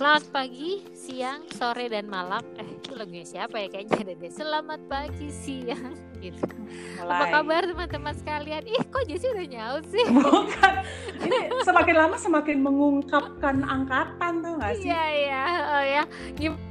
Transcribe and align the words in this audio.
Selamat 0.00 0.32
pagi, 0.32 0.80
siang, 0.96 1.44
sore, 1.52 1.92
dan 1.92 2.08
malam. 2.08 2.40
Eh, 2.56 2.64
itu 2.64 2.96
lagunya 2.96 3.20
siapa 3.20 3.60
ya? 3.60 3.68
Kayaknya 3.68 4.00
ada 4.00 4.14
deh. 4.16 4.32
Selamat 4.32 4.80
pagi, 4.88 5.28
siang, 5.28 5.92
gitu. 6.24 6.40
Mulai. 6.96 7.04
Apa 7.04 7.24
kabar 7.28 7.62
teman-teman 7.68 8.14
sekalian? 8.16 8.64
Ih, 8.64 8.80
kok 8.88 9.04
Jessy 9.04 9.28
udah 9.28 9.44
nyaut 9.52 9.84
sih? 9.92 10.00
Bukan. 10.16 10.72
Ini 11.20 11.52
semakin 11.68 11.96
lama 12.00 12.16
semakin 12.16 12.56
mengungkapkan 12.64 13.60
angkatan 13.60 14.40
tuh 14.40 14.56
gak 14.56 14.80
sih? 14.80 14.88
Iya, 14.88 15.04
iya. 15.20 15.42
Oh 15.68 15.84
ya. 15.84 16.02
Gim- 16.32 16.62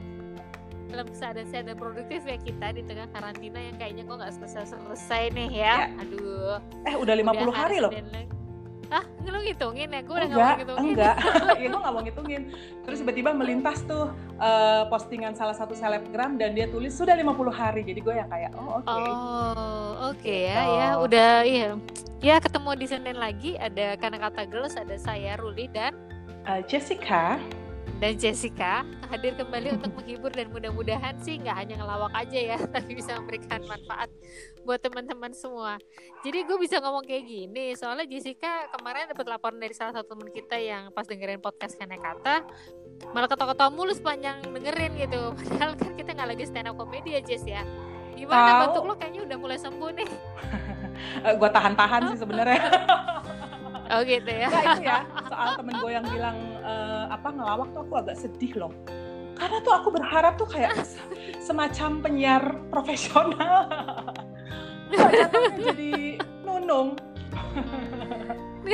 dalam 0.89 1.05
keadaan 1.13 1.47
sehat 1.53 1.69
dan 1.69 1.77
produktif 1.77 2.25
ya 2.25 2.33
kita 2.41 2.73
di 2.73 2.81
tengah 2.81 3.13
karantina 3.13 3.61
yang 3.61 3.77
kayaknya 3.77 4.09
kok 4.09 4.25
nggak 4.25 4.33
selesai-selesai 4.41 5.23
nih 5.37 5.49
ya. 5.53 5.85
Ya. 5.85 6.01
Aduh. 6.01 6.57
Eh 6.81 6.97
udah 6.97 7.13
50 7.13 7.29
udah 7.29 7.53
hari 7.53 7.77
loh. 7.77 7.93
Ah, 8.89 9.05
lu 9.21 9.37
ngitungin 9.39 9.89
ya? 9.89 10.01
Gue 10.01 10.15
udah 10.17 10.27
nggak 10.27 10.33
enggak, 10.33 10.49
mau 10.49 10.59
ngitungin. 10.59 10.89
enggak. 10.91 11.15
ya 11.61 11.67
gue 11.69 11.79
gak 11.79 11.93
mau 11.93 12.01
ngitungin. 12.01 12.41
Terus 12.81 12.97
tiba-tiba 12.99 13.29
melintas 13.31 13.77
tuh 13.85 14.09
eh, 14.35 14.83
postingan 14.89 15.33
salah 15.33 15.53
satu 15.53 15.77
selebgram 15.77 16.35
dan 16.35 16.57
dia 16.57 16.65
tulis 16.65 16.89
sudah 16.91 17.13
50 17.13 17.29
hari. 17.53 17.85
Jadi 17.85 17.99
gue 18.01 18.15
yang 18.17 18.25
kayak, 18.27 18.51
oh 18.57 18.81
oke. 18.81 18.89
Oh, 18.89 20.09
oke 20.09 20.25
ya, 20.25 20.57
Gitu. 20.59 20.73
ya 20.73 20.87
udah 20.97 21.31
iya. 21.45 21.69
Ya 22.19 22.35
ketemu 22.37 22.75
di 22.75 22.85
Senin 22.85 23.15
lagi 23.15 23.55
ada 23.55 23.95
kata 23.95 24.43
Girls, 24.43 24.75
ada 24.75 24.97
saya 24.97 25.37
Ruli 25.37 25.69
dan 25.69 25.93
Eh, 26.43 26.65
Jessica, 26.65 27.37
dan 27.99 28.15
Jessica 28.15 28.87
hadir 29.11 29.35
kembali 29.35 29.75
untuk 29.75 29.91
menghibur 29.99 30.31
dan 30.31 30.47
mudah-mudahan 30.55 31.19
sih 31.19 31.35
nggak 31.35 31.51
hanya 31.51 31.75
ngelawak 31.83 32.15
aja 32.15 32.39
ya, 32.55 32.57
tapi 32.75 32.95
bisa 32.95 33.19
memberikan 33.19 33.59
manfaat 33.67 34.07
buat 34.63 34.79
teman-teman 34.79 35.35
semua. 35.35 35.75
Jadi 36.23 36.47
gue 36.47 36.57
bisa 36.57 36.79
ngomong 36.79 37.03
kayak 37.03 37.27
gini, 37.27 37.75
soalnya 37.75 38.07
Jessica 38.07 38.71
kemarin 38.71 39.11
dapat 39.11 39.25
laporan 39.27 39.59
dari 39.59 39.75
salah 39.75 39.91
satu 39.99 40.15
teman 40.15 40.31
kita 40.31 40.55
yang 40.55 40.95
pas 40.95 41.03
dengerin 41.03 41.43
podcast 41.43 41.75
Kene 41.75 41.99
Kata 41.99 42.47
malah 43.11 43.27
ketawa-ketawa 43.27 43.71
mulu 43.71 43.91
sepanjang 43.91 44.47
dengerin 44.47 44.95
gitu. 44.95 45.21
Padahal 45.37 45.75
kan 45.75 45.91
kita 45.99 46.09
nggak 46.15 46.29
lagi 46.35 46.43
stand 46.47 46.71
up 46.71 46.79
comedy 46.79 47.19
ya 47.19 47.21
Jess 47.21 47.43
ya. 47.43 47.67
Gimana 48.15 48.47
Tahu. 48.47 48.61
bentuk 48.63 48.83
lo 48.87 48.93
kayaknya 48.95 49.21
udah 49.27 49.37
mulai 49.39 49.57
sembuh 49.59 49.91
nih? 49.95 50.09
eh, 51.27 51.33
gue 51.35 51.49
tahan-tahan 51.51 52.01
sih 52.15 52.17
sebenarnya. 52.23 52.63
Oh 53.89 54.01
gitu 54.05 54.29
ya. 54.29 54.47
Enggak 54.47 54.75
itu 54.75 54.83
ya, 54.87 54.99
soal 55.27 55.49
temen 55.57 55.73
gue 55.81 55.91
yang 55.91 56.05
bilang 56.07 56.37
apa 57.09 57.27
ngelawak 57.33 57.67
tuh 57.73 57.81
aku 57.83 57.93
agak 57.97 58.15
sedih 58.15 58.53
loh. 58.55 58.73
Karena 59.35 59.57
tuh 59.63 59.73
aku 59.73 59.89
berharap 59.89 60.35
tuh 60.35 60.45
kayak 60.45 60.75
se- 60.83 61.01
semacam 61.47 62.03
penyiar 62.03 62.43
profesional. 62.69 63.71
Jadi 65.59 66.19
nunung. 66.43 66.95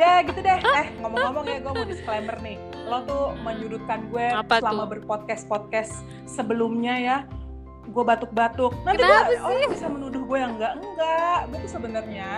ya 0.00 0.24
gitu 0.24 0.40
deh. 0.40 0.58
Eh 0.58 0.88
ngomong-ngomong 0.98 1.44
ya 1.46 1.58
gue 1.60 1.72
mau 1.72 1.86
disclaimer 1.86 2.36
nih. 2.40 2.56
Lo 2.88 3.04
tuh 3.04 3.36
menyudutkan 3.40 4.08
gue 4.10 4.26
Apa 4.32 4.58
selama 4.58 4.86
tuh? 4.86 4.90
berpodcast 4.98 5.44
podcast 5.46 5.92
sebelumnya 6.24 6.94
ya. 6.98 7.18
Gue 7.92 8.02
batuk-batuk. 8.02 8.72
Nanti 8.82 9.04
gue, 9.04 9.36
orang 9.38 9.68
bisa 9.68 9.86
menuduh 9.86 10.22
gue 10.24 10.38
yang 10.40 10.56
enggak 10.56 10.72
enggak. 10.74 11.38
Gue 11.46 11.58
tuh 11.60 11.70
sebenarnya 11.70 12.30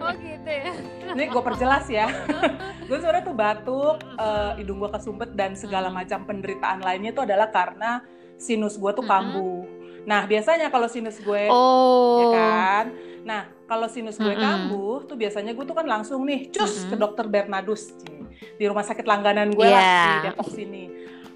Oh 0.00 0.12
gitu 0.16 0.48
ya. 0.48 0.72
ini 1.14 1.24
gue 1.28 1.42
perjelas 1.44 1.84
ya. 1.86 2.08
gue 2.88 2.96
sebenarnya 2.96 3.22
tuh 3.22 3.36
batuk, 3.36 3.96
eh, 4.16 4.50
hidung 4.56 4.80
gue 4.80 4.90
kesumpet 4.90 5.30
dan 5.32 5.52
segala 5.52 5.92
macam 5.92 6.24
penderitaan 6.24 6.80
lainnya 6.80 7.12
itu 7.12 7.20
adalah 7.20 7.48
karena 7.48 8.00
sinus 8.36 8.74
gue 8.74 8.90
tuh 8.90 9.04
kambuh. 9.04 9.68
Nah 10.02 10.26
biasanya 10.26 10.66
kalau 10.66 10.88
sinus 10.88 11.20
gue, 11.20 11.46
ya 11.46 11.52
Oh. 11.52 12.32
kan. 12.34 12.90
Nah 13.22 13.46
kalau 13.64 13.86
sinus 13.86 14.16
gue 14.16 14.34
kambuh 14.34 15.04
tuh 15.04 15.14
biasanya 15.14 15.52
gue 15.52 15.62
tuh 15.62 15.72
kan 15.72 15.86
langsung 15.86 16.24
nih 16.24 16.50
cus 16.50 16.88
ke 16.88 16.96
dokter 16.96 17.24
Bernardus 17.24 17.94
Ci. 17.94 18.18
di 18.58 18.64
rumah 18.66 18.82
sakit 18.82 19.06
langganan 19.06 19.54
gue 19.54 19.62
Iya. 19.62 19.76
lah 19.76 19.86
di 20.18 20.18
Depok 20.26 20.48
sini. 20.50 20.84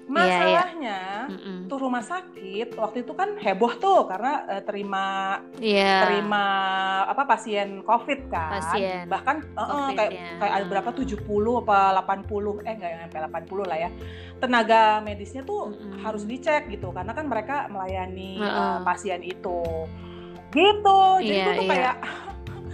Iya. 0.07 0.15
Masalahnya 0.15 0.99
Mm-mm. 1.27 1.57
tuh 1.67 1.77
rumah 1.77 1.99
sakit 1.99 2.73
waktu 2.73 3.03
itu 3.03 3.11
kan 3.11 3.35
heboh 3.35 3.75
tuh 3.75 4.07
karena 4.07 4.47
eh, 4.47 4.63
terima 4.63 5.05
Iya. 5.59 6.07
terima 6.07 6.45
apa 7.05 7.23
pasien 7.23 7.83
COVID 7.83 8.19
kan. 8.27 8.51
Pasien 8.55 9.03
Bahkan 9.05 9.35
eh, 9.51 9.67
COVID, 9.67 9.95
kayak 9.95 10.11
ya. 10.11 10.29
kayak 10.39 10.53
ada 10.55 10.65
berapa 10.65 10.89
70 10.95 11.27
apa 11.59 11.77
80 12.23 12.63
eh 12.63 12.73
enggak 12.73 12.91
sampai 13.03 13.19
80 13.43 13.67
lah 13.67 13.77
ya. 13.77 13.89
Tenaga 14.37 14.81
medisnya 15.01 15.43
tuh 15.43 15.75
Mm-mm. 15.75 15.99
harus 15.99 16.23
dicek 16.23 16.71
gitu 16.71 16.95
karena 16.95 17.11
kan 17.11 17.27
mereka 17.27 17.67
melayani 17.67 18.39
Heeh. 18.39 18.47
eh, 18.47 18.77
pasien 18.81 19.19
itu. 19.19 19.59
Gitu. 20.47 20.99
Jadi 21.19 21.35
Iya, 21.35 21.43
gue 21.43 21.53
tuh 21.53 21.65
iya. 21.67 21.73
kayak 21.75 21.95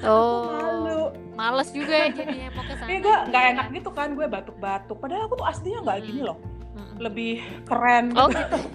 Oh. 0.03 0.51
malu. 0.51 1.01
Males 1.33 1.73
juga 1.73 1.95
ya 1.95 2.07
jadinya 2.13 2.51
sana. 2.53 2.85
Ini 2.85 2.97
gue 3.01 3.15
nggak 3.31 3.43
enak 3.55 3.67
gitu 3.73 3.89
kan 3.89 4.13
gue 4.13 4.25
batuk-batuk. 4.27 4.97
Padahal 4.99 5.25
aku 5.25 5.35
tuh 5.39 5.47
aslinya 5.47 5.79
nggak 5.81 5.97
Mm-mm. 5.97 6.09
gini 6.11 6.21
loh. 6.21 6.37
Mm-mm. 6.73 6.95
Lebih 6.99 7.33
keren 7.63 8.11
Oh 8.13 8.27
gitu. 8.27 8.57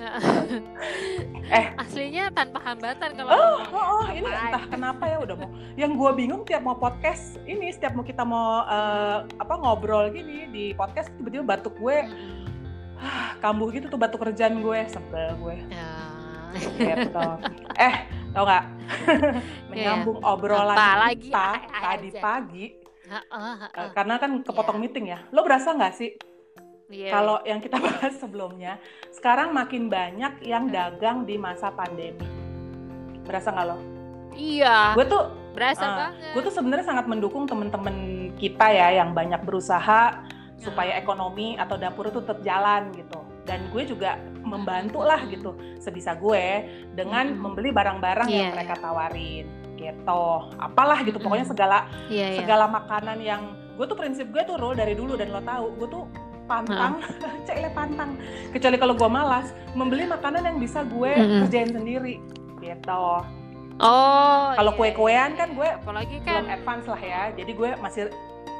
Eh. 1.50 1.66
aslinya 1.76 2.30
tanpa 2.30 2.62
hambatan 2.62 3.10
kalau 3.12 3.28
Oh, 3.28 3.36
ya. 3.58 3.66
oh, 3.68 3.86
oh, 3.92 4.04
ini 4.08 4.22
entah 4.24 4.64
kenapa 4.66 5.02
ya 5.04 5.18
udah 5.18 5.34
mau. 5.34 5.50
Yang 5.74 5.92
gue 5.92 6.10
bingung 6.16 6.42
tiap 6.44 6.62
mau 6.62 6.74
podcast 6.74 7.42
ini, 7.44 7.68
setiap 7.68 7.92
mau 7.92 8.02
kita 8.02 8.22
mau 8.22 8.62
eh, 8.64 9.18
apa 9.28 9.54
ngobrol 9.56 10.08
gini 10.08 10.46
di 10.46 10.64
podcast 10.72 11.10
tiba-tiba 11.12 11.42
batuk 11.44 11.74
gue 11.76 12.06
ah, 12.96 13.34
kambuh 13.40 13.66
gitu 13.68 13.86
tuh 13.88 13.98
batuk 13.98 14.22
kerjaan 14.22 14.62
gue, 14.62 14.78
sebel 14.86 15.34
gue. 15.36 15.56
Ya. 15.68 15.90
Gitu. 16.78 17.26
eh, 17.76 17.94
tau 18.30 18.42
nggak? 18.42 18.64
Menyambung 19.70 20.18
obrolan 20.22 20.74
Apa 20.74 20.96
lagi? 21.04 21.28
kita 21.28 21.46
Ay, 21.50 21.66
ay 21.68 21.82
tadi 21.84 22.08
aja. 22.08 22.20
pagi, 22.20 22.66
Heeh, 23.04 23.26
eh, 23.36 23.54
heeh. 23.60 23.88
karena 23.90 24.14
kan 24.16 24.30
kepotong 24.40 24.78
Iya. 24.78 24.82
meeting 24.82 25.06
ya. 25.08 25.18
Lo 25.30 25.42
berasa 25.42 25.74
nggak 25.74 25.94
sih 25.94 26.14
Iya, 26.90 27.08
kalau 27.08 27.38
yang 27.42 27.62
kita 27.62 27.78
bahas 27.86 28.18
sebelumnya, 28.18 28.82
sekarang 29.08 29.54
makin 29.54 29.86
banyak 29.86 30.42
yang 30.42 30.66
Hmm. 30.66 30.74
dagang 30.74 31.18
di 31.22 31.38
masa 31.38 31.70
pandemi. 31.70 32.26
Berasa 33.22 33.48
nggak 33.48 33.66
lo? 33.66 33.78
iya. 34.32 34.94
Gue 34.94 35.06
tuh 35.06 35.24
Berasa 35.50 35.82
Ah, 35.82 35.94
banget. 36.10 36.30
gue 36.30 36.42
tuh 36.46 36.54
sebenarnya 36.54 36.86
sangat 36.86 37.06
mendukung 37.06 37.42
temen-temen 37.42 37.96
kita 38.36 38.70
ya 38.70 38.94
yang 38.94 39.10
banyak 39.10 39.42
berusaha 39.42 40.22
supaya 40.56 40.94
Ah. 40.94 40.98
ekonomi 40.98 41.58
atau 41.58 41.74
dapur 41.74 42.06
itu 42.06 42.22
tetap 42.22 42.38
jalan 42.40 42.94
gitu 42.94 43.18
dan 43.42 43.66
gue 43.68 43.82
juga 43.82 44.14
membantu 44.40 45.02
lah 45.02 45.26
gitu 45.26 45.50
sebisa 45.76 46.14
gue 46.14 46.62
dengan 46.92 47.26
Mm-mm. 47.28 47.42
membeli 47.42 47.70
barang-barang 47.70 48.28
yang 48.28 48.46
Iya, 48.46 48.54
mereka 48.54 48.74
tawarin 48.78 49.46
gitu 49.74 50.22
apalah 50.56 51.02
gitu 51.02 51.18
pokoknya 51.18 51.42
Mm-mm. 51.42 51.54
segala 51.58 51.78
Iya, 52.06 52.26
iya. 52.30 52.38
segala 52.38 52.64
makanan 52.68 53.18
yang 53.18 53.42
gue 53.74 53.84
tuh 53.84 53.98
prinsip 53.98 54.30
gue 54.30 54.42
tuh 54.44 54.54
Ro, 54.54 54.70
dari 54.72 54.94
dulu 54.94 55.18
dan 55.18 55.34
lo 55.34 55.42
tahu 55.42 55.74
gue 55.74 55.88
tuh 55.90 56.04
pantang 56.50 56.94
cile 57.46 57.70
pantang 57.70 58.10
kecuali 58.50 58.76
kalau 58.76 58.94
gue 58.98 59.06
malas 59.06 59.54
membeli 59.78 60.10
makanan 60.10 60.42
yang 60.42 60.58
bisa 60.58 60.82
gue 60.82 61.12
Mm-mm. 61.14 61.46
kerjain 61.46 61.70
sendiri 61.70 62.18
gitu 62.58 63.22
Oh. 63.80 64.52
Kalau 64.60 64.76
iya, 64.76 64.78
kue-kuean 64.78 65.30
iya, 65.32 65.40
kan 65.40 65.48
iya. 65.48 65.56
gue 65.56 65.68
apalagi 65.80 66.16
belum 66.20 66.28
kan 66.28 66.42
advance 66.52 66.84
lah 66.84 67.00
ya 67.00 67.22
jadi 67.32 67.52
gue 67.56 67.68
masih 67.80 68.02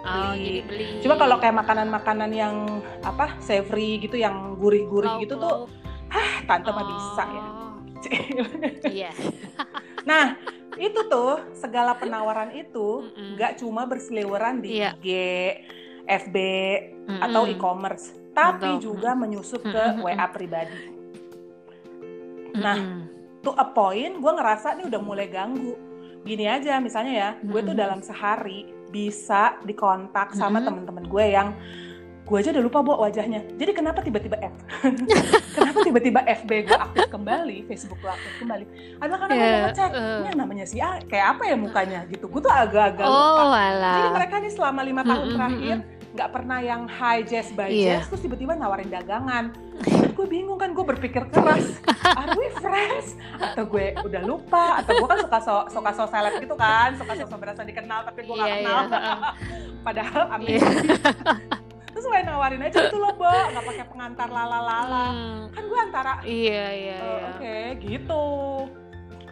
oh, 0.01 0.33
beli. 0.33 0.41
jadi 0.41 0.61
beli. 0.65 0.87
Cuma 1.05 1.15
kalau 1.21 1.37
kayak 1.37 1.57
makanan-makanan 1.61 2.31
yang 2.33 2.55
apa 3.05 3.37
savory 3.45 4.01
gitu, 4.01 4.17
yang 4.17 4.57
gurih-gurih 4.57 5.21
gitu 5.21 5.37
tuh, 5.37 5.69
Lauk-lauk. 5.69 6.49
tante 6.49 6.71
mah 6.73 6.87
bisa 6.89 7.25
ya. 7.29 7.45
Oh, 7.45 7.73
Iya. 8.89 9.13
nah 10.09 10.41
itu 10.81 11.01
tuh 11.13 11.45
segala 11.53 11.93
penawaran 12.01 12.57
itu 12.57 13.05
nggak 13.37 13.61
cuma 13.61 13.85
berseliweran 13.85 14.65
di 14.65 14.81
Iya. 14.81 14.97
IG, 14.97 15.09
FB 16.11 16.37
atau 17.23 17.43
Mm-mm. 17.47 17.55
e-commerce, 17.55 18.11
tapi 18.31 18.67
Betul. 18.77 18.83
juga 18.83 19.15
menyusup 19.15 19.63
ke 19.63 19.83
Mm-mm. 19.95 20.03
WA 20.03 20.27
pribadi. 20.27 20.81
Nah. 22.55 23.07
To 23.41 23.57
a 23.57 23.65
point, 23.73 24.21
gue 24.21 24.33
ngerasa 24.37 24.77
nih 24.77 24.85
udah 24.93 25.01
mulai 25.01 25.25
ganggu. 25.25 25.73
Gini 26.29 26.45
aja, 26.45 26.77
misalnya 26.77 27.13
ya, 27.17 27.31
gue 27.41 27.61
tuh 27.65 27.73
dalam 27.73 28.05
sehari 28.05 28.69
bisa 28.93 29.57
dikontak 29.65 30.37
sama 30.37 30.61
Mm-mm. 30.61 30.67
temen-temen 30.69 31.05
gue 31.09 31.25
yang 31.25 31.49
gue 32.21 32.37
aja 32.37 32.53
udah 32.53 32.61
lupa 32.61 32.85
bawa 32.85 33.09
wajahnya. 33.09 33.41
Jadi 33.57 33.73
kenapa 33.73 34.05
tiba-tiba 34.05 34.37
F? 34.39 34.55
kenapa 35.57 35.79
tiba-tiba 35.83 36.21
FB 36.21 36.51
gue 36.69 36.79
aktif 36.79 37.09
kembali, 37.09 37.65
Facebook 37.65 37.99
gue 37.99 38.13
aktif 38.13 38.33
kembali? 38.39 38.65
Adalah 39.01 39.19
karena 39.25 39.33
gue 39.33 39.41
Ya, 39.41 39.51
mau 39.51 39.63
ngecek, 39.67 39.91
eh. 39.91 40.19
ini 40.21 40.31
namanya 40.37 40.65
si 40.69 40.77
A, 40.79 40.91
kayak 41.01 41.27
apa 41.35 41.43
ya 41.49 41.57
mukanya 41.57 42.01
gitu. 42.13 42.29
Gue 42.29 42.45
tuh 42.45 42.53
agak-agak 42.53 43.03
lupa. 43.09 43.43
Oh, 43.43 43.57
Jadi 43.73 44.09
mereka 44.15 44.35
nih 44.37 44.53
selama 44.53 44.81
lima 44.85 45.03
tahun 45.03 45.27
Mm-mm, 45.27 45.35
terakhir 45.41 45.77
nggak 46.11 46.31
pernah 46.31 46.59
yang 46.59 46.85
high 46.85 47.23
jazz 47.23 47.51
by 47.51 47.67
Iya. 47.67 47.99
jazz 47.99 48.11
terus 48.11 48.23
tiba-tiba 48.23 48.53
nawarin 48.53 48.89
dagangan. 48.89 49.55
Gue 50.11 50.27
bingung 50.27 50.59
kan 50.59 50.71
gue 50.71 50.83
berpikir 50.85 51.25
keras. 51.29 51.79
Are 52.19 52.35
we 52.35 52.51
friends? 52.53 53.15
Atau 53.37 53.65
gue 53.67 53.95
udah 53.97 54.21
lupa? 54.21 54.83
Atau 54.83 54.99
gue 54.99 55.09
kan 55.09 55.19
suka 55.21 55.39
so 55.39 55.55
suka 55.71 55.91
so 55.93 56.05
seleb 56.05 56.37
gitu 56.37 56.55
kan, 56.55 56.93
suka 56.95 57.15
so, 57.17 57.31
berasa 57.33 57.63
dikenal 57.63 58.05
tapi 58.05 58.23
gue 58.23 58.35
nggak 58.35 58.49
Iya, 58.49 58.59
kenal. 58.61 58.83
iya, 58.83 58.91
heeh. 58.91 59.19
Padahal 59.87 60.23
amin. 60.31 60.51
Iya. 60.51 60.69
Terus 61.91 62.05
gue 62.07 62.21
nawarin 62.23 62.63
aja 62.63 62.79
itu 62.83 62.97
loh, 62.97 63.13
Bo, 63.13 63.27
nggak 63.27 63.65
pakai 63.67 63.85
pengantar 63.85 64.29
lala-lala. 64.29 65.05
Hmm, 65.11 65.41
Kan 65.51 65.63
gue 65.65 65.79
antara 65.81 66.13
Iya, 66.23 66.65
iya, 66.71 66.97
eh, 66.97 67.07
iya. 67.07 67.29
oke 67.29 67.57
gitu. 67.83 68.25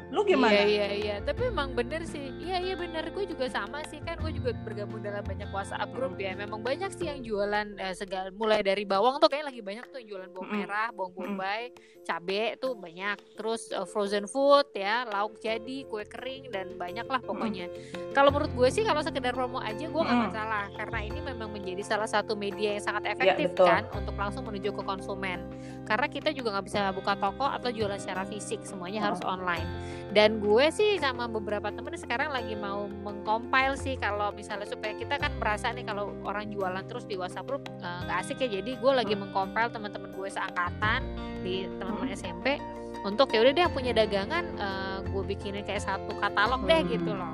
Lu 0.09 0.25
gimana? 0.25 0.65
Iya 0.65 0.65
iya 0.65 0.89
iya, 0.97 1.17
tapi 1.21 1.53
memang 1.53 1.77
bener 1.77 2.09
sih. 2.09 2.33
Iya 2.41 2.65
iya 2.65 2.75
bener, 2.81 3.13
gue 3.13 3.25
juga 3.29 3.45
sama 3.53 3.85
sih 3.93 4.01
kan. 4.01 4.17
Gue 4.17 4.33
juga 4.33 4.57
bergabung 4.65 5.05
dalam 5.05 5.21
banyak 5.21 5.53
WhatsApp 5.53 5.93
grup 5.93 6.17
ya. 6.17 6.33
Memang 6.33 6.65
banyak 6.65 6.89
sih 6.97 7.13
yang 7.13 7.21
jualan 7.21 7.77
eh, 7.77 7.93
segala 7.93 8.33
mulai 8.33 8.65
dari 8.65 8.89
bawang 8.89 9.21
tuh 9.21 9.29
kayaknya 9.29 9.53
lagi 9.53 9.61
banyak 9.61 9.85
tuh 9.93 9.99
yang 10.01 10.09
jualan 10.17 10.31
bawang 10.33 10.49
Mm-mm. 10.49 10.65
merah, 10.65 10.89
bawang 10.97 11.13
Mm-mm. 11.13 11.37
bombay, 11.37 11.63
cabe 12.09 12.57
tuh 12.57 12.73
banyak. 12.73 13.17
Terus 13.37 13.69
eh, 13.69 13.85
frozen 13.85 14.25
food 14.25 14.73
ya, 14.73 15.05
lauk 15.13 15.37
jadi, 15.45 15.85
kue 15.85 16.09
kering 16.09 16.49
dan 16.49 16.73
banyak 16.81 17.05
lah 17.05 17.21
pokoknya. 17.21 17.69
Kalau 18.17 18.33
menurut 18.33 18.53
gue 18.57 18.69
sih 18.73 18.89
kalau 18.89 19.05
sekedar 19.05 19.37
promo 19.37 19.61
aja 19.61 19.85
gue 19.85 19.93
nggak 19.93 20.09
Mm-mm. 20.17 20.33
masalah 20.33 20.65
karena 20.73 20.99
ini 21.05 21.21
memang 21.21 21.53
menjadi 21.53 21.85
salah 21.85 22.09
satu 22.09 22.33
media 22.33 22.81
yang 22.81 22.85
sangat 22.85 23.13
efektif 23.13 23.53
betul. 23.53 23.69
kan 23.69 23.85
untuk 23.93 24.17
langsung 24.17 24.49
menuju 24.49 24.73
ke 24.73 24.83
konsumen. 24.89 25.45
Karena 25.89 26.05
kita 26.05 26.37
juga 26.37 26.53
nggak 26.53 26.67
bisa 26.69 26.93
buka 26.93 27.17
toko 27.17 27.49
atau 27.49 27.73
jualan 27.73 27.97
secara 27.97 28.29
fisik, 28.29 28.61
semuanya 28.69 29.09
harus 29.09 29.25
online. 29.25 29.65
Dan 30.13 30.37
gue 30.39 30.69
sih 30.69 31.01
sama 31.01 31.25
beberapa 31.25 31.73
temen 31.73 31.97
sekarang 31.97 32.29
lagi 32.29 32.53
mau 32.53 32.85
mengcompile 33.03 33.81
sih 33.81 33.97
kalau 33.97 34.29
misalnya 34.37 34.69
supaya 34.69 34.93
kita 34.93 35.17
kan 35.17 35.33
merasa 35.41 35.73
nih 35.73 35.89
kalau 35.89 36.13
orang 36.29 36.53
jualan 36.53 36.85
terus 36.85 37.09
di 37.09 37.17
WhatsApp 37.17 37.49
group 37.49 37.65
eh, 37.81 37.99
nggak 38.05 38.19
asik 38.21 38.45
ya. 38.45 38.61
Jadi 38.61 38.77
gue 38.77 38.93
lagi 38.93 39.17
mengcompile 39.17 39.73
teman-teman 39.73 40.13
gue 40.13 40.29
seangkatan 40.29 41.01
di 41.41 41.65
teman-teman 41.81 42.13
SMP 42.13 42.61
untuk 43.07 43.31
ya 43.31 43.41
udah 43.47 43.53
deh 43.55 43.69
punya 43.73 43.93
dagangan 43.97 44.45
eh, 44.59 44.99
gue 45.09 45.23
bikinin 45.25 45.65
kayak 45.65 45.83
satu 45.83 46.13
katalog 46.21 46.61
deh 46.69 46.85
Hmm. 46.85 46.93
gitu 46.93 47.13
loh 47.17 47.33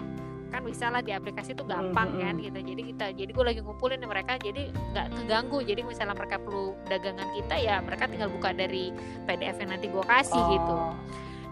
bisa 0.64 0.88
lah 0.88 0.98
di 0.98 1.10
aplikasi 1.10 1.52
itu 1.52 1.62
gampang 1.62 2.08
Hmm, 2.10 2.20
kan 2.20 2.34
hmm. 2.34 2.42
gitu 2.42 2.58
jadi 2.64 2.82
kita 2.86 3.06
jadi 3.14 3.30
gue 3.30 3.44
lagi 3.44 3.60
ngumpulin 3.60 4.00
mereka 4.02 4.32
jadi 4.36 4.62
nggak 4.72 5.06
keganggu 5.14 5.58
jadi 5.60 5.80
misalnya 5.82 6.14
mereka 6.14 6.36
perlu 6.36 6.72
dagangan 6.84 7.28
kita 7.30 7.54
ya 7.56 7.76
mereka 7.78 8.04
tinggal 8.06 8.28
buka 8.28 8.50
dari 8.50 8.88
PDF 9.22 9.56
yang 9.56 9.70
nanti 9.70 9.86
gue 9.86 10.04
kasih 10.04 10.42
gitu 10.50 10.74
Oh. 10.74 10.92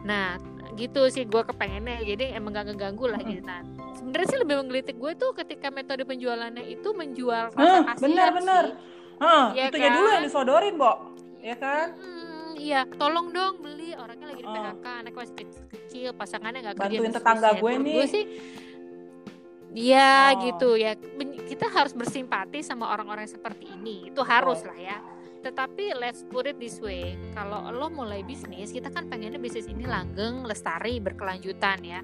Nah, 0.02 0.34
gitu 0.74 1.06
sih 1.06 1.22
gue 1.22 1.42
kepengennya. 1.44 2.02
Jadi 2.02 2.34
emang 2.34 2.50
gak 2.50 2.66
ngeganggu 2.66 3.06
lah 3.06 3.22
gitu. 3.22 3.38
Nah, 3.40 3.62
sebenarnya 3.94 4.26
sih 4.26 4.38
lebih 4.40 4.56
menggelitik 4.58 4.96
gue 4.96 5.12
tuh 5.14 5.30
ketika 5.32 5.70
metode 5.70 6.02
penjualannya 6.02 6.64
itu 6.66 6.90
menjual 6.90 7.54
rasa 7.54 7.86
kasihan 7.86 8.02
benar-benar. 8.02 8.64
sih. 8.66 8.74
Hah, 9.20 9.46
Iya 9.52 9.64
itu 9.70 9.76
ya 9.78 9.88
dulu 9.92 10.02
kan? 10.02 10.12
yang 10.12 10.24
disodorin, 10.26 10.74
Bo. 10.74 10.92
Ya 11.38 11.54
kan? 11.54 11.86
Hmm, 11.94 12.50
iya, 12.56 12.82
tolong 12.92 13.30
dong 13.30 13.62
beli 13.62 13.94
orangnya 13.94 14.26
lagi 14.28 14.42
di 14.42 14.48
Oh. 14.48 14.54
PHK, 14.56 14.86
anaknya 14.98 15.18
masih 15.22 15.34
kecil, 15.68 16.08
pasangannya 16.12 16.58
nggak 16.60 16.76
kerja. 16.76 16.90
Bantuin 16.90 17.12
tetangga 17.12 17.50
gue 17.54 17.72
nih. 17.78 17.94
Gue 17.94 18.06
sih, 18.08 18.24
Iya 19.72 20.36
Oh. 20.36 20.40
gitu 20.44 20.68
ya. 20.76 20.92
Kita 21.42 21.68
harus 21.68 21.92
bersimpati 21.92 22.60
sama 22.60 22.88
orang-orang 22.88 23.24
seperti 23.24 23.72
ini. 23.72 24.08
Itu 24.08 24.20
harus 24.22 24.60
lah 24.62 24.76
ya. 24.76 24.98
Tetapi 25.42 25.98
let's 25.98 26.22
put 26.22 26.46
it 26.46 26.54
this 26.56 26.78
way, 26.78 27.18
kalau 27.34 27.66
lo 27.68 27.90
mulai 27.90 28.22
bisnis, 28.22 28.70
kita 28.70 28.88
kan 28.88 29.10
pengennya 29.10 29.36
bisnis 29.36 29.66
ini 29.66 29.82
langgeng, 29.82 30.46
lestari, 30.46 31.02
berkelanjutan 31.02 31.82
ya. 31.82 32.00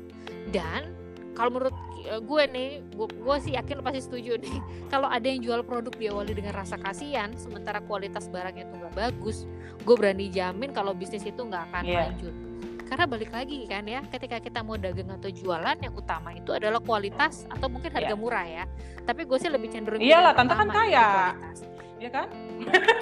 Dan 0.50 0.90
kalau 1.32 1.54
menurut 1.54 1.76
eh, 2.02 2.18
gue 2.18 2.42
nih, 2.50 2.68
gue, 2.90 3.06
gue 3.06 3.36
sih 3.38 3.54
yakin 3.54 3.78
lo 3.78 3.82
pasti 3.86 4.02
setuju 4.02 4.42
nih. 4.42 4.58
Kalau 4.92 5.06
ada 5.06 5.22
yang 5.22 5.38
jual 5.38 5.62
produk 5.62 5.94
diawali 5.94 6.34
dengan 6.34 6.50
rasa 6.50 6.74
kasihan, 6.74 7.30
sementara 7.38 7.78
kualitas 7.78 8.26
barangnya 8.26 8.66
itu 8.66 8.74
nggak 8.74 8.94
bagus, 8.96 9.46
gue 9.78 9.94
berani 9.94 10.26
jamin 10.28 10.72
kalau 10.72 10.90
bisnis 10.90 11.22
itu 11.22 11.38
nggak 11.38 11.62
akan 11.70 11.82
Iya. 11.84 11.98
lanjut. 12.10 12.34
Karena 12.88 13.04
balik 13.04 13.30
lagi 13.30 13.68
kan 13.68 13.84
ya, 13.84 14.00
ketika 14.02 14.40
kita 14.40 14.60
mau 14.60 14.74
dagang 14.74 15.12
atau 15.12 15.28
jualan, 15.28 15.76
yang 15.76 15.92
utama 15.92 16.32
itu 16.32 16.50
adalah 16.50 16.80
kualitas 16.80 17.44
atau 17.46 17.68
mungkin 17.68 17.92
harga 17.92 18.10
Iya. 18.10 18.16
murah 18.16 18.46
ya. 18.46 18.64
Tapi 19.04 19.22
gue 19.22 19.38
sih 19.38 19.46
lebih 19.46 19.68
cenderung 19.68 20.00
Iyalah, 20.00 20.32
tante 20.32 20.54
kan 20.54 20.68
kaya. 20.68 21.04
itu 21.04 21.12
kualitas. 21.12 21.58
Ya 21.98 22.08
kan? 22.08 22.28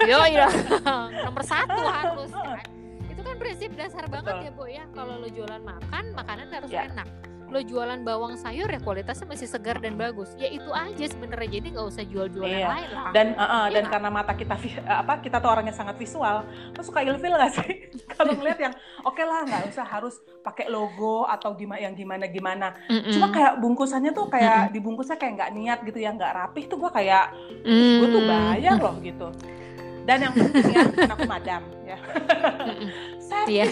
Yo 0.03 0.19
iya 0.25 0.49
nomor 1.25 1.43
satu 1.45 1.79
harus 1.79 2.33
kan. 2.33 2.65
Itu 3.07 3.21
kan 3.23 3.35
prinsip 3.37 3.71
dasar 3.73 4.05
banget 4.07 4.33
Betul. 4.35 4.43
ya 4.43 4.53
Bu 4.53 4.65
ya. 4.67 4.85
Kalau 4.91 5.15
lo 5.17 5.29
jualan 5.29 5.63
makan, 5.63 6.05
makanan 6.13 6.47
harus 6.51 6.69
Ya. 6.69 6.89
enak. 6.89 7.09
Lo 7.57 7.65
jualan 7.65 8.05
bawang 8.05 8.37
sayur 8.37 8.69
ya 8.69 8.77
kualitasnya 8.77 9.25
masih 9.25 9.49
segar 9.49 9.81
dan 9.81 9.97
bagus. 9.97 10.37
Ya 10.37 10.45
itu 10.47 10.69
aja 10.69 11.05
sebenarnya. 11.09 11.57
Jadi 11.57 11.67
nggak 11.73 11.87
usah 11.89 12.05
jual-jual 12.05 12.45
yang 12.45 12.61
Iya. 12.61 12.69
lain 12.69 12.91
lah. 12.93 13.11
Dan 13.17 13.27
uh, 13.33 13.41
uh, 13.41 13.49
Iya 13.49 13.73
dan 13.73 13.81
nggak? 13.81 13.93
karena 13.97 14.09
mata 14.13 14.33
kita 14.37 14.55
uh, 14.85 14.99
apa 15.01 15.13
kita 15.25 15.37
tuh 15.41 15.49
orangnya 15.49 15.73
sangat 15.73 15.97
visual, 15.97 16.45
lo 16.45 16.83
suka 16.85 17.01
ilfil 17.01 17.33
gak 17.33 17.57
sih? 17.57 17.89
Kalau 18.13 18.37
ngeliat 18.37 18.61
yang 18.61 18.77
oke 19.01 19.23
lah 19.25 19.49
nggak 19.49 19.73
usah 19.73 19.89
harus 19.89 20.15
pakai 20.45 20.69
logo 20.69 21.25
atau 21.25 21.57
gimana 21.57 21.81
yang 21.81 21.97
gimana 21.97 22.29
gimana. 22.29 22.77
Mm-mm. 22.93 23.09
Cuma 23.09 23.33
kayak 23.33 23.57
bungkusannya 23.57 24.13
tuh 24.13 24.29
kayak 24.29 24.77
dibungkusnya 24.77 25.17
kayak 25.17 25.33
nggak 25.41 25.51
niat 25.57 25.79
gitu 25.81 25.97
ya 25.97 26.13
nggak 26.13 26.33
rapih 26.37 26.69
tuh 26.69 26.77
gue 26.77 26.91
kayak 26.93 27.33
Mm. 27.65 27.97
gue 28.05 28.09
tuh 28.13 28.23
bayar 28.23 28.77
loh 28.77 29.01
gitu. 29.01 29.29
Dan 30.05 30.23
yang 30.23 30.35
penting 30.37 30.71
ya, 30.71 30.85
aku 31.09 31.25
madam 31.35 31.63
ya. 31.83 31.97
Mm-mm. 33.29 33.47
Iya. 33.49 33.67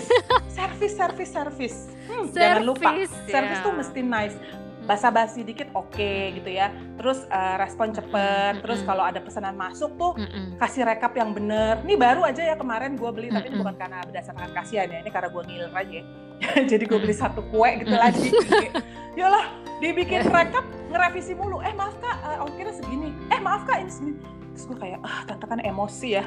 Service, 0.49 0.95
service, 0.95 0.95
service, 0.95 1.33
service. 1.33 1.79
Hmm, 2.05 2.29
jangan 2.31 2.63
lupa, 2.63 2.91
Service, 2.93 3.15
service 3.27 3.61
tuh 3.61 3.73
mesti 3.73 4.01
nice. 4.01 4.37
Basa-basi 4.85 5.41
dikit 5.41 5.73
oke 5.73 6.13
gitu 6.35 6.47
ya. 6.47 6.69
Terus 6.95 7.25
eh, 7.25 7.57
respon 7.57 7.91
cepet. 7.91 8.61
Terus 8.61 8.79
Mm-mm. 8.79 8.89
kalau 8.89 9.03
ada 9.03 9.17
pesanan 9.19 9.55
masuk 9.55 9.97
tuh 9.97 10.13
Mm-mm. 10.15 10.59
kasih 10.59 10.85
rekap 10.85 11.15
yang 11.15 11.33
bener. 11.33 11.81
Ini 11.83 11.97
baru 11.97 12.21
aja 12.23 12.45
ya 12.45 12.55
kemarin 12.55 12.95
gue 12.95 13.09
beli, 13.09 13.29
tapi 13.29 13.49
ini 13.49 13.57
bukan 13.57 13.75
karena 13.75 14.05
berdasarkan 14.05 14.53
kasihan 14.53 14.87
ya. 14.87 15.01
Ini 15.01 15.09
karena 15.09 15.29
gue 15.29 15.43
ngiler 15.43 15.73
aja. 15.73 16.01
Jadi 16.71 16.85
gue 16.85 16.99
beli 17.01 17.15
Mm. 17.17 17.23
satu 17.25 17.41
kue 17.49 17.71
gitu 17.81 17.95
lagi. 17.95 18.29
Yalah, 19.21 19.47
dibikin 19.79 20.29
rekap 20.37 20.63
ngerevisi 20.91 21.33
mulu. 21.33 21.65
Eh 21.65 21.73
maaf 21.73 21.97
kak, 21.99 22.17
eh, 22.21 22.45
ongkirnya 22.45 22.75
segini. 22.77 23.09
Eh 23.31 23.41
maaf 23.41 23.65
kak 23.65 23.81
ini 23.81 23.89
segini. 23.89 24.19
Terus 24.55 24.65
gue 24.65 24.79
kayak, 24.79 24.99
ah 25.03 25.27
tante 25.27 25.45
kan 25.45 25.59
emosi 25.59 26.09
ya. 26.15 26.25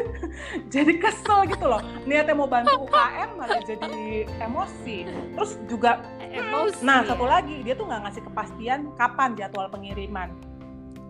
jadi 0.74 0.92
kesel 0.98 1.46
gitu 1.46 1.64
loh. 1.64 1.78
Niatnya 2.02 2.34
mau 2.34 2.50
bantu 2.50 2.82
UKM 2.82 3.38
malah 3.38 3.62
jadi 3.62 3.94
emosi. 4.42 5.06
Terus 5.32 5.54
juga, 5.64 6.02
Emosi. 6.18 6.82
nah 6.82 7.06
satu 7.06 7.22
lagi 7.24 7.62
dia 7.62 7.72
tuh 7.72 7.86
nggak 7.86 8.02
ngasih 8.04 8.22
kepastian 8.26 8.90
kapan 8.94 9.38
jadwal 9.38 9.70
pengiriman. 9.70 10.34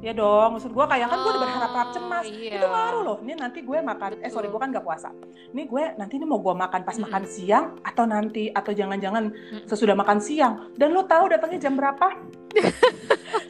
Ya 0.05 0.13
dong, 0.13 0.61
maksud 0.61 0.69
gue 0.69 0.85
kayak 0.85 1.09
kan 1.09 1.17
gue 1.17 1.31
udah 1.33 1.41
berharap-harap 1.41 1.91
cemas. 1.97 2.25
iya. 2.29 2.61
Itu 2.61 2.67
ngaruh 2.69 3.03
loh. 3.03 3.17
Ini 3.25 3.41
nanti 3.41 3.65
gue 3.65 3.79
makan, 3.81 4.21
eh 4.21 4.29
sorry 4.29 4.53
Betul. 4.53 4.53
gue 4.53 4.61
kan 4.61 4.77
gak 4.77 4.85
puasa. 4.85 5.09
Ini 5.57 5.63
gue 5.65 5.85
nanti 5.97 6.21
ini 6.21 6.29
mau 6.29 6.45
gue 6.45 6.53
makan 6.53 6.85
pas 6.85 6.93
Mm-mm. 6.93 7.09
makan 7.09 7.25
siang 7.25 7.65
atau 7.81 8.05
nanti 8.05 8.53
atau 8.53 8.77
jangan-jangan 8.77 9.33
Mm. 9.33 9.65
sesudah 9.65 9.97
makan 9.97 10.21
siang. 10.21 10.69
Dan 10.77 10.93
lo 10.93 11.09
tahu 11.09 11.33
datangnya 11.33 11.57
jam 11.57 11.73
berapa? 11.73 12.21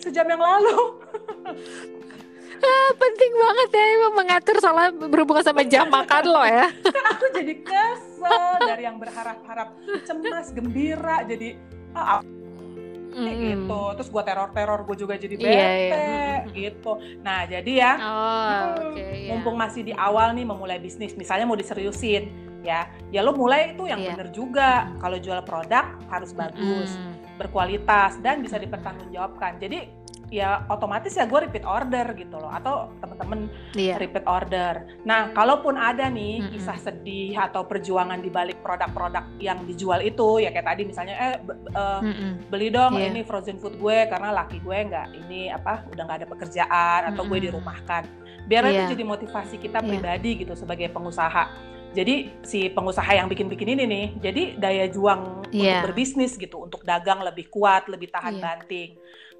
Sejam 0.06 0.30
yang 0.30 0.38
lalu. 0.38 0.78
Ah, 2.64 2.90
penting 3.02 3.32
banget 3.34 3.68
ya 3.70 3.84
emang 3.94 4.14
mengatur 4.16 4.56
soal 4.58 4.76
berhubungan 4.90 5.44
sama 5.44 5.62
jam 5.62 5.86
makan 5.86 6.24
lo 6.24 6.42
ya. 6.42 6.66
Kan 6.72 7.04
aku 7.12 7.24
jadi 7.32 7.54
kesel 7.60 8.50
dari 8.58 8.82
yang 8.82 8.96
berharap-harap 8.96 9.68
cemas, 10.02 10.48
gembira, 10.50 11.22
jadi 11.22 11.60
ah, 11.92 12.20
kayak 13.12 13.36
Mm. 13.36 13.46
gitu. 13.46 13.80
Terus 13.94 14.08
gue 14.10 14.22
teror-teror, 14.24 14.80
gue 14.82 14.96
juga 14.98 15.14
jadi 15.14 15.34
bete 15.34 15.54
Iya, 15.54 15.68
iya. 15.70 16.34
gitu. 16.50 16.92
Nah 17.20 17.46
jadi 17.46 17.72
ya, 17.72 17.92
Oh, 17.94 18.50
Hmm, 18.74 18.90
oke 18.90 18.98
ya. 18.98 19.28
mumpung 19.30 19.54
masih 19.54 19.84
di 19.84 19.94
awal 19.94 20.34
nih 20.34 20.42
memulai 20.42 20.82
bisnis, 20.82 21.14
misalnya 21.14 21.46
mau 21.46 21.54
diseriusin, 21.54 22.26
ya, 22.60 22.90
ya 23.08 23.20
lo 23.22 23.30
mulai 23.30 23.70
itu 23.70 23.86
yang 23.86 24.02
Iya. 24.02 24.08
bener 24.10 24.28
juga. 24.30 24.90
Kalau 24.98 25.14
jual 25.16 25.46
produk 25.46 25.94
harus 26.08 26.34
bagus, 26.34 26.90
Mm. 26.90 27.38
berkualitas 27.38 28.18
dan 28.18 28.42
bisa 28.42 28.58
dipertanggungjawabkan. 28.58 29.62
Jadi 29.62 29.90
ya 30.32 30.64
otomatis 30.68 31.12
ya 31.12 31.24
gue 31.24 31.48
repeat 31.48 31.64
order 31.64 32.16
gitu 32.16 32.36
loh, 32.36 32.48
atau 32.48 32.88
temen-temen 32.98 33.48
Iya. 33.76 34.00
repeat 34.00 34.24
order. 34.24 34.84
Nah, 35.04 35.30
kalaupun 35.32 35.76
ada 35.76 36.08
nih 36.08 36.40
Mm-mm. 36.40 36.52
kisah 36.56 36.78
sedih 36.80 37.36
atau 37.36 37.64
perjuangan 37.64 38.18
di 38.18 38.30
balik 38.32 38.60
produk-produk 38.60 39.24
yang 39.38 39.62
dijual 39.68 40.00
itu, 40.00 40.40
ya 40.40 40.50
kayak 40.50 40.68
tadi 40.74 40.82
misalnya 40.84 41.14
eh 41.14 41.34
be- 41.40 41.58
Mm-mm. 41.74 42.48
beli 42.48 42.68
dong 42.72 42.96
Iya. 42.96 43.12
ini 43.12 43.20
frozen 43.22 43.60
food 43.60 43.76
gue 43.76 44.08
karena 44.08 44.32
laki 44.32 44.60
gue 44.60 44.78
nggak 44.90 45.06
ini 45.26 45.50
apa 45.50 45.84
udah 45.92 46.02
nggak 46.04 46.18
ada 46.24 46.28
pekerjaan 46.28 47.00
atau 47.14 47.22
gue 47.24 47.38
dirumahkan. 47.50 48.02
Biar 48.44 48.64
Iya. 48.68 48.88
itu 48.88 48.96
jadi 48.96 49.04
motivasi 49.04 49.56
kita 49.56 49.80
Iya. 49.80 49.88
pribadi 49.88 50.30
gitu 50.44 50.52
sebagai 50.52 50.88
pengusaha. 50.88 51.72
Jadi 51.94 52.42
si 52.42 52.66
pengusaha 52.74 53.06
yang 53.14 53.30
bikin-bikin 53.30 53.78
ini 53.78 53.84
nih, 53.86 54.06
jadi 54.18 54.42
daya 54.58 54.86
juang 54.90 55.46
Iya. 55.54 55.78
untuk 55.78 55.94
berbisnis 55.94 56.34
gitu, 56.34 56.66
untuk 56.66 56.82
dagang 56.82 57.22
lebih 57.22 57.46
kuat, 57.46 57.86
lebih 57.86 58.10
tahan 58.10 58.34
Iya. 58.34 58.42
banting. 58.42 58.90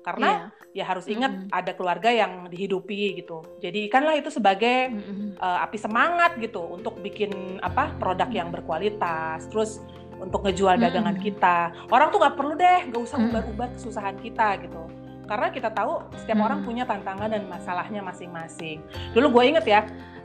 Karena 0.04 0.52
Iya. 0.70 0.76
ya 0.76 0.84
harus 0.84 1.08
ingat 1.08 1.32
Mm-mm. 1.32 1.49
ada 1.49 1.73
keluarga 1.73 2.12
yang 2.12 2.52
dihidupi 2.52 3.16
gitu. 3.16 3.40
Jadi 3.58 3.88
ikanlah 3.88 4.20
itu 4.20 4.28
sebagai 4.28 4.92
Mm-mm. 4.92 5.40
eh, 5.40 5.58
api 5.64 5.80
semangat 5.80 6.37
gitu 6.37 6.61
untuk 6.61 7.00
bikin 7.00 7.32
apa 7.64 7.96
produk 7.96 8.28
yang 8.28 8.52
berkualitas. 8.52 9.49
Terus 9.49 9.80
untuk 10.20 10.44
ngejual 10.44 10.76
dagangan 10.76 11.16
Mm-mm. 11.16 11.25
kita. 11.25 11.73
Orang 11.88 12.12
tuh 12.12 12.20
nggak 12.20 12.37
perlu 12.37 12.52
deh, 12.54 12.92
nggak 12.92 13.00
usah 13.00 13.16
Mm-mm. 13.16 13.32
ubar-ubar 13.32 13.68
kesusahan 13.73 14.20
kita 14.20 14.61
gitu. 14.61 14.84
Karena 15.25 15.49
kita 15.49 15.73
tahu 15.73 16.04
setiap 16.20 16.37
Mm-mm. 16.37 16.46
orang 16.52 16.61
punya 16.68 16.84
tantangan 16.84 17.32
dan 17.32 17.49
masalahnya 17.49 18.04
masing-masing. 18.04 18.84
Dulu 19.16 19.40
gue 19.40 19.44
inget 19.56 19.64
ya, 19.64 19.82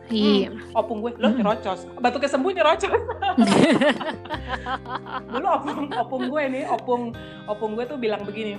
Iya. 0.09 0.49
opung 0.73 1.05
gue, 1.05 1.13
lo 1.21 1.29
nyerocos, 1.29 1.85
batuknya 2.01 2.33
sembuh 2.33 2.51
nyerocos. 2.51 2.89
Dulu 5.29 5.47
opung, 5.47 5.85
opung 5.93 6.23
gue 6.27 6.43
nih, 6.49 6.63
opung, 6.65 7.13
opung 7.45 7.71
gue 7.77 7.85
tuh 7.85 7.97
bilang 8.01 8.25
begini, 8.25 8.57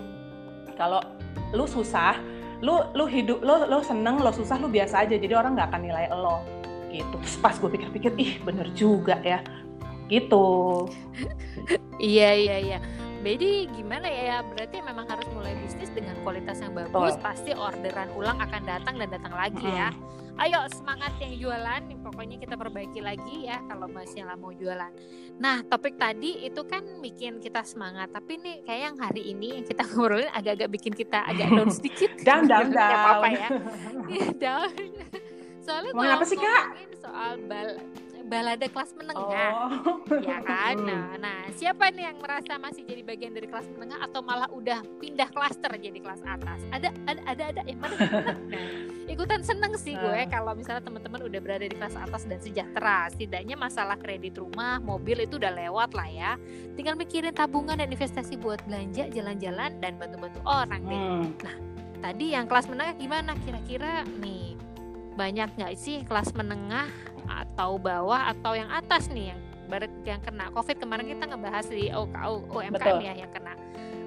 kalau 0.80 1.04
lu 1.52 1.68
susah, 1.68 2.16
lu 2.64 2.80
lu 2.96 3.04
hidup, 3.04 3.44
lu 3.44 3.68
lu 3.68 3.84
seneng, 3.84 4.16
lo 4.24 4.32
susah, 4.32 4.56
lu 4.56 4.72
biasa 4.72 5.04
aja, 5.04 5.20
jadi 5.20 5.36
orang 5.36 5.52
nggak 5.52 5.68
akan 5.68 5.82
nilai 5.84 6.08
lo. 6.08 6.40
Gitu. 6.88 7.12
Terus 7.20 7.36
pas 7.36 7.52
gue 7.52 7.68
pikir-pikir, 7.68 8.16
ih 8.16 8.40
bener 8.40 8.72
juga 8.72 9.20
ya. 9.20 9.44
Gitu. 10.08 10.48
Iya 12.00 12.32
iya 12.32 12.56
iya. 12.56 12.78
Jadi 13.20 13.68
gimana 13.76 14.08
ya? 14.08 14.40
Berarti 14.40 14.80
memang 14.80 15.04
harus 15.04 15.28
mulai 15.36 15.52
bisnis 15.60 15.92
dengan 15.92 16.16
kualitas 16.24 16.56
yang 16.64 16.72
bagus. 16.72 17.20
Betul. 17.20 17.20
Pasti 17.20 17.52
orderan 17.52 18.08
ulang 18.16 18.40
akan 18.40 18.62
datang 18.64 18.96
dan 18.96 19.08
datang 19.12 19.36
lagi 19.36 19.68
ya. 19.68 19.92
Ayo 20.38 20.60
semangat 20.70 21.12
yang 21.18 21.34
jualan. 21.36 21.82
Pokoknya 22.00 22.36
kita 22.38 22.54
perbaiki 22.54 23.00
lagi 23.02 23.48
ya 23.48 23.58
kalau 23.66 23.90
masih 23.90 24.22
mau 24.36 24.54
jualan. 24.54 24.92
Nah 25.40 25.64
topik 25.66 25.96
tadi 25.96 26.46
itu 26.46 26.62
kan 26.64 27.02
bikin 27.02 27.40
kita 27.40 27.64
semangat. 27.64 28.12
Tapi 28.12 28.38
nih 28.38 28.56
kayak 28.62 28.82
yang 28.92 28.96
hari 29.00 29.22
ini 29.32 29.60
yang 29.60 29.64
kita 29.66 29.82
ngobrolin 29.90 30.30
agak-agak 30.30 30.68
bikin 30.70 30.92
kita 30.94 31.24
agak 31.24 31.48
down 31.50 31.70
sedikit. 31.78 32.10
Down, 32.22 32.44
down, 32.46 32.70
Nggak 32.70 32.88
apa-apa 32.88 33.26
down. 33.26 33.34
ya. 33.34 33.48
Iya, 34.10 34.26
down. 34.36 34.70
Soalnya 35.60 35.90
kalau 35.92 36.14
apa 36.18 36.24
sih, 36.26 36.38
Kak? 36.40 36.64
soal 37.00 37.32
bal 37.48 37.68
balada 38.26 38.66
kelas 38.66 38.90
menengah. 38.96 39.50
Oh. 39.70 40.00
ya 40.20 40.38
kan? 40.44 40.76
Hmm. 40.76 40.86
nah, 40.86 41.06
nah 41.16 41.38
siapa 41.54 41.88
nih 41.92 42.12
yang 42.12 42.18
merasa 42.20 42.56
masih 42.60 42.84
jadi 42.84 43.02
bagian 43.04 43.32
dari 43.32 43.46
kelas 43.48 43.66
menengah 43.74 43.98
atau 44.04 44.20
malah 44.20 44.48
udah 44.52 44.82
pindah 44.98 45.28
klaster 45.32 45.72
jadi 45.76 45.98
kelas 45.98 46.22
atas? 46.26 46.60
Ada 46.74 46.88
ada 47.08 47.20
ada 47.26 47.42
ada. 47.54 47.62
Yang 47.64 47.80
mana 47.80 47.96
Nah, 48.50 48.66
ikutan 49.06 49.40
seneng 49.42 49.72
sih 49.78 49.94
gue 49.94 50.20
Nah. 50.22 50.28
kalau 50.30 50.52
misalnya 50.54 50.82
teman-teman 50.82 51.20
udah 51.26 51.40
berada 51.42 51.66
di 51.66 51.76
kelas 51.76 51.96
atas 51.96 52.26
dan 52.26 52.38
sejahtera. 52.42 53.08
Setidaknya 53.12 53.56
masalah 53.58 53.96
kredit 53.96 54.38
rumah 54.38 54.82
mobil 54.82 55.24
itu 55.24 55.38
udah 55.38 55.52
lewat 55.54 55.94
lah 55.94 56.08
ya. 56.08 56.32
Tinggal 56.74 56.98
mikirin 56.98 57.34
tabungan 57.34 57.78
dan 57.78 57.90
investasi 57.90 58.38
buat 58.40 58.58
belanja 58.66 59.08
jalan-jalan 59.12 59.78
dan 59.78 59.96
bantu-bantu 60.00 60.40
orang 60.46 60.82
deh. 60.86 60.98
Hmm. 61.00 61.28
tadi 62.00 62.32
yang 62.32 62.48
kelas 62.48 62.64
menengah 62.64 62.96
gimana? 62.96 63.36
Kira-kira 63.44 64.08
nih 64.24 64.56
banyak 65.20 65.52
nggak 65.52 65.74
sih 65.76 66.00
kelas 66.08 66.32
menengah 66.32 66.88
atau 67.22 67.76
bawah 67.76 68.28
atau 68.28 68.52
yang 68.52 68.68
atas 68.68 69.08
nih 69.08 69.30
yang 69.30 69.40
yang 70.02 70.20
kena. 70.20 70.50
Covid 70.50 70.76
kemarin 70.76 71.06
kita 71.06 71.24
ngebahas 71.24 71.66
di 71.66 71.88
OKU 71.88 72.34
UMKM 72.48 72.98
ya 73.00 73.14
yang 73.16 73.30
kena. 73.30 73.54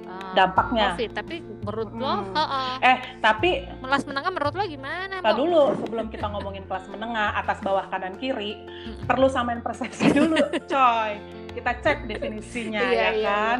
Uh, 0.04 0.36
Dampaknya. 0.36 0.92
covid 0.92 1.10
tapi 1.12 1.36
menurut 1.40 1.90
lo 1.92 2.14
Hmm. 2.20 2.36
heeh, 2.36 2.72
Eh, 2.84 2.98
tapi 3.20 3.50
kelas 3.80 4.04
menengah 4.04 4.30
menurut 4.30 4.54
lo 4.54 4.64
gimana 4.66 5.16
Mo? 5.18 5.32
dulu 5.34 5.62
sebelum 5.80 6.06
kita 6.08 6.28
ngomongin 6.28 6.68
kelas 6.68 6.86
menengah 6.88 7.32
atas 7.36 7.58
bawah 7.60 7.88
kanan 7.88 8.14
kiri 8.16 8.60
perlu 9.04 9.26
samain 9.26 9.58
persepsi 9.58 10.12
dulu 10.12 10.36
coy. 10.66 11.12
Kita 11.50 11.72
cek 11.80 11.98
definisinya 12.06 12.82
Iya, 12.84 12.92
ya 12.92 13.10
iya, 13.14 13.30
kan. 13.32 13.60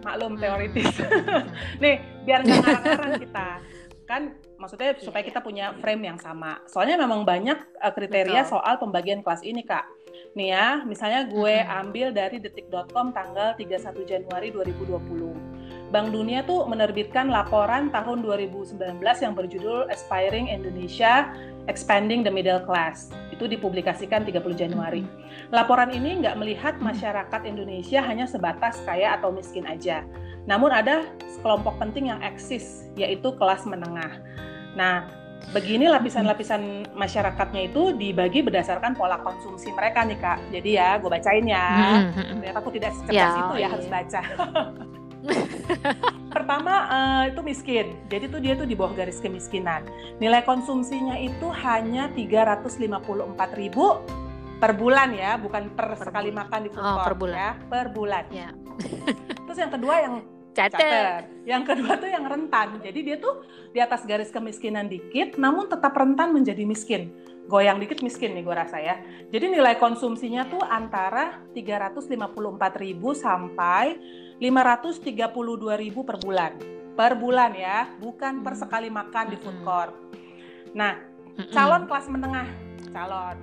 maklum 0.00 0.34
Hmm. 0.34 0.40
teoritis 0.40 0.88
nih 1.82 1.94
biar 2.24 2.40
nggak 2.40 2.58
ngarang-ngarang 2.58 3.14
kita. 3.20 3.48
Kan 4.02 4.22
maksudnya 4.62 4.94
Iya, 4.94 5.02
supaya 5.02 5.26
iya. 5.26 5.28
kita 5.34 5.40
punya 5.42 5.66
frame 5.82 6.14
yang 6.14 6.18
sama 6.22 6.62
soalnya 6.70 6.94
memang 7.02 7.26
banyak 7.26 7.58
uh, 7.82 7.90
kriteria 7.90 8.46
Betul. 8.46 8.52
soal 8.54 8.74
pembagian 8.78 9.20
kelas 9.26 9.42
ini 9.42 9.66
kak 9.66 9.82
nih 10.38 10.54
ya 10.54 10.86
misalnya 10.86 11.26
gue 11.26 11.54
ambil 11.66 12.14
dari 12.14 12.38
detik.com 12.38 13.10
tanggal 13.10 13.58
31 13.58 14.06
Januari 14.06 14.54
2020 14.54 15.52
Bank 15.92 16.08
Dunia 16.08 16.40
tuh 16.48 16.64
menerbitkan 16.64 17.28
laporan 17.28 17.92
tahun 17.92 18.24
2019 18.24 18.80
yang 19.04 19.36
berjudul 19.36 19.92
Aspiring 19.92 20.48
Indonesia 20.48 21.28
Expanding 21.68 22.24
the 22.24 22.32
Middle 22.32 22.64
Class. 22.64 23.12
Itu 23.28 23.44
dipublikasikan 23.44 24.24
30 24.24 24.40
Januari. 24.56 25.04
Laporan 25.52 25.92
ini 25.92 26.24
nggak 26.24 26.40
melihat 26.40 26.74
masyarakat 26.80 27.44
Indonesia 27.44 28.00
hanya 28.00 28.24
sebatas 28.24 28.80
kaya 28.88 29.20
atau 29.20 29.36
miskin 29.36 29.68
aja. 29.68 30.00
Namun 30.48 30.72
ada 30.72 31.06
kelompok 31.44 31.76
penting 31.76 32.08
yang 32.08 32.24
eksis, 32.24 32.88
yaitu 32.96 33.30
kelas 33.36 33.68
menengah. 33.68 34.16
Nah, 34.72 35.04
begini 35.50 35.86
lapisan-lapisan 35.86 36.94
masyarakatnya 36.94 37.68
itu 37.68 37.92
dibagi 37.92 38.40
berdasarkan 38.40 38.94
pola 38.94 39.18
konsumsi 39.20 39.70
mereka 39.70 40.02
nih 40.02 40.16
Kak. 40.16 40.38
Jadi 40.50 40.70
ya, 40.74 40.96
gue 40.96 41.08
bacain 41.08 41.44
ya. 41.44 41.66
Mm-mm, 41.68 42.14
mm-mm. 42.14 42.34
Ternyata 42.40 42.58
aku 42.58 42.70
tidak 42.70 42.90
secerdas 42.94 43.14
Ya, 43.14 43.28
itu 43.36 43.54
ya 43.54 43.58
iya. 43.58 43.68
harus 43.68 43.86
baca. 43.86 44.20
Pertama 46.34 46.72
eh, 46.88 47.22
itu 47.30 47.40
miskin, 47.40 47.86
jadi 48.08 48.24
tuh 48.26 48.40
dia 48.40 48.56
tuh 48.56 48.66
di 48.66 48.74
bawah 48.74 48.92
garis 48.92 49.20
kemiskinan. 49.20 49.84
Nilai 50.18 50.42
konsumsinya 50.42 51.14
itu 51.14 51.46
hanya 51.52 52.08
354.000 52.10 54.58
per 54.58 54.72
bulan 54.72 55.10
ya, 55.12 55.36
bukan 55.36 55.68
per, 55.74 55.94
Per 55.94 56.06
sekali 56.06 56.30
bulan. 56.30 56.46
makan 56.46 56.60
di 56.62 56.68
food 56.70 56.82
Oh, 56.82 56.98
per 57.02 57.14
bulan. 57.14 57.36
ya, 57.36 57.50
per 57.68 57.86
bulan. 57.90 58.24
Ya. 58.30 58.48
Terus 59.46 59.58
yang 59.58 59.70
kedua 59.70 59.94
yang 60.00 60.14
cater, 60.52 61.26
yang 61.48 61.64
kedua 61.64 61.96
tuh 61.96 62.08
yang 62.12 62.24
rentan. 62.28 62.78
Jadi 62.84 63.00
dia 63.02 63.16
tuh 63.16 63.42
di 63.72 63.80
atas 63.80 64.04
garis 64.04 64.28
kemiskinan 64.28 64.86
dikit, 64.86 65.40
namun 65.40 65.66
tetap 65.66 65.96
rentan 65.96 66.36
menjadi 66.36 66.62
miskin. 66.68 67.12
Goyang 67.50 67.82
dikit 67.82 68.04
miskin 68.06 68.38
nih 68.38 68.46
gue 68.46 68.54
rasa 68.54 68.78
ya. 68.78 69.00
Jadi 69.34 69.50
nilai 69.50 69.74
konsumsinya 69.80 70.46
tuh 70.46 70.62
antara 70.62 71.42
354.000 71.56 72.14
sampai 73.18 73.98
532.000 74.38 76.06
per 76.06 76.16
bulan. 76.22 76.52
Per 76.92 77.12
bulan 77.16 77.50
ya, 77.56 77.88
bukan 77.98 78.44
per 78.44 78.54
Hmm. 78.54 78.62
sekali 78.62 78.88
makan 78.92 79.24
di 79.32 79.36
food 79.40 79.58
Mm-mm. 79.58 79.66
court. 79.66 79.94
Nah, 80.76 81.00
Mm-mm. 81.34 81.50
calon 81.50 81.88
kelas 81.88 82.06
menengah, 82.12 82.48
calon 82.92 83.36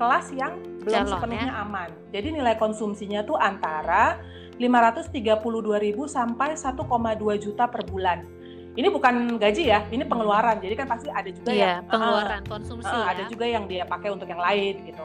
kelas 0.00 0.26
yang 0.32 0.54
belum 0.82 1.04
Calon, 1.04 1.10
ya. 1.10 1.12
sepenuhnya 1.14 1.54
aman. 1.62 1.90
Jadi 2.10 2.28
nilai 2.34 2.54
konsumsinya 2.58 3.20
tuh 3.22 3.36
antara 3.38 4.18
532.000 4.60 5.96
sampai 6.08 6.56
1,2 6.56 7.36
juta 7.38 7.64
per 7.68 7.82
bulan. 7.88 8.24
Ini 8.72 8.88
bukan 8.88 9.36
gaji 9.36 9.68
ya, 9.68 9.84
ini 9.92 10.00
pengeluaran. 10.08 10.56
Jadi 10.64 10.74
kan 10.76 10.88
pasti 10.88 11.12
ada 11.12 11.28
juga 11.28 11.52
iya 11.52 11.60
yang 11.80 11.92
pengeluaran 11.92 12.42
konsumsi 12.48 12.88
Ah, 12.88 13.04
ya 13.04 13.06
ada 13.12 13.22
juga 13.28 13.44
yang 13.44 13.68
dia 13.68 13.84
pakai 13.84 14.08
untuk 14.08 14.24
yang 14.24 14.40
lain 14.40 14.88
gitu. 14.88 15.04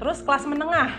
Terus 0.00 0.24
kelas 0.24 0.48
menengah. 0.48 0.90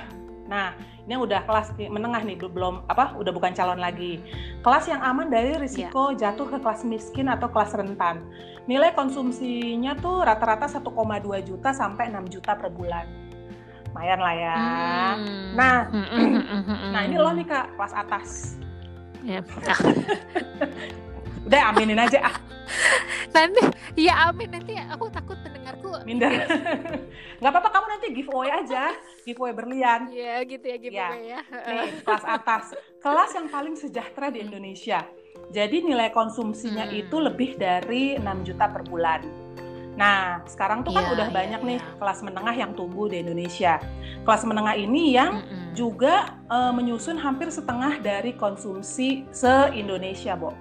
Nah, 0.46 0.78
ini 1.10 1.18
udah 1.18 1.42
kelas 1.50 1.74
menengah 1.76 2.22
nih, 2.22 2.38
belum 2.38 2.86
apa, 2.86 3.18
udah 3.18 3.34
bukan 3.34 3.58
calon 3.58 3.82
lagi. 3.82 4.22
Kelas 4.62 4.86
yang 4.86 5.02
aman 5.02 5.34
dari 5.34 5.58
risiko 5.58 6.14
Iya. 6.14 6.32
jatuh 6.32 6.54
ke 6.54 6.58
kelas 6.62 6.86
miskin 6.86 7.34
atau 7.34 7.50
kelas 7.50 7.74
rentan. 7.74 8.22
Nilai 8.70 8.94
konsumsinya 8.94 9.98
tuh 9.98 10.22
rata-rata 10.22 10.70
1,2 10.70 11.42
juta 11.42 11.74
sampai 11.74 12.14
6 12.14 12.30
juta 12.30 12.54
per 12.54 12.70
bulan. 12.70 13.23
Lumayan 13.94 14.20
lah 14.20 14.34
ya. 14.34 14.58
Hmm. 15.14 15.54
Nah, 15.54 15.78
Mm, 15.86 16.02
mm, 16.02 16.10
mm, 16.10 16.42
mm, 16.42 16.64
mm. 16.66 16.92
Nah, 16.92 17.02
ini 17.06 17.16
lo 17.16 17.30
nih 17.30 17.46
Kak, 17.46 17.66
kelas 17.78 17.94
atas. 17.94 18.30
Ya. 19.22 19.40
Ah, 19.64 19.78
Udah 21.46 21.62
aminin 21.70 22.00
aja 22.00 22.24
ah, 22.24 22.36
nanti 23.30 23.60
ya 24.00 24.32
amin 24.32 24.48
nanti 24.50 24.80
aku 24.80 25.12
takut 25.12 25.36
pendengarku 25.38 25.92
minder. 26.02 26.32
Nggak 27.44 27.52
apa-apa 27.52 27.70
kamu 27.70 27.86
nanti 27.90 28.08
giveaway 28.16 28.50
aja, 28.50 28.96
giveaway 29.22 29.52
berlian. 29.52 30.08
ya 30.08 30.40
gitu 30.42 30.64
ya 30.64 30.78
gitu 30.80 30.96
Ya. 30.96 31.12
ya 31.14 31.40
Nih, 31.46 32.00
kelas 32.02 32.24
atas. 32.26 32.64
Kelas 32.98 33.32
yang 33.36 33.48
paling 33.48 33.76
sejahtera 33.76 34.32
di 34.32 34.40
Indonesia. 34.42 35.04
Jadi 35.52 35.84
nilai 35.84 36.10
konsumsinya 36.10 36.88
Hmm. 36.88 36.96
itu 36.98 37.16
lebih 37.20 37.56
dari 37.56 38.16
6 38.16 38.24
juta 38.42 38.66
per 38.66 38.88
bulan. 38.88 39.22
Nah, 39.94 40.42
sekarang 40.50 40.82
tuh 40.82 40.90
kan 40.90 41.06
Iya, 41.06 41.14
udah 41.14 41.28
iya, 41.30 41.36
banyak 41.38 41.62
nih 41.62 41.78
iya. 41.78 41.98
kelas 42.02 42.20
menengah 42.26 42.56
yang 42.58 42.72
tumbuh 42.74 43.06
di 43.06 43.22
Indonesia. 43.22 43.78
Kelas 44.26 44.42
menengah 44.42 44.74
ini 44.74 45.14
yang 45.14 45.46
Mm-mm. 45.46 45.78
juga 45.78 46.34
eh, 46.50 46.72
menyusun 46.74 47.18
hampir 47.18 47.54
setengah 47.54 48.02
dari 48.02 48.34
konsumsi 48.34 49.30
se-Indonesia, 49.30 50.34
Bo. 50.34 50.54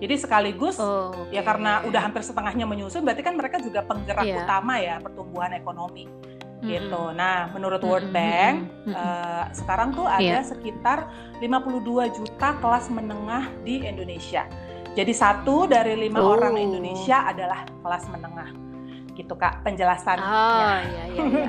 Jadi 0.00 0.16
sekaligus 0.16 0.80
Oh, 0.80 1.12
ya 1.28 1.44
oke. 1.44 1.48
karena 1.52 1.84
udah 1.84 2.00
hampir 2.00 2.24
setengahnya 2.24 2.64
menyusun, 2.64 3.04
berarti 3.04 3.20
kan 3.20 3.36
mereka 3.36 3.60
juga 3.60 3.84
penggerak 3.84 4.24
Iya. 4.24 4.48
utama 4.48 4.80
ya 4.80 4.96
pertumbuhan 4.96 5.52
ekonomi 5.52 6.08
Mm-mm. 6.08 6.64
gitu. 6.64 7.12
Nah, 7.12 7.52
menurut 7.52 7.84
World 7.84 8.08
Bank 8.08 8.64
mm-mm, 8.64 8.88
mm-mm. 8.88 8.96
eh, 8.96 9.44
sekarang 9.52 9.92
tuh 9.92 10.08
ada 10.08 10.40
Iya. 10.40 10.40
sekitar 10.40 11.04
52 11.44 12.08
juta 12.16 12.56
kelas 12.56 12.88
menengah 12.88 13.52
di 13.60 13.84
Indonesia. 13.84 14.48
Jadi 14.96 15.12
satu 15.12 15.68
dari 15.68 15.94
lima 15.94 16.18
Oh. 16.18 16.32
orang 16.32 16.56
Indonesia 16.56 17.28
adalah 17.28 17.68
kelas 17.84 18.08
menengah. 18.08 18.50
Gitu 19.14 19.34
Kak 19.36 19.62
penjelasannya. 19.66 20.26
Oh 20.26 20.76
iya 20.90 21.04
iya. 21.10 21.22
iya. 21.24 21.46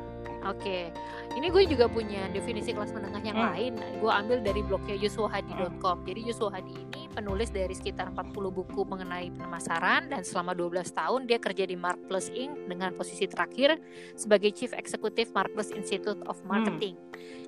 Oke, 0.50 0.88
ini 1.30 1.46
gue 1.48 1.62
juga 1.64 1.86
punya 1.86 2.26
definisi 2.28 2.70
kelas 2.70 2.90
menengah 2.90 3.22
yang 3.22 3.34
Hmm. 3.34 3.48
lain. 3.50 3.72
Gue 3.96 4.10
ambil 4.10 4.38
dari 4.40 4.60
blognya 4.60 4.94
yuswohadi.com. 4.94 6.02
Jadi 6.02 6.20
Yuswo 6.22 6.48
Hadi 6.48 6.74
ini 6.74 7.06
penulis 7.08 7.48
dari 7.48 7.70
sekitar 7.70 8.10
40 8.10 8.50
buku 8.50 8.82
mengenai 8.82 9.30
pemasaran 9.32 10.06
dan 10.06 10.20
selama 10.20 10.52
12 10.52 10.90
tahun 10.90 11.24
dia 11.24 11.38
kerja 11.38 11.64
di 11.64 11.74
Mark 11.74 12.02
Plus 12.04 12.28
Inc. 12.28 12.66
dengan 12.66 12.90
posisi 12.92 13.24
terakhir 13.24 13.78
sebagai 14.14 14.50
Chief 14.50 14.70
Executive 14.70 15.30
Mark 15.30 15.54
Plus 15.54 15.70
Institute 15.70 16.18
of 16.26 16.42
Marketing. 16.42 16.98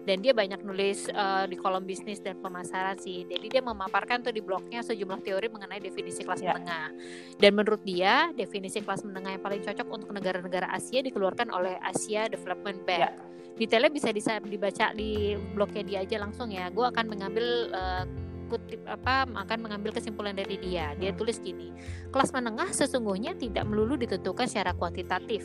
Dan 0.02 0.18
dia 0.18 0.30
banyak 0.32 0.62
nulis 0.62 1.06
eh, 1.06 1.44
di 1.46 1.54
kolom 1.54 1.82
bisnis 1.82 2.18
dan 2.18 2.38
pemasaran 2.38 2.96
sih. 2.96 3.22
Jadi 3.24 3.46
dia 3.48 3.62
memaparkan 3.62 4.18
tuh 4.20 4.30
di 4.30 4.40
blognya 4.40 4.80
sejumlah 4.80 5.20
teori 5.20 5.46
mengenai 5.46 5.78
definisi 5.78 6.22
kelas 6.22 6.38
Ya. 6.38 6.54
menengah. 6.54 6.90
Dan 7.36 7.54
menurut 7.54 7.82
dia, 7.82 8.30
definisi 8.32 8.78
kelas 8.78 9.02
menengah 9.02 9.30
yang 9.32 9.42
paling 9.42 9.60
cocok 9.60 9.86
untuk 9.86 10.10
negara-negara 10.10 10.70
Asia 10.70 10.98
dikeluarkan 11.00 11.50
oleh 11.50 11.78
Asia 11.78 12.26
Development 12.26 12.78
Bank. 12.82 12.98
Ya. 13.00 13.10
Detailnya 13.56 13.92
bisa 13.92 14.08
disa- 14.10 14.40
dibaca 14.42 14.90
di 14.96 15.36
blognya 15.54 15.82
dia 15.84 15.98
aja 16.02 16.16
langsung 16.18 16.50
ya. 16.50 16.68
Gue 16.72 16.88
akan 16.88 17.04
mengambil 17.08 17.46
eh, 17.70 18.04
kutip 18.52 18.84
apa 18.84 19.24
akan 19.24 19.58
mengambil 19.64 19.96
kesimpulan 19.96 20.36
dari 20.36 20.60
dia. 20.60 20.92
Dia 21.00 21.12
Hmm. 21.12 21.18
tulis 21.20 21.40
gini, 21.40 21.72
kelas 22.12 22.36
menengah 22.36 22.68
sesungguhnya 22.68 23.32
tidak 23.36 23.64
melulu 23.64 23.96
ditentukan 23.96 24.44
secara 24.44 24.76
kuantitatif. 24.76 25.44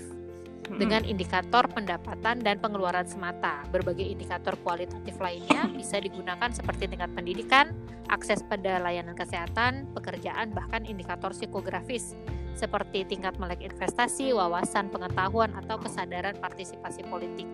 dengan 0.68 1.08
indikator 1.08 1.64
pendapatan 1.72 2.44
dan 2.44 2.60
pengeluaran 2.60 3.08
semata. 3.08 3.64
Berbagai 3.72 4.04
indikator 4.04 4.52
kualitatif 4.68 5.16
lainnya 5.16 5.64
bisa 5.72 5.96
digunakan 5.96 6.52
seperti 6.52 6.92
tingkat 6.92 7.08
pendidikan, 7.16 7.72
akses 8.12 8.44
pada 8.44 8.76
layanan 8.84 9.16
kesehatan, 9.16 9.88
pekerjaan, 9.96 10.52
bahkan 10.52 10.84
indikator 10.84 11.32
psikografis 11.32 12.20
seperti 12.58 13.06
tingkat 13.06 13.38
melek 13.38 13.62
investasi, 13.62 14.34
wawasan 14.34 14.90
pengetahuan, 14.90 15.54
atau 15.54 15.78
kesadaran 15.78 16.36
partisipasi 16.42 17.06
politik. 17.06 17.46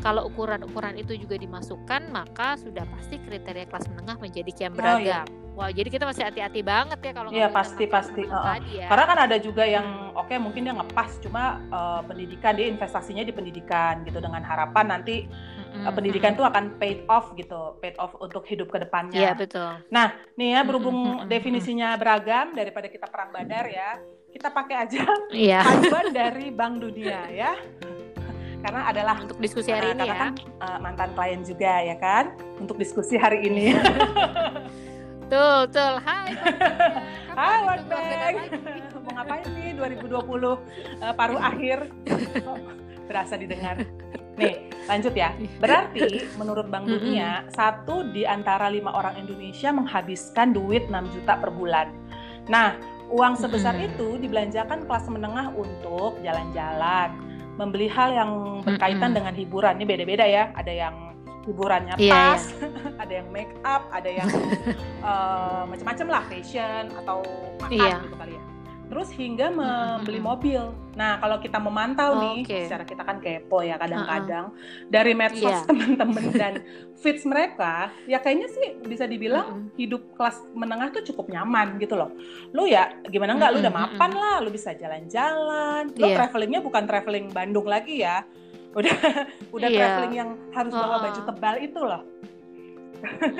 Kalau 0.00 0.30
ukuran-ukuran 0.30 0.96
itu 0.96 1.18
juga 1.18 1.34
dimasukkan, 1.36 2.08
maka 2.14 2.56
sudah 2.56 2.86
pasti 2.94 3.18
kriteria 3.18 3.66
kelas 3.68 3.90
menengah 3.90 4.16
menjadi 4.22 4.50
kian 4.54 4.72
beragam. 4.72 4.96
Oh, 4.96 5.02
iya. 5.02 5.42
Wah, 5.52 5.68
jadi 5.68 5.92
kita 5.92 6.08
masih 6.08 6.24
hati-hati 6.24 6.64
banget 6.64 6.96
ya 7.04 7.12
kalau 7.12 7.28
Iya, 7.28 7.52
pasti 7.52 7.84
pasti. 7.84 8.24
Uh, 8.24 8.32
uh. 8.32 8.56
ya. 8.72 8.88
Karena 8.88 9.04
kan 9.04 9.18
ada 9.28 9.36
juga 9.36 9.68
yang 9.68 10.16
oke 10.16 10.32
okay, 10.32 10.40
mungkin 10.40 10.64
dia 10.64 10.72
ngepas 10.72 11.20
cuma 11.20 11.60
uh, 11.68 12.00
pendidikan 12.08 12.56
dia 12.56 12.72
investasinya 12.72 13.20
di 13.20 13.36
pendidikan 13.36 14.00
gitu 14.08 14.16
dengan 14.16 14.40
harapan 14.40 14.96
nanti 14.96 15.28
mm-hmm. 15.28 15.84
uh, 15.84 15.92
pendidikan 15.92 16.32
itu 16.32 16.40
akan 16.40 16.80
paid 16.80 17.04
off 17.04 17.36
gitu, 17.36 17.76
paid 17.84 18.00
off 18.00 18.16
untuk 18.16 18.48
hidup 18.48 18.72
ke 18.72 18.80
depannya. 18.80 19.20
Iya, 19.28 19.32
betul. 19.36 19.76
Nah, 19.92 20.16
nih 20.40 20.56
ya 20.56 20.60
berhubung 20.64 20.98
mm-hmm. 21.20 21.28
definisinya 21.28 22.00
beragam 22.00 22.56
daripada 22.56 22.88
kita 22.88 23.04
perang 23.12 23.28
badar 23.36 23.68
ya, 23.68 24.00
kita 24.32 24.48
pakai 24.48 24.76
aja 24.88 25.04
yeah. 25.30 25.62
panduan 25.68 26.08
dari 26.10 26.48
Bank 26.48 26.80
Dunia 26.80 27.28
ya 27.28 27.52
karena 28.62 28.94
adalah 28.94 29.18
untuk 29.18 29.42
diskusi 29.42 29.74
hari 29.74 29.90
uh, 29.90 29.94
ini 29.98 30.06
ya 30.06 30.16
kan, 30.16 30.32
uh, 30.62 30.78
mantan 30.78 31.10
klien 31.18 31.42
juga 31.42 31.82
ya 31.82 31.96
kan 31.98 32.32
untuk 32.62 32.78
diskusi 32.78 33.18
hari 33.20 33.44
ini 33.46 33.74
Betul, 35.32 35.64
betul. 35.64 35.94
Hai. 36.04 36.28
Hai 37.40 37.58
World 37.64 37.88
Bank. 37.88 38.34
Mau 39.08 39.12
ngapain 39.16 39.48
nih 39.48 39.72
2020 39.80 40.12
uh, 40.12 40.60
eh, 41.00 41.14
paruh 41.16 41.40
akhir? 41.40 41.88
Oh, 42.44 42.60
berasa 43.08 43.40
didengar. 43.40 43.80
Nih, 44.36 44.68
lanjut 44.84 45.16
ya. 45.16 45.32
Berarti 45.56 46.28
menurut 46.36 46.68
Bank 46.68 46.84
Dunia, 46.84 47.48
satu 47.48 48.12
di 48.12 48.28
antara 48.28 48.68
lima 48.68 48.92
orang 48.92 49.24
Indonesia 49.24 49.72
menghabiskan 49.72 50.52
duit 50.52 50.92
6 50.92 51.00
juta 51.16 51.40
per 51.40 51.48
bulan. 51.48 51.88
Nah, 52.52 52.76
uang 53.12 53.36
sebesar 53.36 53.76
itu 53.76 54.16
dibelanjakan 54.16 54.88
kelas 54.88 55.04
menengah 55.12 55.52
untuk 55.52 56.16
jalan-jalan, 56.24 57.12
membeli 57.60 57.86
hal 57.86 58.10
yang 58.16 58.30
berkaitan 58.64 59.12
dengan 59.12 59.36
hiburan. 59.36 59.76
Ini 59.76 59.84
beda-beda 59.84 60.24
ya. 60.24 60.48
Ada 60.56 60.72
yang 60.72 60.94
hiburannya 61.42 61.94
yeah, 61.98 62.38
pas, 62.38 62.42
yeah. 62.54 62.94
ada 63.02 63.12
yang 63.20 63.28
make 63.34 63.52
up, 63.66 63.90
ada 63.90 64.10
yang 64.10 64.30
uh, 65.02 65.66
macam-macam 65.70 66.06
lah 66.08 66.22
fashion 66.30 66.88
atau 67.02 67.20
makan 67.58 67.76
yeah. 67.76 67.98
gitu 68.00 68.16
kali 68.16 68.32
ya. 68.38 68.42
Terus 68.92 69.08
hingga 69.16 69.48
membeli 69.48 70.20
mobil. 70.20 70.60
Nah 70.92 71.16
kalau 71.16 71.40
kita 71.40 71.56
memantau 71.56 72.12
oh, 72.12 72.20
nih, 72.20 72.44
okay. 72.44 72.68
secara 72.68 72.84
kita 72.84 73.08
kan 73.08 73.24
kepo 73.24 73.64
ya 73.64 73.80
kadang-kadang 73.80 74.52
uh 74.52 74.54
-uh. 74.54 74.88
dari 74.92 75.16
medsos 75.16 75.48
yeah. 75.48 75.64
teman-teman 75.64 76.28
dan 76.44 76.60
feeds 77.00 77.24
mereka, 77.24 77.88
ya 78.04 78.20
kayaknya 78.20 78.52
sih 78.52 78.76
bisa 78.84 79.08
dibilang 79.08 79.48
uh 79.48 79.56
-uh. 79.64 79.80
hidup 79.80 80.12
kelas 80.12 80.44
menengah 80.52 80.92
tuh 80.92 81.08
cukup 81.08 81.32
nyaman 81.32 81.80
gitu 81.80 81.96
loh. 81.96 82.12
Lu 82.52 82.68
ya 82.68 82.92
gimana 83.08 83.40
nggak, 83.40 83.48
uh 83.48 83.56
-uh. 83.56 83.62
lu 83.64 83.64
udah 83.64 83.74
mapan 83.74 84.10
uh 84.12 84.12
-uh. 84.12 84.20
lah, 84.20 84.36
lu 84.44 84.52
bisa 84.52 84.76
jalan-jalan. 84.76 85.88
Lu 85.96 86.12
yeah. 86.12 86.16
travelingnya 86.20 86.60
bukan 86.60 86.84
traveling 86.84 87.32
Bandung 87.32 87.64
lagi 87.64 88.04
ya 88.04 88.28
udah 88.72 88.96
udah 89.56 89.68
iya. 89.68 89.78
traveling 89.78 90.14
yang 90.16 90.30
harus 90.52 90.72
bawa 90.72 90.96
baju 91.04 91.20
tebal 91.28 91.56
itu 91.60 91.80
loh 91.80 92.02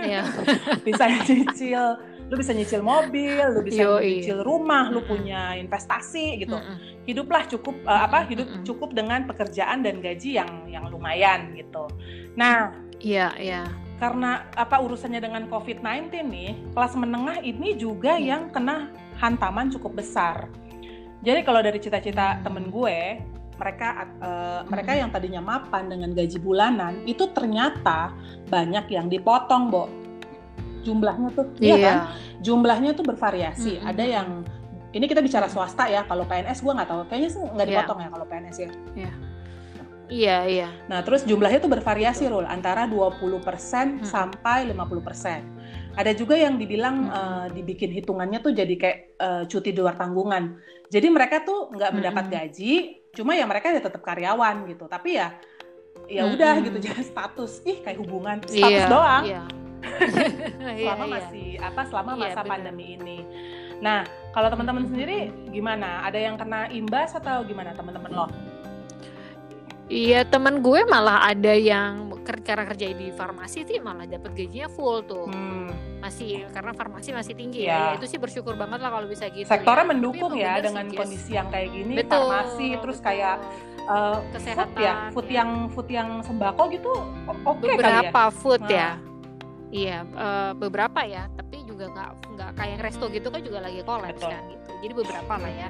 iya. 0.03 0.23
bisa 0.87 1.05
nyicil 1.09 1.85
lu 2.33 2.41
bisa 2.41 2.57
nyicil 2.57 2.81
mobil 2.81 3.37
lu 3.53 3.61
bisa 3.61 3.85
Yoi. 3.85 4.25
nyicil 4.25 4.41
rumah 4.41 4.89
lu 4.89 5.05
punya 5.05 5.53
investasi 5.61 6.41
gitu 6.41 6.57
mm 6.57 6.65
-mm. 6.65 6.77
hiduplah 7.05 7.45
cukup 7.45 7.77
uh, 7.85 8.09
apa 8.09 8.25
hidup 8.25 8.49
mm 8.49 8.57
-mm. 8.57 8.65
cukup 8.65 8.97
dengan 8.97 9.29
pekerjaan 9.29 9.85
dan 9.85 10.01
gaji 10.01 10.41
yang 10.41 10.65
yang 10.73 10.89
lumayan 10.89 11.53
gitu 11.53 11.93
nah 12.33 12.73
iya 13.05 13.37
iya 13.37 13.69
karena 14.03 14.51
apa 14.59 14.83
urusannya 14.83 15.23
dengan 15.23 15.47
COVID-19 15.47 16.11
nih, 16.27 16.75
kelas 16.75 16.99
menengah 16.99 17.39
ini 17.39 17.79
juga 17.79 18.19
hmm. 18.19 18.25
yang 18.27 18.43
kena 18.51 18.91
hantaman 19.23 19.71
cukup 19.71 20.03
besar. 20.03 20.51
Jadi 21.23 21.47
kalau 21.47 21.63
dari 21.63 21.79
cita-cita 21.79 22.43
temen 22.43 22.67
gue, 22.75 23.23
mereka 23.63 24.11
uh, 24.19 24.67
mereka 24.67 24.99
yang 24.99 25.15
tadinya 25.15 25.39
mapan 25.39 25.87
dengan 25.87 26.11
gaji 26.19 26.35
bulanan 26.43 27.07
itu 27.07 27.31
ternyata 27.31 28.11
banyak 28.51 28.91
yang 28.91 29.07
dipotong, 29.07 29.71
Bo. 29.71 29.87
Jumlahnya 30.83 31.29
tuh, 31.35 31.47
iya, 31.63 31.75
iya 31.75 31.79
kan? 31.79 31.97
Jumlahnya 32.43 32.91
tuh 32.99 33.05
bervariasi. 33.07 33.79
-hmm. 33.79 33.91
Ada 33.91 34.05
yang 34.05 34.29
ini 34.93 35.05
kita 35.09 35.25
bicara 35.25 35.47
swasta 35.49 35.89
ya. 35.89 36.05
Kalau 36.05 36.27
PNS 36.27 36.61
gue 36.61 36.73
nggak 36.75 36.89
tahu, 36.91 37.01
kayaknya 37.09 37.31
sih 37.33 37.41
nggak 37.41 37.67
iya. 37.67 37.73
dipotong 37.79 37.99
yeah. 37.99 38.07
ya 38.07 38.15
kalau 38.15 38.27
PNS 38.27 38.57
ya. 38.57 38.71
Yeah. 38.95 39.15
Iya, 40.13 40.39
iya. 40.45 40.69
Nah, 40.93 41.01
terus 41.01 41.25
jumlahnya 41.25 41.65
tuh 41.65 41.73
bervariasi, 41.73 42.29
Rul, 42.29 42.45
antara 42.45 42.85
20% 42.85 43.17
hmm. 43.17 44.05
sampai 44.05 44.69
50%. 44.69 45.97
Ada 45.97 46.13
juga 46.13 46.37
yang 46.37 46.61
dibilang 46.61 47.09
hmm. 47.09 47.17
uh, 47.17 47.47
dibikin 47.49 47.89
hitungannya 47.89 48.45
tuh 48.45 48.53
jadi 48.53 48.75
kayak 48.77 48.99
uh, 49.17 49.43
cuti 49.49 49.73
di 49.73 49.81
luar 49.81 49.97
tanggungan. 49.97 50.61
Jadi 50.93 51.09
mereka 51.09 51.41
tuh 51.41 51.73
nggak 51.73 51.91
mendapat 51.97 52.25
hmm. 52.29 52.33
gaji, 52.37 52.73
cuma 53.13 53.37
ya 53.37 53.45
mereka 53.45 53.69
ya 53.69 53.81
tetap 53.85 54.01
karyawan 54.01 54.65
gitu 54.73 54.89
tapi 54.89 55.21
ya 55.21 55.37
ya 56.09 56.25
udah 56.25 56.59
hmm. 56.59 56.65
gitu 56.69 56.79
jadi 56.89 57.03
status 57.05 57.61
ih 57.69 57.85
kayak 57.85 58.01
hubungan 58.01 58.41
status 58.49 58.85
yeah, 58.85 58.89
doang 58.89 59.23
yeah. 59.29 59.47
Selama 59.83 61.05
yeah, 61.05 61.15
masih 61.19 61.49
apa 61.59 61.81
selama 61.91 62.11
iya, 62.15 62.21
masa 62.23 62.41
yeah, 62.41 62.47
pandemi 62.47 62.85
ini 62.97 63.19
nah 63.83 64.07
kalau 64.31 64.49
teman-teman 64.49 64.87
sendiri 64.87 65.35
gimana 65.51 66.07
ada 66.07 66.19
yang 66.19 66.39
kena 66.39 66.71
imbas 66.71 67.19
atau 67.19 67.43
gimana 67.43 67.75
teman-teman 67.75 68.13
lo 68.15 68.27
Iya 69.93 70.25
teman 70.25 70.65
gue 70.65 70.89
malah 70.89 71.21
ada 71.21 71.53
yang 71.53 72.09
karena 72.25 72.65
kerja 72.65 72.87
di 72.97 73.13
farmasi 73.13 73.67
sih 73.67 73.77
malah 73.83 74.09
dapat 74.09 74.33
gajinya 74.33 74.71
full 74.73 75.05
tuh 75.05 75.29
hmm. 75.29 76.01
masih 76.01 76.49
karena 76.55 76.73
farmasi 76.73 77.13
masih 77.13 77.35
tinggi 77.37 77.67
ya. 77.69 77.93
ya 77.93 78.01
itu 78.01 78.09
sih 78.09 78.17
bersyukur 78.17 78.57
banget 78.57 78.81
lah 78.81 78.89
kalau 78.95 79.05
bisa 79.11 79.29
gitu 79.29 79.45
sektornya 79.45 79.85
ya. 79.85 79.91
mendukung 79.91 80.33
ya 80.39 80.53
dengan 80.65 80.87
sih, 80.89 80.97
kondisi 80.97 81.31
yang 81.37 81.51
kayak 81.53 81.69
gini 81.75 81.99
betul, 81.99 82.25
farmasi 82.25 82.69
terus 82.79 82.99
betul. 83.03 83.09
kayak 83.11 83.37
uh, 83.85 84.19
kesehatan 84.33 84.71
food 84.71 84.81
ya 84.81 84.95
food 85.13 85.29
ya. 85.29 85.35
yang 85.35 85.51
food 85.75 85.89
yang 85.91 86.09
sembako 86.25 86.63
gitu 86.73 86.93
oke 87.43 87.59
okay 87.61 87.75
beberapa 87.77 88.23
ya? 88.23 88.33
food 88.33 88.63
nah. 88.65 88.71
ya 88.73 88.91
iya 89.73 90.05
uh, 90.15 90.53
beberapa 90.53 91.01
ya 91.03 91.27
tapi 91.33 91.65
juga 91.65 91.89
nggak 91.89 92.11
nggak 92.37 92.51
kayak 92.61 92.79
resto 92.85 93.09
gitu 93.09 93.33
kan 93.33 93.41
juga 93.41 93.65
lagi 93.65 93.81
kolaps 93.83 94.21
kan 94.21 94.45
gitu 94.53 94.71
jadi 94.85 94.93
beberapa 94.93 95.35
lah 95.41 95.53
ya 95.53 95.69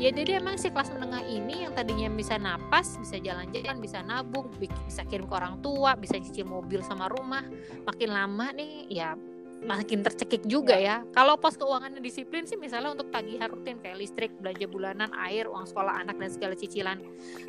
ya 0.00 0.10
jadi 0.12 0.30
emang 0.40 0.56
si 0.60 0.68
kelas 0.68 0.92
menengah 0.92 1.24
ini 1.24 1.64
yang 1.64 1.72
tadinya 1.72 2.08
bisa 2.12 2.36
napas 2.36 3.00
bisa 3.00 3.16
jalan-jalan 3.16 3.76
bisa 3.80 4.04
nabung 4.04 4.48
bisa 4.60 5.02
kirim 5.08 5.24
ke 5.24 5.34
orang 5.34 5.60
tua 5.64 5.96
bisa 5.96 6.20
cicil 6.20 6.48
mobil 6.48 6.84
sama 6.84 7.08
rumah 7.08 7.44
makin 7.88 8.12
lama 8.12 8.52
nih 8.52 8.88
ya 8.92 9.16
makin 9.60 10.00
tercekik 10.00 10.48
juga 10.48 10.72
ya. 10.72 11.04
Kalau 11.12 11.36
pos 11.36 11.56
keuangannya 11.60 12.00
disiplin 12.00 12.48
sih 12.48 12.56
misalnya 12.56 12.96
untuk 12.96 13.12
tagihan 13.12 13.44
rutin 13.44 13.76
kayak 13.76 14.00
listrik, 14.00 14.32
belanja 14.40 14.64
bulanan, 14.64 15.12
air, 15.28 15.44
uang 15.52 15.68
sekolah 15.68 16.00
anak 16.00 16.16
dan 16.16 16.32
segala 16.32 16.54
cicilan 16.56 16.96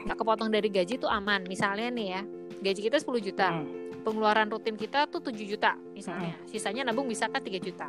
nggak 0.04 0.18
kepotong 0.20 0.52
dari 0.52 0.68
gaji 0.68 1.00
itu 1.00 1.08
aman. 1.08 1.48
Misalnya 1.48 1.88
nih 1.88 2.08
ya, 2.20 2.22
gaji 2.60 2.82
kita 2.92 3.00
10 3.00 3.28
juta. 3.32 3.48
Hmm. 3.56 3.81
Pengeluaran 4.02 4.50
rutin 4.50 4.76
kita 4.78 5.06
tuh 5.08 5.22
7 5.22 5.38
juta 5.46 5.78
misalnya. 5.94 6.34
Hmm. 6.34 6.48
Sisanya 6.50 6.82
nabung 6.90 7.06
bisa 7.06 7.30
kan 7.30 7.42
3 7.42 7.62
juta. 7.62 7.88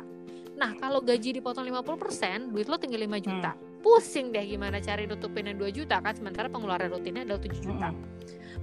Nah, 0.53 0.77
kalau 0.77 1.01
gaji 1.01 1.33
dipotong 1.33 1.65
50%, 1.65 2.53
duit 2.53 2.69
lo 2.69 2.77
tinggal 2.77 3.01
5 3.01 3.17
juta. 3.19 3.51
Hmm 3.57 3.73
pusing 3.83 4.31
deh 4.31 4.47
gimana 4.47 4.79
cari 4.79 5.03
nutupin 5.03 5.51
yang 5.51 5.59
2 5.59 5.75
juta 5.75 5.99
kan 5.99 6.15
sementara 6.15 6.47
pengeluaran 6.47 6.87
rutinnya 6.87 7.27
adalah 7.27 7.43
7 7.43 7.59
juta. 7.59 7.91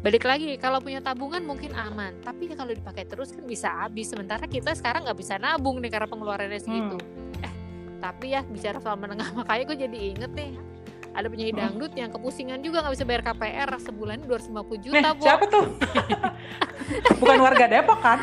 Balik 0.01 0.25
lagi 0.25 0.57
kalau 0.57 0.81
punya 0.81 1.05
tabungan 1.05 1.45
mungkin 1.45 1.77
aman, 1.77 2.17
tapi 2.25 2.49
kalau 2.57 2.73
dipakai 2.73 3.05
terus 3.05 3.37
kan 3.37 3.45
bisa 3.45 3.69
habis. 3.85 4.09
Sementara 4.09 4.49
kita 4.49 4.73
sekarang 4.73 5.05
nggak 5.05 5.19
bisa 5.21 5.37
nabung 5.37 5.77
nih 5.85 5.93
karena 5.93 6.09
pengeluarannya 6.09 6.57
segitu. 6.57 6.97
Hmm. 6.97 7.45
Eh, 7.45 7.53
tapi 8.01 8.33
ya 8.33 8.41
bicara 8.49 8.81
soal 8.81 8.97
menengah 8.97 9.29
makanya 9.39 9.65
gue 9.69 9.77
jadi 9.85 9.99
inget 10.17 10.33
nih 10.33 10.51
ada 11.11 11.27
penyanyi 11.27 11.55
dangdut 11.55 11.93
yang 11.99 12.11
kepusingan 12.15 12.63
juga 12.63 12.87
nggak 12.87 12.95
bisa 12.95 13.05
bayar 13.07 13.23
KPR 13.27 13.71
sebulan 13.83 14.19
250 14.25 14.85
juta. 14.85 14.95
Nih, 14.95 15.05
siapa 15.19 15.45
tuh? 15.51 15.65
Bukan 17.21 17.39
warga 17.43 17.67
Depok 17.67 17.99
kan? 17.99 18.19